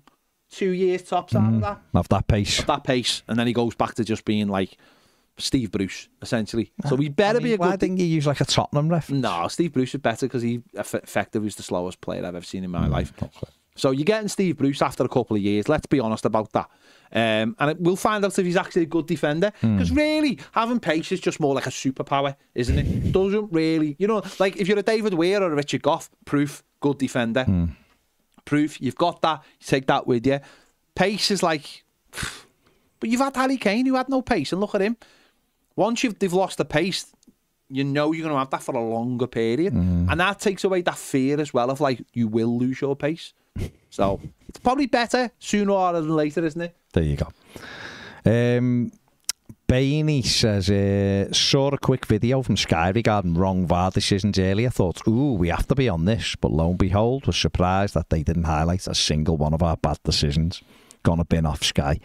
two 0.49 0.71
years 0.71 1.03
tops 1.03 1.35
out 1.35 1.53
of 1.53 1.61
that, 1.61 1.79
Of 1.93 2.09
that 2.09 2.27
pace. 2.27 2.59
at 2.59 2.67
that 2.67 2.83
pace, 2.83 3.21
and 3.27 3.37
then 3.37 3.45
he 3.47 3.53
goes 3.53 3.75
back 3.75 3.93
to 3.95 4.03
just 4.03 4.25
being 4.25 4.47
like 4.47 4.75
Steve 5.37 5.71
Bruce, 5.71 6.09
essentially. 6.23 6.71
So 6.89 6.95
we 6.95 7.09
better 7.09 7.37
I 7.37 7.41
mean, 7.41 7.43
be 7.51 7.53
a 7.53 7.57
why 7.57 7.71
good. 7.71 7.79
didn't 7.81 7.97
you 7.97 8.05
use 8.07 8.25
like 8.25 8.41
a 8.41 8.45
Tottenham 8.45 8.89
ref? 8.89 9.11
No, 9.11 9.47
Steve 9.49 9.73
Bruce 9.73 9.93
is 9.93 10.01
better 10.01 10.25
because 10.27 10.41
he 10.41 10.61
effectively 10.73 10.99
effective 11.03 11.43
was 11.43 11.55
the 11.55 11.63
slowest 11.63 12.01
player 12.01 12.25
I've 12.25 12.35
ever 12.35 12.45
seen 12.45 12.63
in 12.63 12.71
Mm, 12.71 12.81
my 12.81 12.87
life. 12.87 13.13
So 13.75 13.91
you're 13.91 14.05
getting 14.05 14.27
Steve 14.27 14.57
Bruce 14.57 14.81
after 14.81 15.03
a 15.03 15.09
couple 15.09 15.35
of 15.35 15.41
years. 15.41 15.67
Let's 15.69 15.85
be 15.87 15.99
honest 15.99 16.25
about 16.25 16.51
that. 16.53 16.69
Um, 17.15 17.55
and 17.59 17.71
it, 17.71 17.79
we'll 17.79 17.95
find 17.95 18.25
out 18.25 18.37
if 18.39 18.45
he's 18.45 18.57
actually 18.57 18.81
a 18.83 18.87
good 18.87 19.05
defender. 19.05 19.51
Hmm. 19.61 19.75
Because 19.77 19.91
really, 19.91 20.39
having 20.51 20.79
pace 20.79 21.11
is 21.11 21.19
just 21.19 21.39
more 21.39 21.53
like 21.53 21.67
a 21.67 21.69
superpower, 21.69 22.35
isn't 22.55 22.77
it? 22.79 23.11
Doesn't 23.11 23.51
really, 23.53 23.95
you 23.99 24.07
know, 24.07 24.23
like 24.39 24.57
if 24.57 24.67
you're 24.67 24.79
a 24.79 24.83
David 24.83 25.13
Weir 25.13 25.41
or 25.43 25.51
a 25.51 25.55
Richard 25.55 25.83
Gough, 25.83 26.09
proof, 26.25 26.63
good 26.79 26.97
defender. 26.97 27.43
Hmm. 27.43 27.65
Proof, 28.45 28.81
you've 28.81 28.95
got 28.95 29.21
that. 29.21 29.43
You 29.61 29.67
take 29.67 29.85
that 29.87 30.07
with 30.07 30.25
you. 30.25 30.39
Pace 30.95 31.31
is 31.31 31.41
like, 31.43 31.83
but 32.99 33.09
you've 33.09 33.21
had 33.21 33.35
Harry 33.35 33.57
Kane 33.57 33.85
who 33.85 33.95
had 33.95 34.09
no 34.09 34.21
pace, 34.21 34.51
and 34.51 34.59
look 34.61 34.75
at 34.75 34.81
him. 34.81 34.97
Once 35.75 36.03
you've 36.03 36.17
they've 36.19 36.33
lost 36.33 36.57
the 36.57 36.65
pace, 36.65 37.07
you 37.69 37.83
know 37.83 38.11
you're 38.11 38.23
going 38.23 38.33
to 38.35 38.39
have 38.39 38.49
that 38.51 38.61
for 38.63 38.75
a 38.75 38.83
longer 38.83 39.27
period, 39.27 39.73
Hmm. 39.73 40.07
and 40.09 40.19
that 40.19 40.39
takes 40.39 40.63
away 40.63 40.81
that 40.81 40.97
fear 40.97 41.39
as 41.39 41.53
well 41.53 41.69
of 41.69 41.79
like 41.79 42.03
you 42.13 42.27
will 42.27 42.57
lose 42.57 42.81
your 42.81 42.95
pace. 42.95 43.33
So 43.89 44.19
it's 44.49 44.59
probably 44.59 44.87
better 44.87 45.29
sooner 45.37 45.73
rather 45.73 46.01
than 46.01 46.15
later, 46.15 46.43
isn't 46.43 46.61
it? 46.61 46.75
There 46.93 47.03
you 47.03 47.15
go. 47.15 47.27
Um, 48.25 48.91
Bainey 49.67 50.25
says, 50.25 50.69
uh, 50.69 51.31
saw 51.31 51.69
a 51.69 51.77
quick 51.77 52.05
video 52.05 52.41
from 52.41 52.57
Sky 52.57 52.89
regarding 52.89 53.35
wrong 53.35 53.67
VAR 53.67 53.91
decisions 53.91 54.37
earlier. 54.39 54.69
Thought, 54.69 55.07
ooh, 55.07 55.33
we 55.33 55.49
have 55.49 55.67
to 55.67 55.75
be 55.75 55.89
on 55.89 56.05
this. 56.05 56.35
But 56.35 56.51
lo 56.51 56.69
and 56.69 56.77
behold, 56.77 57.27
was 57.27 57.37
surprised 57.37 57.93
that 57.93 58.09
they 58.09 58.23
didn't 58.23 58.43
highlight 58.45 58.87
a 58.87 58.95
single 58.95 59.37
one 59.37 59.53
of 59.53 59.63
our 59.63 59.77
bad 59.77 59.99
decisions. 60.03 60.61
Gonna 61.03 61.25
bin 61.25 61.45
off 61.45 61.63
Sky. 61.63 61.99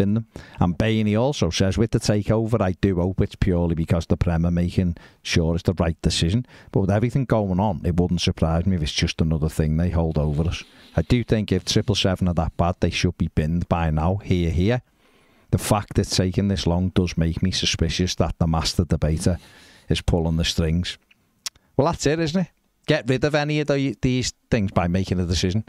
Bin 0.00 0.14
them. 0.14 0.26
And 0.58 0.78
Bainey 0.78 1.20
also 1.20 1.50
says, 1.50 1.76
with 1.76 1.90
the 1.90 2.00
takeover, 2.00 2.62
I 2.62 2.72
do 2.72 2.96
hope 2.96 3.20
it's 3.20 3.34
purely 3.34 3.74
because 3.74 4.06
the 4.06 4.16
Prem 4.16 4.46
are 4.46 4.50
making 4.50 4.96
sure 5.22 5.54
it's 5.54 5.64
the 5.64 5.74
right 5.74 6.00
decision. 6.00 6.46
But 6.72 6.80
with 6.80 6.90
everything 6.90 7.26
going 7.26 7.60
on, 7.60 7.82
it 7.84 8.00
wouldn't 8.00 8.22
surprise 8.22 8.64
me 8.64 8.76
if 8.76 8.82
it's 8.82 8.92
just 8.92 9.20
another 9.20 9.50
thing 9.50 9.76
they 9.76 9.90
hold 9.90 10.16
over 10.16 10.48
us. 10.48 10.64
I 10.96 11.02
do 11.02 11.22
think 11.22 11.52
if 11.52 11.66
Triple 11.66 11.94
Seven 11.94 12.28
are 12.28 12.34
that 12.34 12.56
bad, 12.56 12.76
they 12.80 12.88
should 12.88 13.18
be 13.18 13.28
binned 13.28 13.68
by 13.68 13.90
now. 13.90 14.16
Here, 14.24 14.50
here. 14.50 14.80
The 15.50 15.58
fact 15.58 15.98
it's 15.98 16.16
taking 16.16 16.48
this 16.48 16.66
long 16.66 16.88
does 16.94 17.18
make 17.18 17.42
me 17.42 17.50
suspicious 17.50 18.14
that 18.14 18.38
the 18.38 18.46
master 18.46 18.86
debater 18.86 19.38
is 19.90 20.00
pulling 20.00 20.38
the 20.38 20.46
strings. 20.46 20.96
Well, 21.76 21.88
that's 21.88 22.06
it, 22.06 22.20
isn't 22.20 22.40
it? 22.40 22.48
Get 22.86 23.06
rid 23.06 23.22
of 23.24 23.34
any 23.34 23.60
of 23.60 23.66
the, 23.66 23.94
these 24.00 24.32
things 24.50 24.72
by 24.72 24.88
making 24.88 25.20
a 25.20 25.26
decision. 25.26 25.66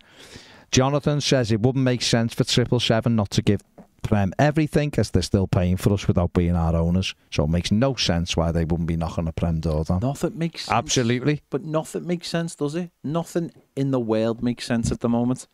Jonathan 0.71 1.19
says 1.19 1.51
it 1.51 1.59
wouldn't 1.59 1.83
make 1.83 2.01
sense 2.01 2.33
for 2.33 2.45
Triple 2.45 2.79
Seven 2.79 3.17
not 3.17 3.29
to 3.31 3.41
give 3.41 3.59
Prem 4.01 4.33
everything 4.39 4.93
as 4.97 5.11
they're 5.11 5.21
still 5.21 5.47
paying 5.47 5.77
for 5.77 5.93
us 5.93 6.07
without 6.07 6.33
being 6.33 6.55
our 6.55 6.75
owners. 6.75 7.15
So 7.29 7.43
it 7.43 7.49
makes 7.49 7.71
no 7.71 7.95
sense 7.95 8.35
why 8.35 8.51
they 8.51 8.65
wouldn't 8.65 8.87
be 8.87 8.97
knocking 8.97 9.25
the 9.25 9.33
Prem 9.33 9.59
door 9.59 9.83
down. 9.83 9.99
Nothing 10.01 10.37
makes 10.37 10.65
sense. 10.65 10.75
Absolutely. 10.75 11.41
But 11.49 11.63
nothing 11.63 12.07
makes 12.07 12.27
sense, 12.27 12.55
does 12.55 12.75
it? 12.75 12.91
Nothing 13.03 13.51
in 13.75 13.91
the 13.91 13.99
world 13.99 14.43
makes 14.43 14.65
sense 14.65 14.91
at 14.91 14.99
the 14.99 15.09
moment. 15.09 15.47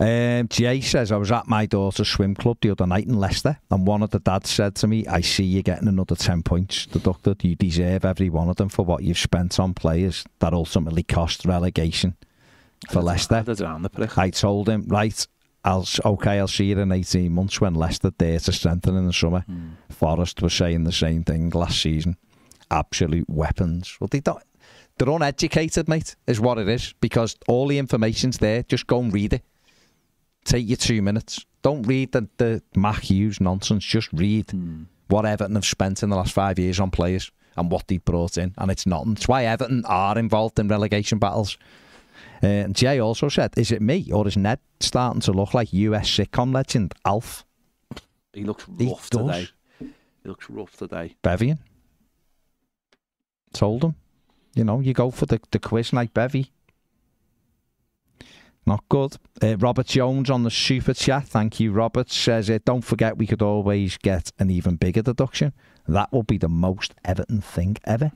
Um, 0.00 0.48
Jay 0.48 0.80
says, 0.80 1.12
I 1.12 1.16
was 1.16 1.30
at 1.30 1.46
my 1.46 1.66
daughter's 1.66 2.08
swim 2.08 2.34
club 2.34 2.58
the 2.60 2.70
other 2.70 2.86
night 2.86 3.06
in 3.06 3.18
Leicester, 3.18 3.58
and 3.70 3.86
one 3.86 4.02
of 4.02 4.10
the 4.10 4.18
dads 4.18 4.50
said 4.50 4.74
to 4.76 4.88
me, 4.88 5.06
I 5.06 5.20
see 5.20 5.44
you 5.44 5.62
getting 5.62 5.86
another 5.86 6.16
10 6.16 6.42
points 6.42 6.86
deducted. 6.86 7.44
You 7.44 7.54
deserve 7.54 8.04
every 8.04 8.28
one 8.28 8.48
of 8.48 8.56
them 8.56 8.68
for 8.68 8.84
what 8.84 9.04
you've 9.04 9.18
spent 9.18 9.60
on 9.60 9.72
players 9.72 10.24
that 10.40 10.52
ultimately 10.52 11.04
cost 11.04 11.44
relegation 11.44 12.16
for 12.90 13.02
Leicester. 13.02 13.44
I 14.16 14.30
told 14.30 14.68
him, 14.68 14.84
right, 14.88 15.26
I'll 15.64 15.86
okay, 16.04 16.38
I'll 16.38 16.48
see 16.48 16.66
you 16.66 16.78
in 16.78 16.92
18 16.92 17.32
months 17.32 17.60
when 17.60 17.74
Leicester 17.74 18.10
dare 18.10 18.38
to 18.38 18.52
strengthen 18.52 18.96
in 18.96 19.06
the 19.06 19.12
summer. 19.12 19.40
Hmm. 19.40 19.70
Forest 19.90 20.42
was 20.42 20.52
saying 20.52 20.84
the 20.84 20.92
same 20.92 21.24
thing 21.24 21.50
last 21.50 21.80
season. 21.80 22.16
Absolute 22.70 23.28
weapons. 23.28 23.96
Well, 23.98 24.08
they 24.08 24.20
don't. 24.20 24.42
They're 24.98 25.08
uneducated, 25.08 25.88
mate, 25.88 26.16
is 26.26 26.38
what 26.38 26.58
it 26.58 26.68
is, 26.68 26.94
because 27.00 27.36
all 27.48 27.66
the 27.66 27.78
information's 27.78 28.38
there. 28.38 28.62
Just 28.62 28.86
go 28.86 29.00
and 29.00 29.12
read 29.12 29.32
it. 29.32 29.42
Take 30.44 30.68
you 30.68 30.76
two 30.76 31.02
minutes. 31.02 31.46
Don't 31.62 31.82
read 31.82 32.12
the, 32.12 32.28
the 32.36 32.62
Matt 32.76 33.00
Hughes 33.00 33.40
nonsense. 33.40 33.84
Just 33.84 34.12
read 34.12 34.50
hmm. 34.50 34.82
what 35.08 35.24
Everton 35.24 35.54
have 35.54 35.64
spent 35.64 36.02
in 36.02 36.10
the 36.10 36.16
last 36.16 36.32
five 36.34 36.58
years 36.58 36.78
on 36.78 36.90
players 36.90 37.32
and 37.56 37.70
what 37.70 37.88
they've 37.88 38.04
brought 38.04 38.36
in. 38.36 38.54
And 38.58 38.70
it's 38.70 38.86
nothing. 38.86 39.12
It's 39.12 39.28
why 39.28 39.46
Everton 39.46 39.84
are 39.86 40.18
involved 40.18 40.58
in 40.58 40.68
relegation 40.68 41.18
battles. 41.18 41.56
Uh, 42.44 42.68
Jay 42.68 42.98
also 42.98 43.28
said, 43.28 43.54
is 43.56 43.72
it 43.72 43.80
me 43.80 44.10
or 44.12 44.28
is 44.28 44.36
Ned 44.36 44.58
starting 44.80 45.20
to 45.22 45.32
look 45.32 45.54
like 45.54 45.72
US 45.72 46.10
sitcom 46.10 46.52
legend 46.52 46.92
Alf 47.04 47.44
He 48.32 48.44
looks 48.44 48.66
rough 48.68 49.08
does. 49.08 49.26
today. 49.26 49.48
He 50.22 50.28
looks 50.28 50.50
rough 50.50 50.76
today. 50.76 51.16
Bevian? 51.22 51.58
Told 53.52 53.84
him. 53.84 53.94
You 54.54 54.64
know, 54.64 54.80
you 54.80 54.92
go 54.92 55.10
for 55.10 55.26
the, 55.26 55.40
the 55.50 55.58
quiz 55.58 55.92
night 55.92 56.12
Bevy. 56.12 56.50
Not 58.66 58.84
good. 58.88 59.16
Uh, 59.42 59.56
Robert 59.56 59.86
Jones 59.86 60.30
on 60.30 60.42
the 60.42 60.50
super 60.50 60.94
chat. 60.94 61.28
Thank 61.28 61.60
you, 61.60 61.70
Robert. 61.72 62.10
Says, 62.10 62.48
uh, 62.48 62.58
don't 62.64 62.80
forget 62.84 63.18
we 63.18 63.26
could 63.26 63.42
always 63.42 63.98
get 63.98 64.32
an 64.38 64.50
even 64.50 64.76
bigger 64.76 65.02
deduction. 65.02 65.52
That 65.86 66.12
will 66.12 66.22
be 66.22 66.38
the 66.38 66.48
most 66.48 66.94
Everton 67.04 67.42
thing 67.42 67.76
ever. 67.84 68.12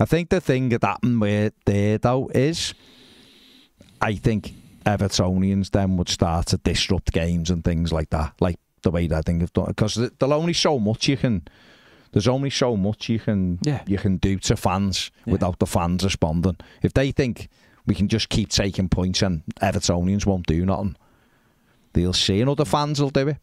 I 0.00 0.04
think 0.06 0.30
the 0.30 0.40
thing 0.40 0.70
that 0.70 0.82
happened 0.82 1.20
with 1.20 1.52
there, 1.66 1.98
though, 1.98 2.28
is 2.34 2.74
I 4.00 4.14
think 4.14 4.52
Evertonians 4.84 5.70
then 5.70 5.96
would 5.96 6.08
start 6.08 6.46
to 6.48 6.58
disrupt 6.58 7.12
games 7.12 7.50
and 7.50 7.64
things 7.64 7.92
like 7.92 8.10
that, 8.10 8.34
like 8.40 8.58
the 8.82 8.90
way 8.90 9.06
that 9.08 9.16
I 9.18 9.22
think 9.22 9.40
have 9.40 9.52
done. 9.52 9.66
Because 9.66 9.94
there's 9.94 10.32
only 10.32 10.52
so 10.52 10.78
much 10.78 11.08
you 11.08 11.16
can. 11.16 11.42
There's 12.12 12.28
only 12.28 12.50
so 12.50 12.76
much 12.76 13.08
you 13.08 13.18
can 13.18 13.58
Yeah. 13.62 13.82
you 13.86 13.98
can 13.98 14.16
do 14.18 14.38
to 14.38 14.56
fans 14.56 15.10
without 15.26 15.58
the 15.58 15.66
fans 15.66 16.04
responding. 16.04 16.56
If 16.82 16.94
they 16.94 17.10
think 17.10 17.48
we 17.84 17.94
can 17.94 18.08
just 18.08 18.28
keep 18.28 18.48
taking 18.48 18.88
points 18.88 19.22
and 19.22 19.42
Evertonians 19.60 20.24
won't 20.24 20.46
do 20.46 20.64
nothing, 20.64 20.96
they'll 21.92 22.12
see 22.12 22.40
and 22.40 22.48
other 22.48 22.64
fans 22.64 23.00
will 23.00 23.10
do 23.10 23.28
it. 23.28 23.36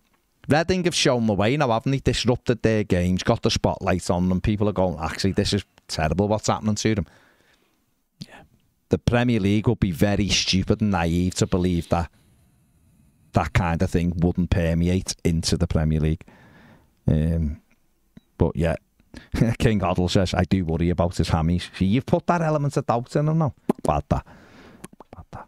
Reading 0.49 0.84
have 0.86 0.95
shown 0.95 1.28
the 1.28 1.34
way 1.34 1.56
now, 1.56 1.70
haven't 1.70 1.91
they? 1.91 1.99
Disrupted 1.99 2.64
their 2.64 2.84
games, 2.84 3.24
got 3.24 3.43
the 3.43 3.51
spotlight 3.51 4.10
on 4.10 4.28
them. 4.30 4.41
People 4.41 4.68
are 4.68 4.74
going, 4.74 4.97
actually, 4.99 5.32
this 5.34 5.54
is 5.54 5.64
terrible 5.88 6.28
what's 6.28 6.47
happening 6.47 6.76
to 6.76 6.95
them. 6.95 7.06
The 8.93 8.99
Premier 8.99 9.39
League 9.39 9.67
would 9.67 9.79
be 9.79 9.89
very 9.89 10.29
stupid 10.29 10.79
and 10.79 10.91
naive 10.91 11.33
to 11.35 11.47
believe 11.47 11.89
that 11.89 12.11
that 13.31 13.51
kind 13.53 13.81
of 13.81 13.89
thing 13.89 14.13
wouldn't 14.17 14.51
permeate 14.51 15.15
into 15.23 15.57
the 15.57 15.65
Premier 15.65 15.99
League. 15.99 16.23
Um, 17.07 17.59
but 18.37 18.55
yeah, 18.55 18.75
King 19.57 19.79
Hoddle 19.79 20.11
says, 20.11 20.35
I 20.35 20.43
do 20.43 20.63
worry 20.63 20.91
about 20.91 21.17
his 21.17 21.31
hammies. 21.31 21.75
See, 21.75 21.85
you've 21.85 22.05
put 22.05 22.27
that 22.27 22.43
element 22.43 22.77
of 22.77 22.85
doubt 22.85 23.15
in 23.15 23.29
him 23.29 23.39
now. 23.39 23.55
Bad 23.81 24.03
that. 24.09 24.27
Bad 25.15 25.25
that. 25.31 25.47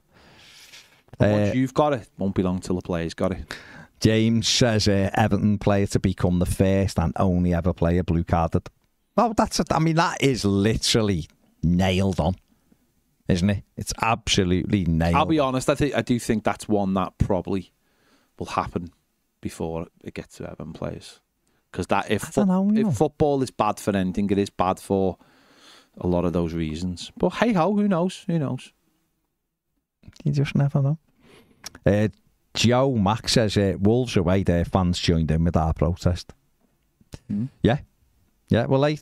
Once 1.20 1.50
Uh, 1.52 1.54
you've 1.54 1.76
got 1.76 1.94
it, 1.94 2.10
won't 2.18 2.34
be 2.34 2.42
long 2.42 2.60
till 2.60 2.78
the 2.78 2.82
player's 2.82 3.14
got 3.14 3.32
it. 3.32 3.56
James 4.00 4.48
says 4.48 4.88
uh, 4.88 5.12
Everton 5.14 5.60
player 5.60 5.86
to 5.86 6.00
become 6.00 6.40
the 6.40 6.48
first 6.48 6.98
and 6.98 7.14
only 7.18 7.54
ever 7.54 7.74
player 7.74 8.02
blue 8.02 8.24
carded. 8.24 8.68
Oh, 9.16 9.36
that's 9.38 9.60
it. 9.60 9.68
I 9.72 9.78
mean, 9.78 9.98
that 9.98 10.24
is 10.24 10.46
literally 10.46 11.28
nailed 11.62 12.20
on, 12.20 12.38
isn't 13.28 13.50
it? 13.50 13.64
It's 13.76 13.94
absolutely 14.02 14.86
nailed. 14.86 15.16
I'll 15.16 15.26
be 15.26 15.40
honest. 15.40 15.70
I 15.70 15.76
think 15.76 15.96
I 15.96 16.02
do 16.02 16.20
think 16.20 16.44
that's 16.44 16.68
one 16.68 16.94
that 16.96 17.18
probably 17.18 17.72
will 18.38 18.48
happen 18.48 18.92
before 19.42 19.88
it 20.04 20.14
gets 20.14 20.38
to 20.38 20.50
Everton 20.50 20.74
players. 20.74 21.22
Because 21.72 21.88
that 21.88 22.10
if 22.10 22.22
fo- 22.22 22.46
know, 22.46 22.72
if 22.74 22.96
football 22.96 23.42
is 23.44 23.52
bad 23.52 23.80
for 23.80 23.96
anything, 23.96 24.30
it 24.30 24.38
is 24.38 24.50
bad 24.50 24.80
for 24.80 25.18
a 25.98 26.08
lot 26.08 26.26
of 26.26 26.34
those 26.34 26.54
reasons. 26.54 27.12
But 27.18 27.30
hey 27.34 27.54
ho, 27.54 27.76
who 27.76 27.88
knows? 27.88 28.24
Who 28.28 28.40
knows? 28.40 28.72
You 30.24 30.32
just 30.32 30.56
never 30.56 30.82
know. 30.82 30.98
Uh, 31.86 32.10
Joe 32.54 32.96
Mack 32.96 33.28
says 33.28 33.58
uh, 33.58 33.74
Wolves 33.80 34.16
away. 34.16 34.44
Their 34.44 34.66
fans 34.66 35.00
joined 35.00 35.32
in 35.32 35.44
with 35.44 35.58
our 35.58 35.74
protest. 35.74 36.34
Hmm. 37.28 37.46
Yeah, 37.62 37.80
yeah. 38.50 38.66
Well, 38.66 38.82
they 38.82 39.00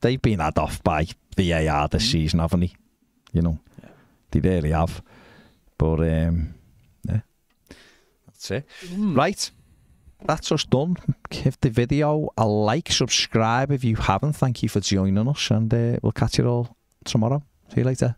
they've 0.00 0.20
been 0.20 0.40
had 0.40 0.58
off 0.58 0.82
by 0.82 1.06
VAR 1.36 1.88
this 1.88 2.10
season, 2.10 2.40
haven't 2.40 2.60
they? 2.60 2.72
You 3.32 3.42
know, 3.42 3.58
they 4.30 4.40
really 4.40 4.70
have. 4.70 5.02
But 5.78 6.00
um, 6.00 6.54
yeah, 7.08 7.20
that's 8.26 8.50
it. 8.50 8.66
Right, 8.96 9.50
that's 10.24 10.52
us 10.52 10.64
done. 10.64 10.96
Give 11.30 11.58
the 11.60 11.70
video 11.70 12.30
a 12.36 12.46
like, 12.46 12.90
subscribe 12.90 13.70
if 13.70 13.84
you 13.84 13.96
haven't. 13.96 14.34
Thank 14.34 14.62
you 14.62 14.68
for 14.68 14.80
joining 14.80 15.28
us, 15.28 15.50
and 15.50 15.72
uh, 15.72 15.98
we'll 16.02 16.12
catch 16.12 16.38
you 16.38 16.46
all 16.46 16.76
tomorrow. 17.04 17.42
See 17.72 17.80
you 17.80 17.84
later. 17.84 18.16